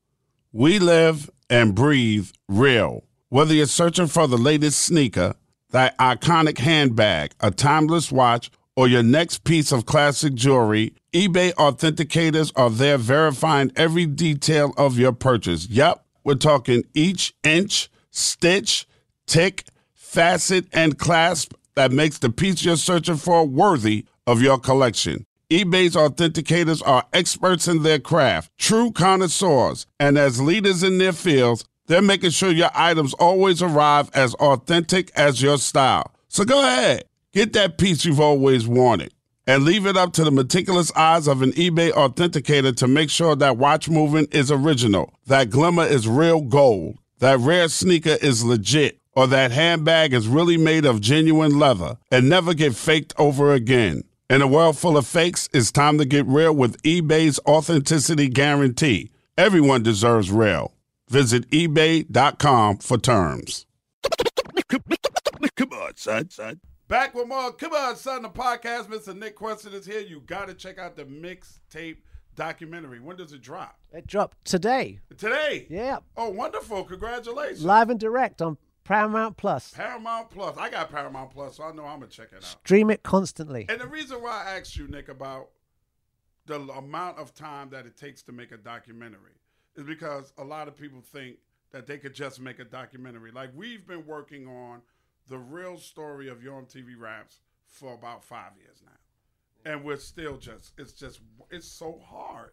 We 0.51 0.79
live 0.79 1.29
and 1.49 1.75
breathe 1.75 2.29
real. 2.49 3.03
Whether 3.29 3.53
you're 3.53 3.67
searching 3.67 4.07
for 4.07 4.27
the 4.27 4.37
latest 4.37 4.79
sneaker, 4.79 5.35
that 5.69 5.97
iconic 5.99 6.57
handbag, 6.57 7.31
a 7.39 7.51
timeless 7.51 8.11
watch, 8.11 8.49
or 8.75 8.87
your 8.87 9.03
next 9.03 9.43
piece 9.43 9.71
of 9.71 9.85
classic 9.85 10.33
jewelry, 10.33 10.93
eBay 11.13 11.53
authenticators 11.55 12.51
are 12.55 12.69
there 12.69 12.97
verifying 12.97 13.71
every 13.75 14.05
detail 14.05 14.73
of 14.77 14.97
your 14.97 15.11
purchase. 15.11 15.67
Yep, 15.69 16.03
we're 16.23 16.35
talking 16.35 16.83
each 16.93 17.33
inch, 17.43 17.89
stitch, 18.11 18.87
tick, 19.27 19.65
facet, 19.93 20.65
and 20.73 20.97
clasp 20.97 21.53
that 21.75 21.91
makes 21.91 22.17
the 22.17 22.29
piece 22.29 22.63
you're 22.63 22.75
searching 22.77 23.15
for 23.15 23.45
worthy 23.45 24.05
of 24.27 24.41
your 24.41 24.59
collection. 24.59 25.25
eBay's 25.49 25.95
authenticators 25.95 26.81
are 26.85 27.05
experts 27.11 27.67
in 27.67 27.83
their 27.83 27.99
craft, 27.99 28.51
true 28.57 28.91
connoisseurs, 28.91 29.85
and 29.99 30.17
as 30.17 30.41
leaders 30.41 30.81
in 30.83 30.97
their 30.97 31.11
fields, 31.11 31.65
they're 31.87 32.01
making 32.01 32.29
sure 32.29 32.51
your 32.51 32.69
items 32.73 33.13
always 33.15 33.61
arrive 33.61 34.09
as 34.13 34.33
authentic 34.35 35.11
as 35.15 35.41
your 35.41 35.57
style. 35.57 36.13
So 36.29 36.45
go 36.45 36.65
ahead, 36.65 37.03
get 37.33 37.53
that 37.53 37.77
piece 37.77 38.05
you've 38.05 38.19
always 38.19 38.67
wanted. 38.67 39.13
And 39.47 39.63
leave 39.63 39.85
it 39.85 39.97
up 39.97 40.13
to 40.13 40.23
the 40.23 40.31
meticulous 40.31 40.91
eyes 40.95 41.27
of 41.27 41.41
an 41.41 41.51
eBay 41.53 41.91
authenticator 41.91 42.75
to 42.77 42.87
make 42.87 43.09
sure 43.09 43.35
that 43.35 43.57
watch 43.57 43.89
movement 43.89 44.33
is 44.33 44.51
original, 44.51 45.13
that 45.25 45.49
glimmer 45.49 45.83
is 45.83 46.07
real 46.07 46.41
gold, 46.41 46.99
that 47.19 47.39
rare 47.39 47.67
sneaker 47.67 48.17
is 48.21 48.43
legit, 48.43 48.99
or 49.13 49.27
that 49.27 49.51
handbag 49.51 50.13
is 50.13 50.27
really 50.27 50.57
made 50.57 50.85
of 50.85 51.01
genuine 51.01 51.57
leather 51.57 51.97
and 52.11 52.29
never 52.29 52.53
get 52.53 52.75
faked 52.75 53.13
over 53.17 53.53
again. 53.53 54.03
In 54.29 54.41
a 54.41 54.47
world 54.47 54.77
full 54.77 54.95
of 54.95 55.07
fakes, 55.07 55.49
it's 55.53 55.71
time 55.71 55.97
to 55.97 56.05
get 56.05 56.25
real 56.27 56.55
with 56.55 56.81
eBay's 56.83 57.39
authenticity 57.45 58.29
guarantee. 58.29 59.11
Everyone 59.37 59.83
deserves 59.83 60.31
real. 60.31 60.73
Visit 61.09 61.49
eBay.com 61.49 62.77
for 62.77 62.97
terms. 62.97 63.65
Come 65.57 65.73
on, 65.73 65.97
son, 65.97 66.29
son. 66.29 66.61
Back 66.91 67.15
with 67.15 67.29
more. 67.29 67.53
Come 67.53 67.71
on, 67.71 67.95
son. 67.95 68.21
The 68.21 68.27
podcast. 68.27 68.87
Mr. 68.87 69.17
Nick 69.17 69.37
Quested 69.37 69.73
is 69.73 69.85
here. 69.85 70.01
You 70.01 70.19
got 70.19 70.49
to 70.49 70.53
check 70.53 70.77
out 70.77 70.97
the 70.97 71.05
mixtape 71.05 71.99
documentary. 72.35 72.99
When 72.99 73.15
does 73.15 73.31
it 73.31 73.41
drop? 73.41 73.79
It 73.93 74.05
dropped 74.05 74.43
today. 74.43 74.99
Today. 75.17 75.67
Yeah. 75.69 75.99
Oh, 76.17 76.27
wonderful! 76.27 76.83
Congratulations. 76.83 77.63
Live 77.63 77.89
and 77.89 77.97
direct 77.97 78.41
on 78.41 78.57
Paramount 78.83 79.37
Plus. 79.37 79.71
Paramount 79.73 80.31
Plus. 80.31 80.57
I 80.57 80.69
got 80.69 80.91
Paramount 80.91 81.31
Plus, 81.31 81.55
so 81.55 81.63
I 81.63 81.71
know 81.71 81.85
I'm 81.85 82.01
gonna 82.01 82.11
check 82.11 82.33
it 82.33 82.39
out. 82.39 82.43
Stream 82.43 82.89
it 82.89 83.03
constantly. 83.03 83.67
And 83.69 83.79
the 83.79 83.87
reason 83.87 84.21
why 84.21 84.43
I 84.45 84.57
asked 84.57 84.75
you, 84.75 84.85
Nick, 84.89 85.07
about 85.07 85.51
the 86.45 86.59
amount 86.59 87.19
of 87.19 87.33
time 87.33 87.69
that 87.69 87.85
it 87.85 87.95
takes 87.95 88.21
to 88.23 88.33
make 88.33 88.51
a 88.51 88.57
documentary 88.57 89.39
is 89.77 89.85
because 89.85 90.33
a 90.37 90.43
lot 90.43 90.67
of 90.67 90.75
people 90.75 90.99
think 90.99 91.37
that 91.71 91.87
they 91.87 91.97
could 91.97 92.13
just 92.13 92.41
make 92.41 92.59
a 92.59 92.65
documentary. 92.65 93.31
Like 93.31 93.51
we've 93.55 93.87
been 93.87 94.05
working 94.05 94.45
on 94.45 94.81
the 95.27 95.37
real 95.37 95.77
story 95.77 96.27
of 96.27 96.43
Yo 96.43 96.53
MTV 96.53 96.99
Raps 96.99 97.39
for 97.65 97.93
about 97.93 98.23
five 98.23 98.51
years 98.57 98.81
now, 98.83 99.71
and 99.71 99.83
we're 99.83 99.97
still 99.97 100.37
just 100.37 100.73
it's 100.77 100.93
just 100.93 101.21
it's 101.49 101.67
so 101.67 101.99
hard. 102.03 102.51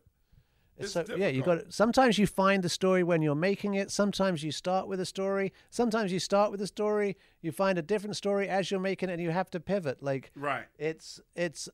It's 0.76 0.92
so 0.92 1.04
yeah, 1.16 1.28
you 1.28 1.42
got 1.42 1.72
sometimes 1.72 2.18
you 2.18 2.26
find 2.26 2.62
the 2.62 2.68
story 2.68 3.02
when 3.02 3.20
you're 3.20 3.34
making 3.34 3.74
it. 3.74 3.90
Sometimes 3.90 4.44
you 4.44 4.52
start 4.52 4.86
with 4.86 5.00
a 5.00 5.06
story. 5.06 5.52
Sometimes 5.70 6.12
you 6.12 6.20
start 6.20 6.52
with 6.52 6.60
a 6.60 6.66
story, 6.66 7.16
you 7.40 7.50
find 7.50 7.78
a 7.78 7.82
different 7.82 8.16
story 8.16 8.48
as 8.48 8.70
you're 8.70 8.80
making 8.80 9.08
it, 9.08 9.14
and 9.14 9.22
you 9.22 9.30
have 9.30 9.50
to 9.50 9.60
pivot. 9.60 10.02
Like 10.02 10.30
right. 10.36 10.66
it's 10.78 11.20
it's 11.34 11.68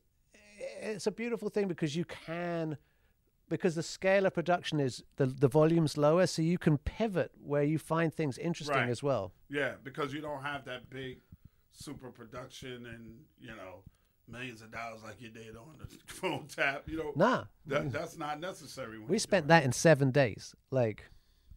it's 0.81 1.05
a 1.05 1.11
beautiful 1.11 1.49
thing 1.49 1.67
because 1.67 1.95
you 1.95 2.05
can 2.05 2.77
because 3.49 3.75
the 3.75 3.83
scale 3.83 4.25
of 4.25 4.33
production 4.33 4.79
is 4.79 5.03
the 5.17 5.25
the 5.25 5.47
volume's 5.47 5.97
lower, 5.97 6.27
so 6.27 6.41
you 6.41 6.57
can 6.57 6.77
pivot 6.77 7.31
where 7.43 7.63
you 7.63 7.77
find 7.79 8.13
things 8.13 8.37
interesting 8.37 8.75
Right. 8.75 8.89
as 8.89 9.01
well. 9.03 9.31
Yeah, 9.49 9.73
because 9.83 10.13
you 10.13 10.21
don't 10.21 10.43
have 10.43 10.65
that 10.65 10.89
big 10.89 11.19
super 11.73 12.09
production 12.09 12.85
and 12.85 13.19
you 13.39 13.55
know 13.55 13.83
millions 14.27 14.61
of 14.61 14.71
dollars 14.71 15.01
like 15.03 15.21
you 15.21 15.29
did 15.29 15.55
on 15.55 15.75
the 15.79 15.85
phone 16.07 16.47
tap. 16.47 16.83
You 16.87 16.97
know, 16.97 17.11
Nah, 17.15 17.45
that, 17.67 17.91
that's 17.91 18.17
not 18.17 18.39
necessary. 18.39 18.97
We 18.99 19.19
spent 19.19 19.47
that 19.49 19.63
in 19.63 19.71
seven 19.71 20.11
days. 20.11 20.55
Like. 20.71 21.05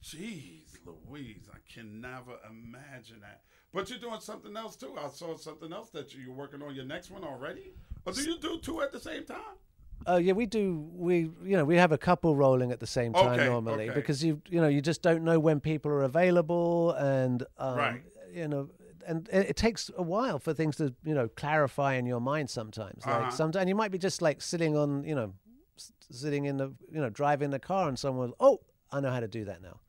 Jeez, 0.02 0.78
Louise, 0.86 1.48
I 1.52 1.58
can 1.72 2.00
never 2.00 2.38
imagine 2.48 3.20
that. 3.20 3.42
But 3.72 3.90
you're 3.90 3.98
doing 3.98 4.20
something 4.20 4.56
else 4.56 4.76
too. 4.76 4.94
I 4.96 5.08
saw 5.08 5.36
something 5.36 5.72
else 5.72 5.90
that 5.90 6.14
you, 6.14 6.20
you're 6.22 6.32
working 6.32 6.62
on 6.62 6.74
your 6.74 6.84
next 6.84 7.10
one 7.10 7.24
already. 7.24 7.72
Or 8.06 8.12
do 8.12 8.22
you 8.22 8.38
do 8.38 8.58
two 8.60 8.80
at 8.80 8.92
the 8.92 9.00
same 9.00 9.24
time? 9.24 9.56
Oh 10.06 10.16
yeah, 10.16 10.32
we 10.32 10.46
do. 10.46 10.88
We 10.94 11.30
you 11.44 11.56
know 11.56 11.64
we 11.64 11.76
have 11.76 11.92
a 11.92 11.98
couple 11.98 12.34
rolling 12.36 12.72
at 12.72 12.80
the 12.80 12.86
same 12.86 13.12
time 13.12 13.34
Okay, 13.34 13.44
normally 13.44 13.84
okay. 13.90 13.94
because 13.94 14.24
you 14.24 14.40
you 14.48 14.60
know 14.60 14.68
you 14.68 14.80
just 14.80 15.02
don't 15.02 15.22
know 15.24 15.38
when 15.38 15.60
people 15.60 15.90
are 15.90 16.02
available 16.02 16.92
and 16.92 17.42
um, 17.58 17.76
Right. 17.76 18.02
you 18.32 18.48
know 18.48 18.70
and 19.06 19.28
it, 19.32 19.50
it 19.50 19.56
takes 19.56 19.90
a 19.96 20.02
while 20.02 20.38
for 20.38 20.52
things 20.54 20.76
to 20.76 20.94
you 21.04 21.14
know 21.14 21.28
clarify 21.28 21.94
in 21.94 22.06
your 22.06 22.20
mind 22.20 22.48
sometimes. 22.50 23.04
Like 23.06 23.14
Uh-huh. 23.22 23.30
sometimes 23.30 23.68
you 23.68 23.74
might 23.74 23.90
be 23.90 23.98
just 23.98 24.22
like 24.22 24.40
sitting 24.40 24.76
on 24.76 25.04
you 25.04 25.14
know 25.14 25.34
s- 25.76 25.92
sitting 26.10 26.46
in 26.46 26.56
the 26.56 26.68
you 26.92 27.00
know 27.00 27.10
driving 27.10 27.50
the 27.50 27.58
car 27.58 27.88
and 27.88 27.98
someone 27.98 28.32
oh 28.40 28.60
I 28.90 29.00
know 29.00 29.10
how 29.10 29.20
to 29.20 29.28
do 29.28 29.44
that 29.44 29.60
now. 29.62 29.80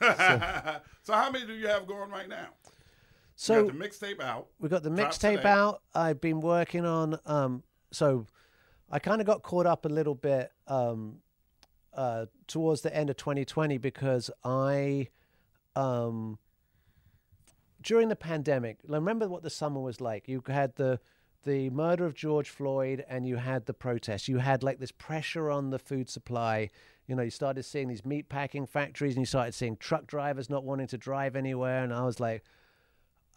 so 0.00 1.12
how 1.14 1.30
many 1.30 1.46
do 1.46 1.54
you 1.54 1.66
have 1.68 1.86
going 1.86 2.10
right 2.10 2.28
now? 2.28 2.48
So 3.36 3.54
you 3.54 3.64
got 3.66 3.78
the 3.78 3.84
mixtape 3.88 4.20
out. 4.20 4.48
We 4.58 4.68
got 4.68 4.82
the 4.82 4.90
Drops 4.90 5.18
mixtape 5.18 5.36
today. 5.38 5.48
out. 5.48 5.82
I've 5.94 6.20
been 6.20 6.40
working 6.40 6.84
on. 6.84 7.18
Um, 7.24 7.62
so 7.92 8.26
I 8.90 8.98
kind 8.98 9.20
of 9.20 9.26
got 9.26 9.42
caught 9.42 9.66
up 9.66 9.84
a 9.84 9.88
little 9.88 10.14
bit 10.14 10.50
um, 10.66 11.16
uh, 11.94 12.26
towards 12.46 12.82
the 12.82 12.94
end 12.94 13.10
of 13.10 13.16
2020 13.16 13.78
because 13.78 14.30
I, 14.44 15.08
um, 15.76 16.38
during 17.82 18.08
the 18.08 18.16
pandemic, 18.16 18.78
remember 18.86 19.28
what 19.28 19.42
the 19.42 19.50
summer 19.50 19.80
was 19.80 20.00
like. 20.00 20.28
You 20.28 20.42
had 20.46 20.74
the 20.76 21.00
the 21.44 21.70
murder 21.70 22.04
of 22.04 22.14
George 22.14 22.50
Floyd, 22.50 23.04
and 23.08 23.26
you 23.26 23.36
had 23.36 23.66
the 23.66 23.72
protests. 23.72 24.28
You 24.28 24.38
had 24.38 24.62
like 24.62 24.80
this 24.80 24.92
pressure 24.92 25.50
on 25.50 25.70
the 25.70 25.78
food 25.78 26.10
supply. 26.10 26.68
You 27.06 27.14
know, 27.14 27.22
you 27.22 27.30
started 27.30 27.62
seeing 27.64 27.88
these 27.88 28.04
meat 28.04 28.28
packing 28.28 28.66
factories, 28.66 29.14
and 29.14 29.22
you 29.22 29.26
started 29.26 29.54
seeing 29.54 29.76
truck 29.76 30.06
drivers 30.06 30.50
not 30.50 30.64
wanting 30.64 30.88
to 30.88 30.98
drive 30.98 31.36
anywhere. 31.36 31.82
And 31.82 31.94
I 31.94 32.04
was 32.04 32.20
like, 32.20 32.44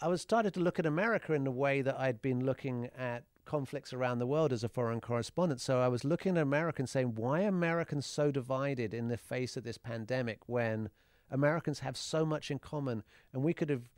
I 0.01 0.07
was 0.07 0.21
started 0.21 0.53
to 0.55 0.59
look 0.59 0.79
at 0.79 0.85
America 0.85 1.33
in 1.33 1.43
the 1.43 1.51
way 1.51 1.81
that 1.81 1.99
I'd 1.99 2.21
been 2.21 2.43
looking 2.43 2.89
at 2.97 3.23
conflicts 3.45 3.93
around 3.93 4.19
the 4.19 4.27
world 4.27 4.53
as 4.53 4.63
a 4.63 4.69
foreign 4.69 5.01
correspondent. 5.01 5.61
So 5.61 5.79
I 5.79 5.87
was 5.87 6.03
looking 6.03 6.37
at 6.37 6.43
America 6.43 6.81
and 6.81 6.89
saying, 6.89 7.15
why 7.15 7.43
are 7.43 7.47
Americans 7.47 8.05
so 8.05 8.31
divided 8.31 8.93
in 8.93 9.07
the 9.07 9.17
face 9.17 9.57
of 9.57 9.63
this 9.63 9.77
pandemic 9.77 10.39
when 10.47 10.89
Americans 11.29 11.79
have 11.79 11.97
so 11.97 12.25
much 12.25 12.51
in 12.51 12.59
common? 12.59 13.03
And 13.33 13.43
we 13.43 13.53
could 13.53 13.69
have, 13.69 13.89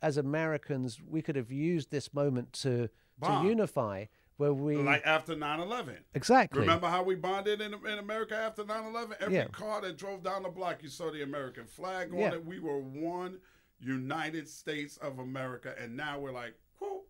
as 0.00 0.16
Americans, 0.16 1.00
we 1.06 1.22
could 1.22 1.36
have 1.36 1.50
used 1.52 1.90
this 1.90 2.12
moment 2.14 2.52
to 2.54 2.88
to 3.22 3.42
unify 3.44 4.06
where 4.36 4.52
we 4.52 4.76
Like 4.76 5.02
after 5.04 5.36
9-11. 5.36 5.98
exactly 6.14 6.60
Remember 6.62 6.88
how 6.88 7.04
we 7.04 7.14
bonded 7.14 7.60
in, 7.60 7.74
in 7.74 7.98
America 7.98 8.34
after 8.34 8.64
9-11? 8.64 9.12
Every 9.20 9.34
Yeah. 9.36 9.46
car 9.48 9.80
that 9.82 9.96
drove 9.96 10.24
down 10.24 10.42
the 10.42 10.48
block, 10.48 10.82
you 10.82 10.88
saw 10.88 11.12
the 11.12 11.22
American 11.22 11.66
flag 11.66 12.12
on 12.12 12.18
Yeah. 12.18 12.32
it. 12.34 12.44
We 12.44 12.58
were 12.58 12.80
one 12.80 13.38
United 13.78 14.48
States 14.48 14.96
of 14.96 15.18
America. 15.20 15.74
And 15.80 15.96
now 15.96 16.18
we're 16.18 16.32
like, 16.32 16.54
whoa. 16.80 17.02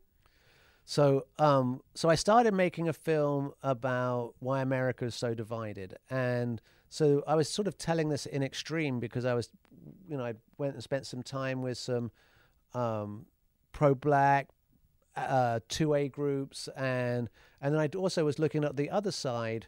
So, 0.84 1.26
um, 1.38 1.80
so 1.94 2.08
I 2.08 2.16
started 2.16 2.54
making 2.54 2.88
a 2.88 2.92
film 2.92 3.52
about 3.62 4.34
why 4.40 4.60
America 4.62 5.04
is 5.04 5.14
so 5.14 5.34
divided, 5.34 5.96
and 6.10 6.60
so 6.88 7.22
I 7.26 7.36
was 7.36 7.48
sort 7.48 7.68
of 7.68 7.78
telling 7.78 8.08
this 8.08 8.26
in 8.26 8.42
extreme 8.42 9.00
because 9.00 9.24
I 9.24 9.34
was, 9.34 9.48
you 10.08 10.16
know, 10.16 10.24
I 10.24 10.34
went 10.58 10.74
and 10.74 10.82
spent 10.82 11.06
some 11.06 11.22
time 11.22 11.62
with 11.62 11.78
some 11.78 12.10
um, 12.74 13.26
pro-black 13.72 14.48
uh, 15.16 15.60
two 15.68 15.94
A 15.94 16.08
groups, 16.08 16.68
and 16.76 17.30
and 17.60 17.74
then 17.74 17.80
I 17.80 17.88
also 17.96 18.24
was 18.24 18.38
looking 18.38 18.64
at 18.64 18.76
the 18.76 18.90
other 18.90 19.12
side. 19.12 19.66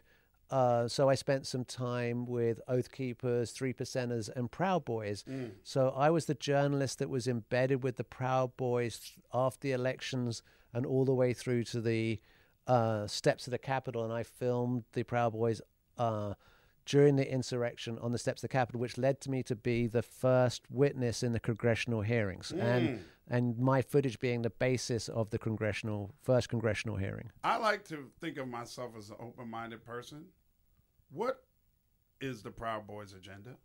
Uh, 0.51 0.87
so 0.87 1.09
I 1.09 1.15
spent 1.15 1.47
some 1.47 1.65
time 1.65 2.27
with 2.27 2.61
Oath 2.67 2.91
Keepers, 2.91 3.49
Three 3.51 3.73
Percenters, 3.73 4.29
and 4.35 4.51
Proud 4.51 4.85
Boys. 4.85 5.23
So 5.63 5.91
I 5.95 6.11
was 6.11 6.25
the 6.25 6.35
journalist 6.35 6.99
that 6.99 7.09
was 7.09 7.27
embedded 7.27 7.83
with 7.83 7.95
the 7.95 8.03
Proud 8.03 8.55
Boys 8.55 9.13
after 9.33 9.61
the 9.61 9.71
elections 9.71 10.43
and 10.75 10.85
all 10.85 11.05
the 11.05 11.13
way 11.13 11.33
through 11.33 11.63
to 11.63 11.81
the 11.81 12.19
uh, 12.67 13.07
steps 13.07 13.47
of 13.47 13.51
the 13.51 13.57
Capitol, 13.57 14.03
and 14.03 14.13
I 14.13 14.23
filmed 14.23 14.83
the 14.93 15.03
Proud 15.03 15.31
Boys 15.31 15.61
uh, 15.97 16.33
during 16.85 17.15
the 17.15 17.31
insurrection 17.31 17.97
on 17.99 18.11
the 18.11 18.17
steps 18.17 18.43
of 18.43 18.49
the 18.49 18.53
Capitol, 18.53 18.81
which 18.81 18.97
led 18.97 19.21
to 19.21 19.31
me 19.31 19.41
to 19.43 19.55
be 19.55 19.87
the 19.87 20.01
first 20.01 20.63
witness 20.69 21.23
in 21.23 21.31
the 21.31 21.39
congressional 21.39 22.01
hearings, 22.01 22.51
and 22.51 22.99
and 23.27 23.57
my 23.57 23.81
footage 23.81 24.19
being 24.19 24.43
the 24.43 24.51
basis 24.51 25.07
of 25.09 25.29
the 25.31 25.39
congressional 25.39 26.13
first 26.21 26.49
congressional 26.49 26.97
hearing. 26.97 27.31
I 27.43 27.57
like 27.57 27.85
to 27.85 28.11
think 28.19 28.37
of 28.37 28.47
myself 28.47 28.91
as 28.97 29.09
an 29.09 29.15
open-minded 29.19 29.83
person. 29.83 30.25
What 31.09 31.43
is 32.19 32.43
the 32.43 32.51
Proud 32.51 32.85
Boys 32.85 33.13
agenda? 33.13 33.55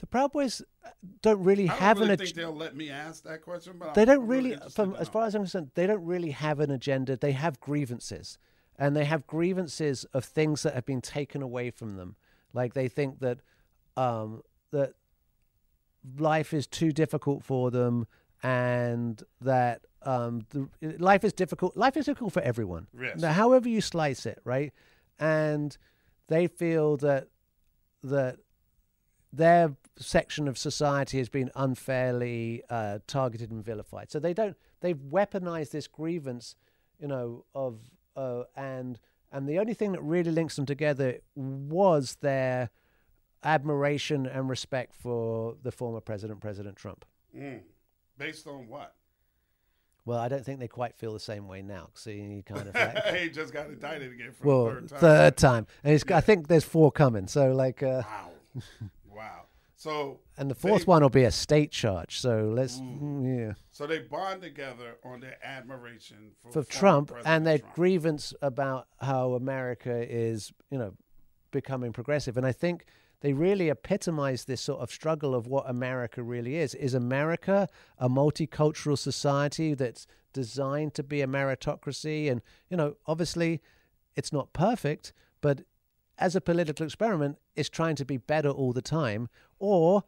The 0.00 0.06
Proud 0.06 0.32
Boys 0.32 0.62
uh, 0.84 0.90
don't 1.20 1.42
really 1.44 1.64
I 1.64 1.68
don't 1.68 1.78
have 1.78 1.98
really 1.98 2.12
an 2.12 2.18
think 2.18 2.30
agenda. 2.30 2.46
they'll 2.46 2.56
let 2.56 2.74
me 2.74 2.90
ask 2.90 3.22
that 3.24 3.42
question, 3.42 3.74
but 3.78 3.94
They 3.94 4.02
I'm 4.02 4.08
don't 4.08 4.26
really, 4.26 4.52
interested 4.54 4.74
from 4.74 4.96
as 4.96 5.08
far 5.08 5.26
as 5.26 5.34
I'm 5.34 5.42
concerned, 5.42 5.70
they 5.74 5.86
don't 5.86 6.04
really 6.04 6.30
have 6.30 6.58
an 6.60 6.70
agenda. 6.70 7.16
They 7.16 7.32
have 7.32 7.60
grievances, 7.60 8.38
and 8.78 8.96
they 8.96 9.04
have 9.04 9.26
grievances 9.26 10.04
of 10.14 10.24
things 10.24 10.62
that 10.62 10.74
have 10.74 10.86
been 10.86 11.02
taken 11.02 11.42
away 11.42 11.70
from 11.70 11.96
them. 11.96 12.16
Like 12.52 12.74
they 12.74 12.88
think 12.88 13.20
that 13.20 13.40
um, 13.96 14.42
that 14.72 14.94
life 16.18 16.54
is 16.54 16.66
too 16.66 16.92
difficult 16.92 17.44
for 17.44 17.70
them, 17.70 18.06
and 18.42 19.22
that 19.42 19.82
um, 20.02 20.46
the, 20.50 20.68
life 20.98 21.24
is 21.24 21.34
difficult. 21.34 21.76
Life 21.76 21.98
is 21.98 22.06
difficult 22.06 22.32
for 22.32 22.40
everyone. 22.40 22.86
Yes. 22.98 23.20
Now, 23.20 23.32
however 23.32 23.68
you 23.68 23.82
slice 23.82 24.24
it, 24.24 24.40
right? 24.44 24.72
And 25.18 25.76
they 26.28 26.46
feel 26.46 26.96
that 26.98 27.28
that 28.02 28.38
their 29.32 29.76
section 29.96 30.48
of 30.48 30.58
society 30.58 31.18
has 31.18 31.28
been 31.28 31.50
unfairly 31.54 32.62
uh, 32.70 32.98
targeted 33.06 33.50
and 33.50 33.64
vilified. 33.64 34.10
So 34.10 34.18
they 34.18 34.34
don't. 34.34 34.56
They've 34.80 34.96
weaponized 34.96 35.70
this 35.70 35.86
grievance, 35.86 36.56
you 36.98 37.08
know, 37.08 37.44
of 37.54 37.78
uh, 38.16 38.44
and 38.56 38.98
and 39.32 39.48
the 39.48 39.58
only 39.58 39.74
thing 39.74 39.92
that 39.92 40.02
really 40.02 40.30
links 40.30 40.56
them 40.56 40.66
together 40.66 41.18
was 41.34 42.16
their 42.20 42.70
admiration 43.44 44.26
and 44.26 44.48
respect 44.48 44.94
for 44.94 45.56
the 45.62 45.72
former 45.72 46.00
president, 46.00 46.40
President 46.40 46.76
Trump. 46.76 47.04
Mm. 47.36 47.60
Based 48.18 48.46
on 48.46 48.68
what? 48.68 48.94
Well, 50.04 50.18
I 50.18 50.28
don't 50.28 50.44
think 50.44 50.58
they 50.58 50.68
quite 50.68 50.96
feel 50.96 51.12
the 51.12 51.20
same 51.20 51.46
way 51.46 51.62
now. 51.62 51.90
So 51.94 52.10
you 52.10 52.42
kind 52.42 52.68
of 52.68 52.74
like, 52.74 53.16
he 53.16 53.28
just 53.28 53.52
got 53.52 53.66
indicted 53.66 54.12
again 54.12 54.32
for 54.32 54.46
well, 54.46 54.64
the 54.64 54.80
third 54.80 54.88
time. 54.88 55.00
third 55.00 55.36
time, 55.36 55.66
and 55.84 55.94
it's, 55.94 56.10
I 56.10 56.20
think 56.20 56.48
there's 56.48 56.64
four 56.64 56.90
coming. 56.90 57.28
So 57.28 57.52
like, 57.52 57.82
uh, 57.82 58.02
Wow. 58.06 58.30
So 59.80 60.20
and 60.36 60.50
the 60.50 60.54
fourth 60.54 60.82
they- 60.82 60.90
one 60.90 61.00
will 61.00 61.08
be 61.08 61.24
a 61.24 61.30
state 61.30 61.70
charge. 61.70 62.20
So 62.20 62.52
let's, 62.54 62.80
mm, 62.80 63.46
yeah. 63.46 63.54
So 63.70 63.86
they 63.86 64.00
bond 64.00 64.42
together 64.42 64.98
on 65.02 65.20
their 65.20 65.38
admiration 65.42 66.32
for, 66.42 66.52
for 66.52 66.70
Trump 66.70 67.08
President 67.08 67.34
and 67.34 67.46
their 67.46 67.60
Trump. 67.60 67.74
grievance 67.76 68.34
about 68.42 68.88
how 69.00 69.32
America 69.32 70.06
is, 70.06 70.52
you 70.70 70.76
know, 70.76 70.92
becoming 71.50 71.94
progressive. 71.94 72.36
And 72.36 72.44
I 72.44 72.52
think 72.52 72.84
they 73.22 73.32
really 73.32 73.70
epitomize 73.70 74.44
this 74.44 74.60
sort 74.60 74.82
of 74.82 74.90
struggle 74.90 75.34
of 75.34 75.46
what 75.46 75.64
America 75.66 76.22
really 76.22 76.56
is. 76.56 76.74
Is 76.74 76.92
America 76.92 77.66
a 77.96 78.06
multicultural 78.06 78.98
society 78.98 79.72
that's 79.72 80.06
designed 80.34 80.92
to 80.92 81.02
be 81.02 81.22
a 81.22 81.26
meritocracy? 81.26 82.30
And, 82.30 82.42
you 82.68 82.76
know, 82.76 82.96
obviously 83.06 83.62
it's 84.14 84.30
not 84.30 84.52
perfect, 84.52 85.14
but 85.40 85.62
as 86.18 86.36
a 86.36 86.40
political 86.42 86.84
experiment, 86.84 87.38
it's 87.56 87.70
trying 87.70 87.96
to 87.96 88.04
be 88.04 88.18
better 88.18 88.50
all 88.50 88.74
the 88.74 88.82
time. 88.82 89.30
Or 89.60 90.02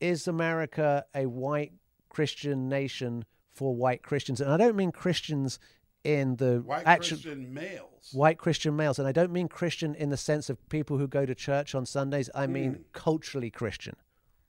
is 0.00 0.26
America 0.26 1.04
a 1.14 1.26
white 1.26 1.72
Christian 2.08 2.68
nation 2.68 3.24
for 3.52 3.74
white 3.74 4.02
Christians? 4.02 4.40
And 4.40 4.50
I 4.50 4.56
don't 4.56 4.76
mean 4.76 4.92
Christians 4.92 5.58
in 6.04 6.36
the 6.36 6.62
White 6.64 6.82
actual 6.86 7.16
Christian 7.16 7.54
males. 7.54 8.10
white 8.12 8.38
Christian 8.38 8.74
males, 8.74 8.98
and 8.98 9.06
I 9.06 9.12
don't 9.12 9.30
mean 9.30 9.48
Christian 9.48 9.94
in 9.94 10.08
the 10.10 10.16
sense 10.16 10.50
of 10.50 10.68
people 10.68 10.98
who 10.98 11.06
go 11.06 11.26
to 11.26 11.34
church 11.34 11.74
on 11.74 11.86
Sundays. 11.86 12.30
I 12.34 12.46
mean 12.46 12.84
culturally 12.92 13.50
Christian. 13.50 13.94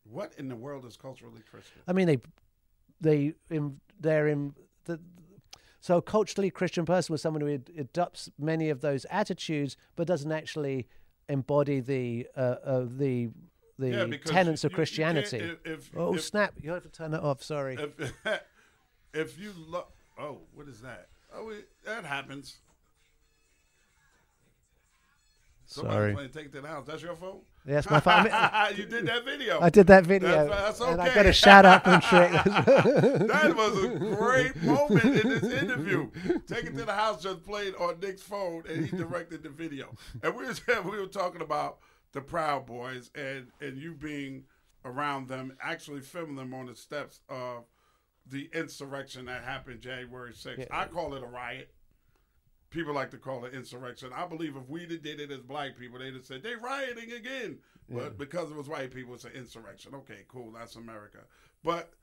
What 0.03 0.33
in 0.37 0.47
the 0.47 0.55
world 0.55 0.85
is 0.85 0.97
culturally 0.97 1.41
Christian? 1.49 1.81
I 1.87 1.93
mean 1.93 2.07
they 2.07 2.17
they 3.01 3.33
in, 3.49 3.79
they're 3.99 4.27
in 4.27 4.53
the 4.85 4.99
so 5.79 5.97
a 5.97 6.01
culturally 6.01 6.49
Christian 6.49 6.85
person 6.85 7.11
was 7.11 7.21
someone 7.21 7.41
who 7.41 7.59
adopts 7.77 8.31
many 8.39 8.69
of 8.69 8.79
those 8.81 9.05
attitudes, 9.11 9.75
but 9.95 10.07
doesn't 10.07 10.31
actually 10.31 10.87
embody 11.29 11.81
the 11.81 12.27
uh, 12.35 12.55
uh, 12.65 12.85
the 12.87 13.29
the 13.91 14.09
Yeah, 14.11 14.17
tenets 14.25 14.63
you- 14.63 14.67
of 14.67 14.71
you- 14.71 14.73
you 14.73 14.75
Christianity. 14.77 15.39
can't- 15.39 15.59
if- 15.65 15.89
oh 15.95 16.15
if- 16.15 16.23
snap! 16.23 16.53
You 16.61 16.71
have 16.71 16.83
to 16.83 16.89
turn 16.89 17.11
that 17.11 17.21
off. 17.21 17.41
Sorry. 17.43 17.75
If 17.77 18.13
if 19.13 19.39
you 19.39 19.53
look, 19.67 19.91
oh, 20.17 20.39
what 20.53 20.67
is 20.67 20.81
that? 20.81 21.07
Oh, 21.35 21.45
we, 21.45 21.55
that 21.85 22.05
happens. 22.05 22.57
Somebody 25.65 25.95
Sorry. 25.95 26.13
playing 26.13 26.29
"Take 26.29 26.45
It 26.47 26.51
to 26.53 26.61
the 26.61 26.67
House." 26.67 26.85
That's 26.85 27.01
your 27.01 27.15
phone. 27.15 27.39
Yes, 27.65 27.89
my 27.89 27.99
phone. 28.01 28.27
I 28.29 28.69
mean, 28.71 28.77
you 28.79 28.85
did 28.85 29.07
that 29.07 29.23
video. 29.23 29.59
I 29.61 29.69
did 29.69 29.87
that 29.87 30.05
video, 30.05 30.29
That's- 30.47 30.77
that's 30.77 30.81
and 30.81 31.01
I 31.01 31.05
okay. 31.07 31.15
got 31.15 31.25
a 31.25 31.33
shout 31.33 31.65
out 31.65 31.83
from 31.85 32.01
Trick. 32.01 32.31
That 33.27 33.55
was 33.55 33.83
a 33.83 33.87
great 33.97 34.61
moment 34.61 35.03
in 35.05 35.29
this 35.29 35.43
interview. 35.43 36.11
Take 36.47 36.65
It 36.65 36.75
to 36.75 36.83
the 36.85 36.93
House 36.93 37.23
just 37.23 37.43
played 37.45 37.73
on 37.75 37.99
Nick's 38.01 38.21
phone, 38.21 38.63
and 38.69 38.85
he 38.85 38.95
directed 38.95 39.41
the 39.43 39.49
video. 39.49 39.95
And 40.21 40.35
we 40.35 40.45
were 40.45 40.53
we 40.83 40.97
were 40.99 41.07
talking 41.07 41.41
about 41.41 41.77
the 42.13 42.21
Proud 42.21 42.65
Boys 42.65 43.11
and 43.15 43.47
and 43.59 43.77
you 43.77 43.93
being 43.93 44.45
around 44.85 45.27
them, 45.27 45.55
actually 45.61 46.01
filming 46.01 46.35
them 46.35 46.53
on 46.53 46.67
the 46.67 46.75
steps 46.75 47.19
of 47.29 47.65
the 48.25 48.49
insurrection 48.53 49.25
that 49.25 49.43
happened 49.43 49.81
January 49.81 50.33
6th. 50.33 50.57
Yeah. 50.57 50.65
I 50.71 50.85
call 50.85 51.13
it 51.13 51.23
a 51.23 51.27
riot. 51.27 51.73
People 52.69 52.93
like 52.93 53.11
to 53.11 53.17
call 53.17 53.45
it 53.45 53.53
insurrection. 53.53 54.11
I 54.15 54.25
believe 54.25 54.55
if 54.55 54.67
we 54.67 54.85
did 54.85 55.05
it 55.05 55.31
as 55.31 55.41
black 55.41 55.77
people, 55.77 55.99
they'd 55.99 56.13
have 56.15 56.25
said 56.25 56.41
they 56.41 56.55
rioting 56.55 57.11
again. 57.11 57.59
But 57.89 58.17
because 58.17 58.49
it 58.49 58.57
was 58.57 58.67
white 58.67 58.91
people, 58.91 59.13
it's 59.13 59.25
an 59.25 59.33
insurrection. 59.33 59.93
Okay, 59.93 60.25
cool, 60.27 60.51
that's 60.51 60.75
America. 60.75 61.19
But 61.63 61.93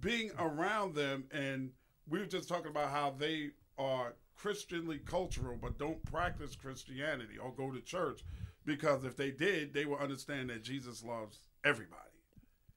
being 0.00 0.30
around 0.38 0.94
them, 0.94 1.24
and 1.30 1.72
we 2.08 2.20
were 2.20 2.26
just 2.26 2.48
talking 2.48 2.70
about 2.70 2.90
how 2.90 3.14
they 3.18 3.50
are 3.76 4.14
Christianly 4.36 4.98
cultural, 4.98 5.58
but 5.60 5.78
don't 5.78 6.02
practice 6.04 6.54
Christianity 6.54 7.38
or 7.38 7.52
go 7.52 7.70
to 7.70 7.80
church, 7.80 8.22
because 8.66 9.04
if 9.04 9.16
they 9.16 9.30
did, 9.30 9.72
they 9.72 9.86
would 9.86 10.00
understand 10.00 10.50
that 10.50 10.62
Jesus 10.62 11.02
loves 11.02 11.40
everybody. 11.64 12.02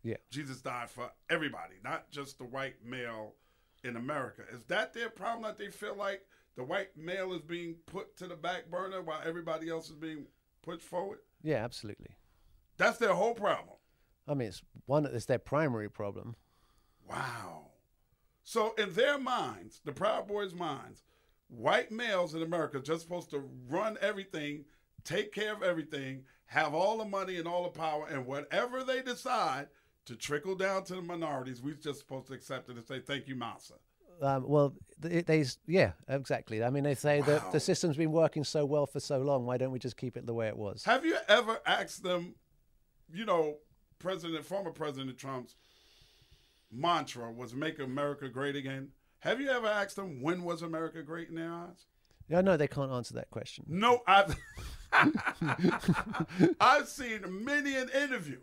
Yeah. 0.04 0.18
Jesus 0.32 0.62
died 0.62 0.90
for 0.90 1.12
everybody, 1.30 1.76
not 1.84 2.10
just 2.10 2.38
the 2.38 2.46
white 2.46 2.76
male 2.86 3.34
in 3.84 3.98
America. 3.98 4.44
Is 4.54 4.64
that 4.66 4.94
their 4.94 5.10
problem 5.10 5.44
that 5.44 5.58
they 5.58 5.70
feel 5.70 5.96
like 5.96 6.22
the 6.56 6.64
white 6.64 6.96
male 6.96 7.34
is 7.34 7.42
being 7.42 7.76
put 7.86 8.16
to 8.18 8.28
the 8.28 8.36
back 8.36 8.70
burner 8.70 9.02
while 9.02 9.20
everybody 9.26 9.70
else 9.70 9.90
is 9.90 9.96
being 9.96 10.26
pushed 10.62 10.84
forward? 10.84 11.20
yeah, 11.42 11.64
absolutely. 11.64 12.16
That's 12.78 12.98
their 12.98 13.14
whole 13.14 13.34
problem. 13.34 13.76
I 14.26 14.36
mean, 14.36 14.48
it's 14.50 14.62
one. 14.86 15.06
It's 15.06 15.26
their 15.26 15.40
primary 15.40 15.90
problem. 15.90 16.36
Wow. 17.10 17.72
So 18.44 18.74
in 18.78 18.94
their 18.94 19.20
minds, 19.20 19.82
the 19.84 19.92
Proud 19.92 20.28
Boys' 20.28 20.54
minds, 20.54 21.04
white 21.50 21.92
males 21.92 22.36
in 22.36 22.42
America 22.42 22.78
are 22.78 22.82
just 22.82 23.02
supposed 23.02 23.32
to 23.32 23.44
run 23.68 23.98
everything, 24.02 24.66
take 25.04 25.32
care 25.34 25.54
of 25.54 25.64
everything, 25.64 26.24
have 26.48 26.74
all 26.74 26.98
the 26.98 27.06
money 27.06 27.38
and 27.38 27.48
all 27.48 27.64
the 27.64 27.70
power, 27.70 28.08
and 28.08 28.26
whatever 28.26 28.84
they 28.84 29.02
decide 29.02 29.68
to 30.06 30.16
trickle 30.16 30.56
down 30.56 30.84
to 30.86 30.96
the 30.96 31.02
minorities, 31.02 31.62
we're 31.62 31.76
just 31.76 32.00
supposed 32.00 32.28
to 32.28 32.34
accept 32.34 32.70
it 32.70 32.76
and 32.76 32.86
say, 32.86 33.00
thank 33.00 33.28
you, 33.28 33.36
Massa. 33.36 33.76
Um, 34.22 34.44
well, 34.48 34.74
they, 35.00 35.22
they, 35.22 35.46
yeah, 35.68 35.92
exactly. 36.08 36.64
I 36.64 36.70
mean, 36.70 36.84
they 36.84 36.96
say 36.96 37.22
that 37.22 37.52
the 37.52 37.60
system's 37.60 37.96
been 37.96 38.12
working 38.12 38.44
so 38.44 38.66
well 38.66 38.86
for 38.86 39.00
so 39.00 39.20
long. 39.20 39.46
Why 39.46 39.58
don't 39.58 39.72
we 39.72 39.80
just 39.80 39.98
keep 39.98 40.18
it 40.18 40.26
the 40.26 40.34
way 40.34 40.48
it 40.48 40.58
was? 40.58 40.84
Have 40.84 41.06
you 41.06 41.16
ever 41.28 41.60
asked 41.66 42.04
them, 42.04 42.36
you 43.14 43.26
know, 43.26 43.58
President, 44.00 44.44
former 44.46 44.72
President 44.72 45.18
Trump's 45.18 45.56
mantra 46.72 47.32
was 47.32 47.54
make 47.54 47.80
America 47.80 48.28
great 48.30 48.56
again? 48.56 48.90
Have 49.20 49.40
you 49.40 49.50
ever 49.50 49.68
asked 49.68 49.96
them 49.96 50.22
when 50.22 50.44
was 50.44 50.62
America 50.62 51.02
great 51.02 51.30
in 51.30 51.36
their 51.36 51.52
eyes? 51.52 51.86
Yeah, 52.30 52.42
no, 52.42 52.58
they 52.58 52.68
can't 52.68 52.92
answer 52.92 53.14
that 53.16 53.30
question. 53.32 53.66
No, 53.68 54.02
I've 54.08 54.36
I've 56.60 56.88
seen 56.88 57.44
many 57.44 57.76
an 57.76 57.90
interview 57.90 58.40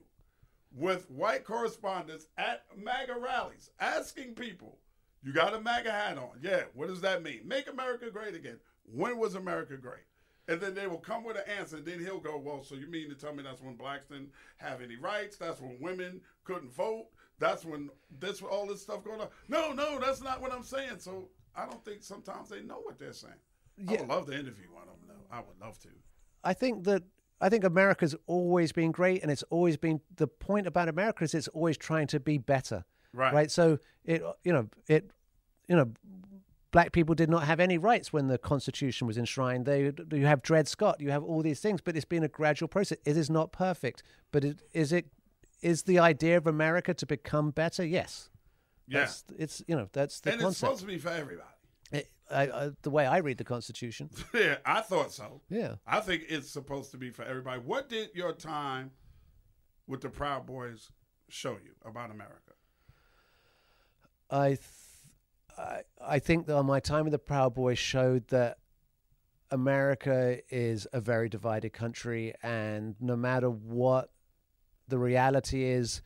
with 0.74 1.10
white 1.10 1.44
correspondents 1.44 2.26
at 2.38 2.64
MAGA 2.76 3.16
rallies 3.18 3.70
asking 3.80 4.34
people, 4.34 4.78
"You 5.22 5.32
got 5.32 5.54
a 5.54 5.60
MAGA 5.60 5.90
hat 5.90 6.18
on? 6.18 6.38
Yeah. 6.40 6.64
What 6.74 6.88
does 6.88 7.00
that 7.00 7.22
mean? 7.22 7.40
Make 7.46 7.68
America 7.68 8.10
great 8.10 8.34
again? 8.34 8.58
When 8.84 9.18
was 9.18 9.34
America 9.34 9.76
great?" 9.76 10.04
And 10.48 10.60
then 10.60 10.74
they 10.74 10.86
will 10.86 10.98
come 10.98 11.24
with 11.24 11.36
an 11.36 11.42
answer. 11.58 11.78
And 11.78 11.84
then 11.84 11.98
he'll 11.98 12.20
go, 12.20 12.38
"Well, 12.38 12.62
so 12.62 12.76
you 12.76 12.86
mean 12.86 13.08
to 13.08 13.16
tell 13.16 13.34
me 13.34 13.42
that's 13.42 13.62
when 13.62 13.74
blacks 13.76 14.06
didn't 14.08 14.30
have 14.58 14.80
any 14.80 14.96
rights? 14.96 15.36
That's 15.36 15.60
when 15.60 15.80
women 15.80 16.20
couldn't 16.44 16.72
vote? 16.72 17.08
That's 17.38 17.64
when 17.64 17.90
this 18.20 18.40
all 18.42 18.66
this 18.66 18.82
stuff 18.82 19.02
going 19.04 19.20
on?" 19.20 19.28
No, 19.48 19.72
no, 19.72 19.98
that's 19.98 20.22
not 20.22 20.40
what 20.40 20.52
I'm 20.52 20.62
saying. 20.62 20.98
So 21.00 21.30
I 21.56 21.66
don't 21.66 21.84
think 21.84 22.02
sometimes 22.02 22.50
they 22.50 22.62
know 22.62 22.80
what 22.80 22.98
they're 22.98 23.12
saying. 23.12 23.34
I 23.88 23.92
would 23.92 24.08
love 24.08 24.26
to 24.26 24.32
interview 24.32 24.66
one 24.72 24.88
of 24.88 24.98
them, 25.00 25.08
though. 25.08 25.36
I 25.36 25.40
would 25.40 25.58
love 25.60 25.78
to. 25.80 25.88
I 26.46 26.54
think 26.54 26.84
that 26.84 27.02
I 27.40 27.48
think 27.48 27.64
America's 27.64 28.14
always 28.26 28.72
been 28.72 28.92
great, 28.92 29.22
and 29.22 29.30
it's 29.30 29.44
always 29.50 29.76
been 29.76 30.00
the 30.16 30.26
point 30.26 30.66
about 30.66 30.88
America 30.88 31.24
is 31.24 31.34
it's 31.34 31.48
always 31.48 31.76
trying 31.76 32.06
to 32.08 32.20
be 32.20 32.38
better, 32.38 32.84
Right. 33.16 33.32
Right. 33.32 33.50
So 33.50 33.78
it, 34.04 34.22
you 34.44 34.52
know, 34.52 34.68
it, 34.88 35.10
you 35.68 35.74
know, 35.74 35.90
black 36.70 36.92
people 36.92 37.14
did 37.14 37.30
not 37.30 37.44
have 37.44 37.60
any 37.60 37.78
rights 37.78 38.12
when 38.12 38.28
the 38.28 38.36
Constitution 38.36 39.06
was 39.06 39.16
enshrined. 39.16 39.64
They, 39.64 39.90
you 40.12 40.26
have 40.26 40.42
Dred 40.42 40.68
Scott, 40.68 41.00
you 41.00 41.10
have 41.10 41.24
all 41.24 41.42
these 41.42 41.60
things, 41.60 41.80
but 41.80 41.96
it's 41.96 42.04
been 42.04 42.22
a 42.22 42.28
gradual 42.28 42.68
process. 42.68 42.98
It 43.06 43.16
is 43.16 43.30
not 43.30 43.52
perfect, 43.52 44.02
but 44.32 44.44
it, 44.44 44.60
is 44.74 44.92
it 44.92 45.06
is 45.62 45.84
the 45.84 45.98
idea 45.98 46.36
of 46.36 46.46
America 46.46 46.92
to 46.92 47.06
become 47.06 47.50
better? 47.50 47.84
Yes. 47.84 48.28
Yeah. 48.86 49.08
It's 49.38 49.62
you 49.66 49.74
know 49.74 49.88
that's 49.92 50.20
the 50.20 50.32
and 50.32 50.42
it's 50.42 50.58
supposed 50.58 50.80
to 50.80 50.86
be 50.86 50.98
for 50.98 51.08
everybody. 51.08 51.48
It- 51.92 52.10
I, 52.28 52.42
I, 52.48 52.70
the 52.82 52.90
way 52.90 53.06
I 53.06 53.18
read 53.18 53.38
the 53.38 53.44
Constitution. 53.44 54.10
yeah, 54.34 54.56
I 54.64 54.80
thought 54.80 55.12
so. 55.12 55.42
Yeah. 55.48 55.76
I 55.86 56.00
think 56.00 56.24
it's 56.28 56.50
supposed 56.50 56.90
to 56.90 56.96
be 56.96 57.10
for 57.10 57.24
everybody. 57.24 57.60
What 57.60 57.88
did 57.88 58.08
your 58.14 58.32
time 58.32 58.90
with 59.86 60.00
the 60.00 60.08
Proud 60.08 60.44
Boys 60.44 60.90
show 61.28 61.52
you 61.52 61.74
about 61.84 62.10
America? 62.10 62.52
I, 64.30 64.48
th- 64.48 64.60
I, 65.56 65.80
I 66.04 66.18
think 66.18 66.46
that 66.46 66.60
my 66.64 66.80
time 66.80 67.04
with 67.04 67.12
the 67.12 67.18
Proud 67.18 67.54
Boys 67.54 67.78
showed 67.78 68.26
that 68.28 68.58
America 69.50 70.38
is 70.50 70.86
a 70.92 71.00
very 71.00 71.28
divided 71.28 71.72
country, 71.72 72.34
and 72.42 72.96
no 73.00 73.14
matter 73.16 73.48
what 73.48 74.10
the 74.88 74.98
reality 74.98 75.62
is 75.64 76.02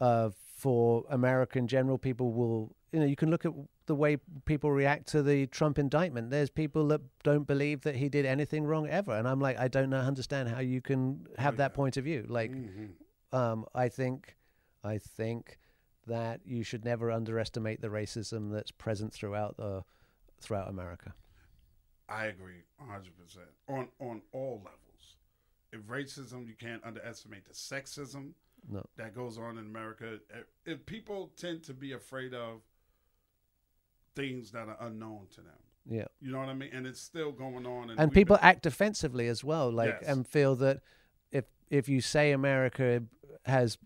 uh, 0.00 0.28
for 0.56 1.04
America 1.08 1.58
in 1.58 1.66
general, 1.66 1.96
people 1.96 2.32
will, 2.32 2.76
you 2.92 3.00
know, 3.00 3.06
you 3.06 3.16
can 3.16 3.30
look 3.30 3.46
at 3.46 3.52
the 3.86 3.94
way 3.94 4.16
people 4.44 4.70
react 4.70 5.08
to 5.08 5.22
the 5.22 5.46
Trump 5.46 5.78
indictment. 5.78 6.30
There's 6.30 6.50
people 6.50 6.88
that 6.88 7.00
don't 7.22 7.46
believe 7.46 7.82
that 7.82 7.96
he 7.96 8.08
did 8.08 8.24
anything 8.26 8.64
wrong 8.64 8.88
ever, 8.88 9.12
and 9.12 9.26
I'm 9.28 9.40
like, 9.40 9.58
I 9.58 9.68
don't 9.68 9.90
know, 9.90 9.98
understand 9.98 10.48
how 10.48 10.60
you 10.60 10.80
can 10.80 11.26
have 11.38 11.56
that 11.58 11.74
point 11.74 11.96
of 11.96 12.04
view. 12.04 12.24
Like, 12.28 12.52
um, 13.32 13.66
I 13.74 13.88
think, 13.88 14.36
I 14.84 14.98
think 14.98 15.58
that 16.06 16.40
you 16.44 16.62
should 16.62 16.84
never 16.84 17.10
underestimate 17.10 17.80
the 17.80 17.88
racism 17.88 18.52
that's 18.52 18.70
present 18.70 19.12
throughout 19.12 19.56
the 19.56 19.84
throughout 20.40 20.68
America. 20.68 21.14
I 22.08 22.26
agree 22.26 22.64
100% 22.80 23.06
on 23.68 23.88
on 24.00 24.22
all 24.32 24.56
levels. 24.64 25.16
If 25.72 25.80
racism, 25.82 26.46
you 26.46 26.54
can't 26.54 26.84
underestimate 26.84 27.46
the 27.46 27.54
sexism 27.54 28.32
No. 28.68 28.84
that 28.96 29.14
goes 29.14 29.38
on 29.38 29.56
in 29.58 29.66
America. 29.66 30.18
If 30.66 30.84
people 30.84 31.32
tend 31.36 31.62
to 31.64 31.72
be 31.74 31.92
afraid 31.92 32.34
of 32.34 32.60
things 34.14 34.50
that 34.52 34.68
are 34.68 34.76
unknown 34.80 35.26
to 35.30 35.40
them, 35.40 35.58
Yeah. 35.86 36.04
you 36.20 36.30
know 36.32 36.38
what 36.38 36.48
I 36.48 36.54
mean? 36.54 36.70
And 36.72 36.86
it's 36.86 37.00
still 37.00 37.32
going 37.32 37.66
on. 37.66 37.90
and 37.90 37.98
we've 37.98 38.12
people 38.12 38.38
act 38.40 38.62
defensively 38.62 39.26
as 39.28 39.42
well 39.44 39.70
like 39.70 39.96
Yes. 40.00 40.04
and 40.08 40.26
feel 40.26 40.54
that 40.56 40.80
if 41.30 41.44
if 41.70 41.88
you 41.88 42.00
say 42.00 42.32
america 42.32 43.02
has 43.46 43.78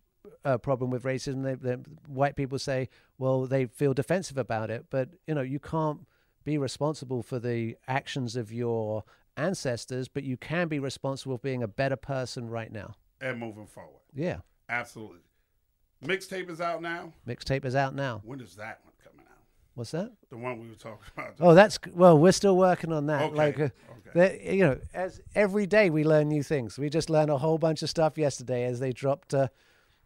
a 0.44 0.58
problem 0.58 0.90
with 0.90 1.04
racism 1.04 1.44
they, 1.44 1.54
they, 1.54 1.74
white 2.08 2.34
people 2.36 2.58
say 2.58 2.88
well 3.18 3.46
they 3.46 3.66
feel 3.66 3.94
defensive 3.94 4.36
about 4.36 4.70
it 4.70 4.86
but 4.90 5.10
you 5.26 5.34
know 5.34 5.42
you 5.42 5.60
can't 5.60 6.06
be 6.44 6.58
responsible 6.58 7.22
for 7.22 7.38
the 7.38 7.76
actions 7.88 8.34
of 8.36 8.52
your 8.52 9.04
ancestors 9.36 10.08
but 10.08 10.24
you 10.24 10.36
can 10.36 10.66
be 10.68 10.78
responsible 10.80 11.36
for 11.36 11.42
being 11.42 11.62
a 11.62 11.68
better 11.68 11.96
person 11.96 12.48
right 12.48 12.72
now 12.72 12.94
and 13.20 13.38
moving 13.38 13.66
forward. 13.66 14.02
Yeah. 14.14 14.38
Absolutely. 14.68 15.20
Mixtape 16.04 16.50
is 16.50 16.60
out 16.60 16.82
now. 16.82 17.12
Mixtape 17.26 17.64
is 17.64 17.74
out 17.74 17.94
now. 17.94 18.20
When 18.24 18.40
is 18.40 18.56
that 18.56 18.80
one 18.84 18.85
coming 18.85 18.85
out? 18.85 18.85
What's 19.76 19.90
that? 19.92 20.10
The 20.30 20.36
one 20.38 20.58
we 20.58 20.68
were 20.68 20.74
talking 20.74 21.06
about. 21.16 21.34
Oh, 21.38 21.54
that's 21.54 21.78
well. 21.92 22.18
We're 22.18 22.32
still 22.32 22.56
working 22.56 22.92
on 22.92 23.06
that. 23.06 23.22
Okay, 23.24 23.34
Like, 23.36 23.60
uh, 23.60 23.68
okay. 24.16 24.54
you 24.56 24.64
know, 24.64 24.78
as 24.94 25.20
every 25.34 25.66
day 25.66 25.90
we 25.90 26.02
learn 26.02 26.28
new 26.28 26.42
things. 26.42 26.78
We 26.78 26.88
just 26.88 27.10
learned 27.10 27.30
a 27.30 27.36
whole 27.38 27.58
bunch 27.58 27.82
of 27.82 27.90
stuff 27.90 28.16
yesterday 28.18 28.64
as 28.64 28.80
they 28.80 28.92
dropped. 28.92 29.34
Uh, 29.34 29.48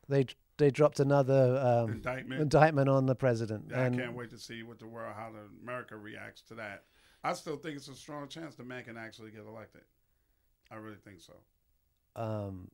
they 0.08 0.26
they 0.58 0.70
dropped 0.70 0.98
another 1.00 1.56
um, 1.64 1.92
Indictment. 1.92 2.42
indictment 2.42 2.88
on 2.90 3.06
the 3.06 3.14
president. 3.14 3.66
Yeah, 3.70 3.84
and 3.84 3.94
I 3.94 3.98
can't 3.98 4.14
wait 4.16 4.30
to 4.30 4.38
see 4.38 4.62
what 4.64 4.78
the 4.80 4.86
world, 4.88 5.14
how 5.16 5.30
the 5.30 5.48
America 5.62 5.96
reacts 5.96 6.42
to 6.48 6.54
that. 6.56 6.82
I 7.22 7.32
still 7.34 7.56
think 7.56 7.76
it's 7.76 7.88
a 7.88 7.94
strong 7.94 8.26
chance 8.28 8.56
the 8.56 8.64
man 8.64 8.82
can 8.84 8.96
actually 8.98 9.30
get 9.30 9.46
elected. 9.46 9.82
I 10.70 10.76
really 10.76 10.96
think 11.04 11.20
so. 11.20 11.34
um, 12.20 12.70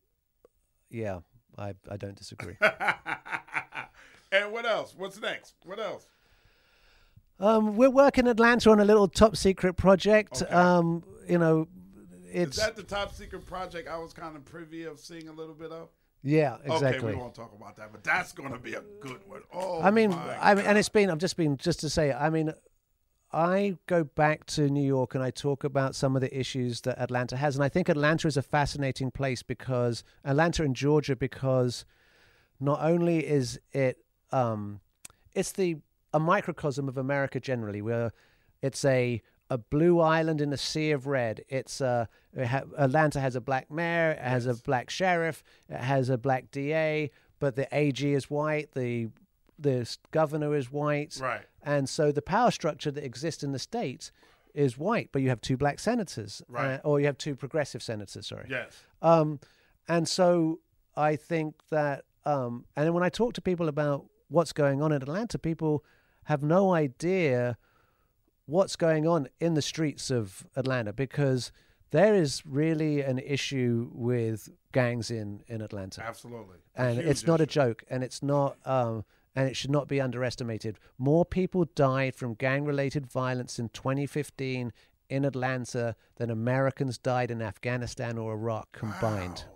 yeah, 0.90 1.20
I 1.58 1.74
I 1.90 1.96
don't 1.98 2.16
disagree. 2.16 2.56
and 4.32 4.50
what 4.52 4.64
else? 4.66 4.94
What's 4.96 5.20
next? 5.20 5.54
What 5.64 5.78
else? 5.78 6.06
Um, 7.38 7.76
we're 7.76 7.90
working 7.90 8.26
Atlanta 8.26 8.70
on 8.70 8.80
a 8.80 8.84
little 8.84 9.08
top 9.08 9.36
secret 9.36 9.74
project. 9.74 10.42
Okay. 10.42 10.52
Um, 10.52 11.02
you 11.28 11.38
know, 11.38 11.68
Is 12.28 12.48
it's 12.48 12.56
that 12.58 12.76
the 12.76 12.82
top 12.82 13.14
secret 13.14 13.46
project 13.46 13.88
I 13.88 13.98
was 13.98 14.12
kind 14.12 14.36
of 14.36 14.44
privy 14.44 14.84
of 14.84 15.00
seeing 15.00 15.28
a 15.28 15.32
little 15.32 15.54
bit 15.54 15.72
of? 15.72 15.88
yeah, 16.22 16.56
exactly. 16.64 16.88
Okay, 16.88 17.06
we 17.06 17.14
won't 17.14 17.34
talk 17.34 17.52
about 17.56 17.76
that, 17.76 17.92
but 17.92 18.02
that's 18.02 18.32
going 18.32 18.52
to 18.52 18.58
be 18.58 18.74
a 18.74 18.82
good 19.00 19.20
one. 19.28 19.42
Oh, 19.52 19.80
I 19.80 19.90
mean, 19.90 20.10
my 20.10 20.36
I 20.40 20.54
mean, 20.54 20.66
and 20.66 20.76
it's 20.76 20.88
been. 20.88 21.10
I've 21.10 21.18
just 21.18 21.36
been 21.36 21.56
just 21.56 21.80
to 21.80 21.90
say. 21.90 22.12
I 22.12 22.30
mean, 22.30 22.52
I 23.32 23.76
go 23.86 24.02
back 24.02 24.46
to 24.46 24.68
New 24.68 24.84
York 24.84 25.14
and 25.14 25.22
I 25.22 25.30
talk 25.30 25.62
about 25.62 25.94
some 25.94 26.16
of 26.16 26.22
the 26.22 26.38
issues 26.38 26.80
that 26.82 26.98
Atlanta 26.98 27.36
has, 27.36 27.54
and 27.54 27.62
I 27.62 27.68
think 27.68 27.88
Atlanta 27.88 28.26
is 28.26 28.36
a 28.36 28.42
fascinating 28.42 29.10
place 29.10 29.42
because 29.42 30.02
Atlanta 30.24 30.62
and 30.62 30.74
Georgia 30.74 31.14
because 31.14 31.84
not 32.58 32.80
only 32.82 33.26
is 33.26 33.60
it 33.72 33.98
um, 34.32 34.80
it's 35.34 35.52
the 35.52 35.76
a 36.12 36.18
microcosm 36.20 36.88
of 36.88 36.96
America 36.96 37.40
generally, 37.40 37.82
where 37.82 38.12
it's 38.62 38.84
a 38.84 39.22
a 39.48 39.58
blue 39.58 40.00
island 40.00 40.40
in 40.40 40.52
a 40.52 40.56
sea 40.56 40.90
of 40.90 41.06
red. 41.06 41.44
It's 41.48 41.80
a 41.80 42.08
it 42.34 42.46
ha- 42.46 42.64
Atlanta 42.76 43.20
has 43.20 43.36
a 43.36 43.40
black 43.40 43.70
mayor, 43.70 44.10
it 44.12 44.18
has 44.20 44.46
a 44.46 44.54
black 44.54 44.90
sheriff, 44.90 45.44
it 45.68 45.78
has 45.78 46.08
a 46.08 46.18
black 46.18 46.50
DA, 46.50 47.10
but 47.38 47.54
the 47.54 47.68
AG 47.76 48.04
is 48.12 48.28
white, 48.30 48.72
the 48.72 49.08
the 49.58 49.96
governor 50.10 50.54
is 50.54 50.70
white, 50.70 51.16
Right. 51.20 51.42
and 51.62 51.88
so 51.88 52.12
the 52.12 52.20
power 52.22 52.50
structure 52.50 52.90
that 52.90 53.04
exists 53.04 53.42
in 53.42 53.52
the 53.52 53.58
state 53.58 54.10
is 54.52 54.76
white, 54.76 55.10
but 55.12 55.22
you 55.22 55.28
have 55.30 55.40
two 55.40 55.56
black 55.56 55.78
senators, 55.78 56.42
Right. 56.48 56.74
uh, 56.74 56.80
or 56.84 57.00
you 57.00 57.06
have 57.06 57.16
two 57.16 57.34
progressive 57.36 57.82
senators. 57.82 58.26
Sorry, 58.26 58.46
Yes. 58.50 58.84
um, 59.00 59.38
and 59.88 60.06
so 60.08 60.60
I 60.96 61.16
think 61.16 61.54
that, 61.70 62.04
um, 62.26 62.66
and 62.76 62.84
then 62.84 62.92
when 62.94 63.02
I 63.02 63.08
talk 63.10 63.32
to 63.34 63.40
people 63.40 63.68
about 63.68 64.04
what's 64.28 64.52
going 64.52 64.82
on 64.82 64.92
in 64.92 65.02
Atlanta, 65.02 65.38
people 65.38 65.84
have 66.24 66.42
no 66.42 66.74
idea 66.74 67.56
what's 68.46 68.76
going 68.76 69.06
on 69.06 69.28
in 69.40 69.54
the 69.54 69.62
streets 69.62 70.10
of 70.10 70.46
Atlanta 70.56 70.92
because 70.92 71.52
there 71.90 72.14
is 72.14 72.44
really 72.44 73.00
an 73.00 73.18
issue 73.18 73.90
with 73.92 74.48
gangs 74.72 75.10
in, 75.10 75.42
in 75.46 75.60
Atlanta. 75.60 76.02
Absolutely. 76.02 76.56
And 76.74 76.96
huge 76.96 77.06
it's 77.06 77.26
not 77.26 77.40
a 77.40 77.46
joke, 77.46 77.84
and 77.88 78.02
it's 78.02 78.22
not, 78.22 78.56
um, 78.64 79.04
and 79.34 79.48
it 79.48 79.56
should 79.56 79.70
not 79.70 79.88
be 79.88 80.00
underestimated. 80.00 80.78
More 80.98 81.24
people 81.24 81.64
died 81.74 82.14
from 82.14 82.34
gang-related 82.34 83.06
violence 83.06 83.58
in 83.58 83.68
2015 83.70 84.72
in 85.08 85.24
Atlanta 85.24 85.94
than 86.16 86.30
Americans 86.30 86.98
died 86.98 87.30
in 87.30 87.40
Afghanistan 87.40 88.18
or 88.18 88.32
Iraq 88.32 88.72
combined. 88.72 89.44
Wow. 89.46 89.54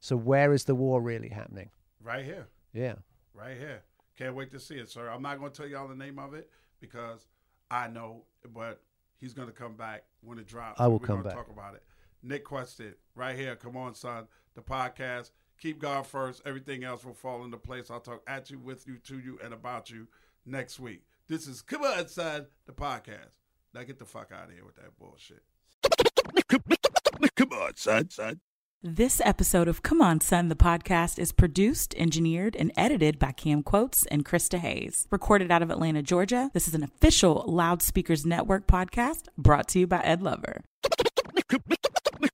So 0.00 0.16
where 0.16 0.52
is 0.52 0.64
the 0.64 0.74
war 0.74 1.00
really 1.00 1.28
happening? 1.28 1.70
Right 2.02 2.24
here. 2.24 2.46
Yeah. 2.72 2.94
Right 3.34 3.56
here. 3.56 3.82
Can't 4.18 4.34
wait 4.34 4.50
to 4.50 4.58
see 4.58 4.74
it, 4.74 4.90
sir. 4.90 5.08
I'm 5.08 5.22
not 5.22 5.38
going 5.38 5.52
to 5.52 5.56
tell 5.56 5.68
y'all 5.68 5.86
the 5.86 5.94
name 5.94 6.18
of 6.18 6.34
it 6.34 6.50
because 6.80 7.28
I 7.70 7.86
know, 7.86 8.24
but 8.52 8.82
he's 9.16 9.32
going 9.32 9.46
to 9.46 9.54
come 9.54 9.76
back 9.76 10.02
when 10.22 10.38
it 10.38 10.48
drops. 10.48 10.80
I 10.80 10.88
will 10.88 10.98
We're 10.98 11.06
come 11.06 11.16
gonna 11.18 11.28
back. 11.28 11.34
talk 11.36 11.48
about 11.50 11.74
it. 11.74 11.84
Nick 12.22 12.44
Quested, 12.44 12.94
right 13.14 13.36
here. 13.36 13.54
Come 13.54 13.76
on, 13.76 13.94
son. 13.94 14.26
The 14.56 14.60
podcast. 14.62 15.30
Keep 15.60 15.78
God 15.80 16.04
first. 16.04 16.42
Everything 16.44 16.82
else 16.82 17.04
will 17.04 17.14
fall 17.14 17.44
into 17.44 17.58
place. 17.58 17.92
I'll 17.92 18.00
talk 18.00 18.22
at 18.26 18.50
you, 18.50 18.58
with 18.58 18.88
you, 18.88 18.96
to 19.04 19.20
you, 19.20 19.38
and 19.42 19.54
about 19.54 19.88
you 19.88 20.08
next 20.44 20.80
week. 20.80 21.04
This 21.28 21.46
is 21.46 21.62
Come 21.62 21.84
On, 21.84 22.08
son. 22.08 22.46
The 22.66 22.72
podcast. 22.72 23.36
Now 23.72 23.84
get 23.84 24.00
the 24.00 24.04
fuck 24.04 24.32
out 24.32 24.48
of 24.48 24.52
here 24.54 24.64
with 24.64 24.76
that 24.76 24.98
bullshit. 24.98 25.42
Come 27.36 27.52
on, 27.52 27.76
son, 27.76 28.10
son. 28.10 28.40
This 28.80 29.20
episode 29.24 29.66
of 29.66 29.82
Come 29.82 30.00
On 30.00 30.20
Son, 30.20 30.46
the 30.46 30.54
podcast, 30.54 31.18
is 31.18 31.32
produced, 31.32 31.96
engineered, 31.96 32.54
and 32.54 32.70
edited 32.76 33.18
by 33.18 33.32
Cam 33.32 33.64
Quotes 33.64 34.06
and 34.06 34.24
Krista 34.24 34.56
Hayes. 34.60 35.08
Recorded 35.10 35.50
out 35.50 35.62
of 35.62 35.70
Atlanta, 35.72 36.00
Georgia, 36.00 36.48
this 36.54 36.68
is 36.68 36.74
an 36.74 36.84
official 36.84 37.44
Loudspeakers 37.48 38.24
Network 38.24 38.68
podcast 38.68 39.26
brought 39.36 39.66
to 39.70 39.80
you 39.80 39.88
by 39.88 39.98
Ed 40.02 40.22
Lover. 40.22 40.62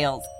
details. 0.00 0.39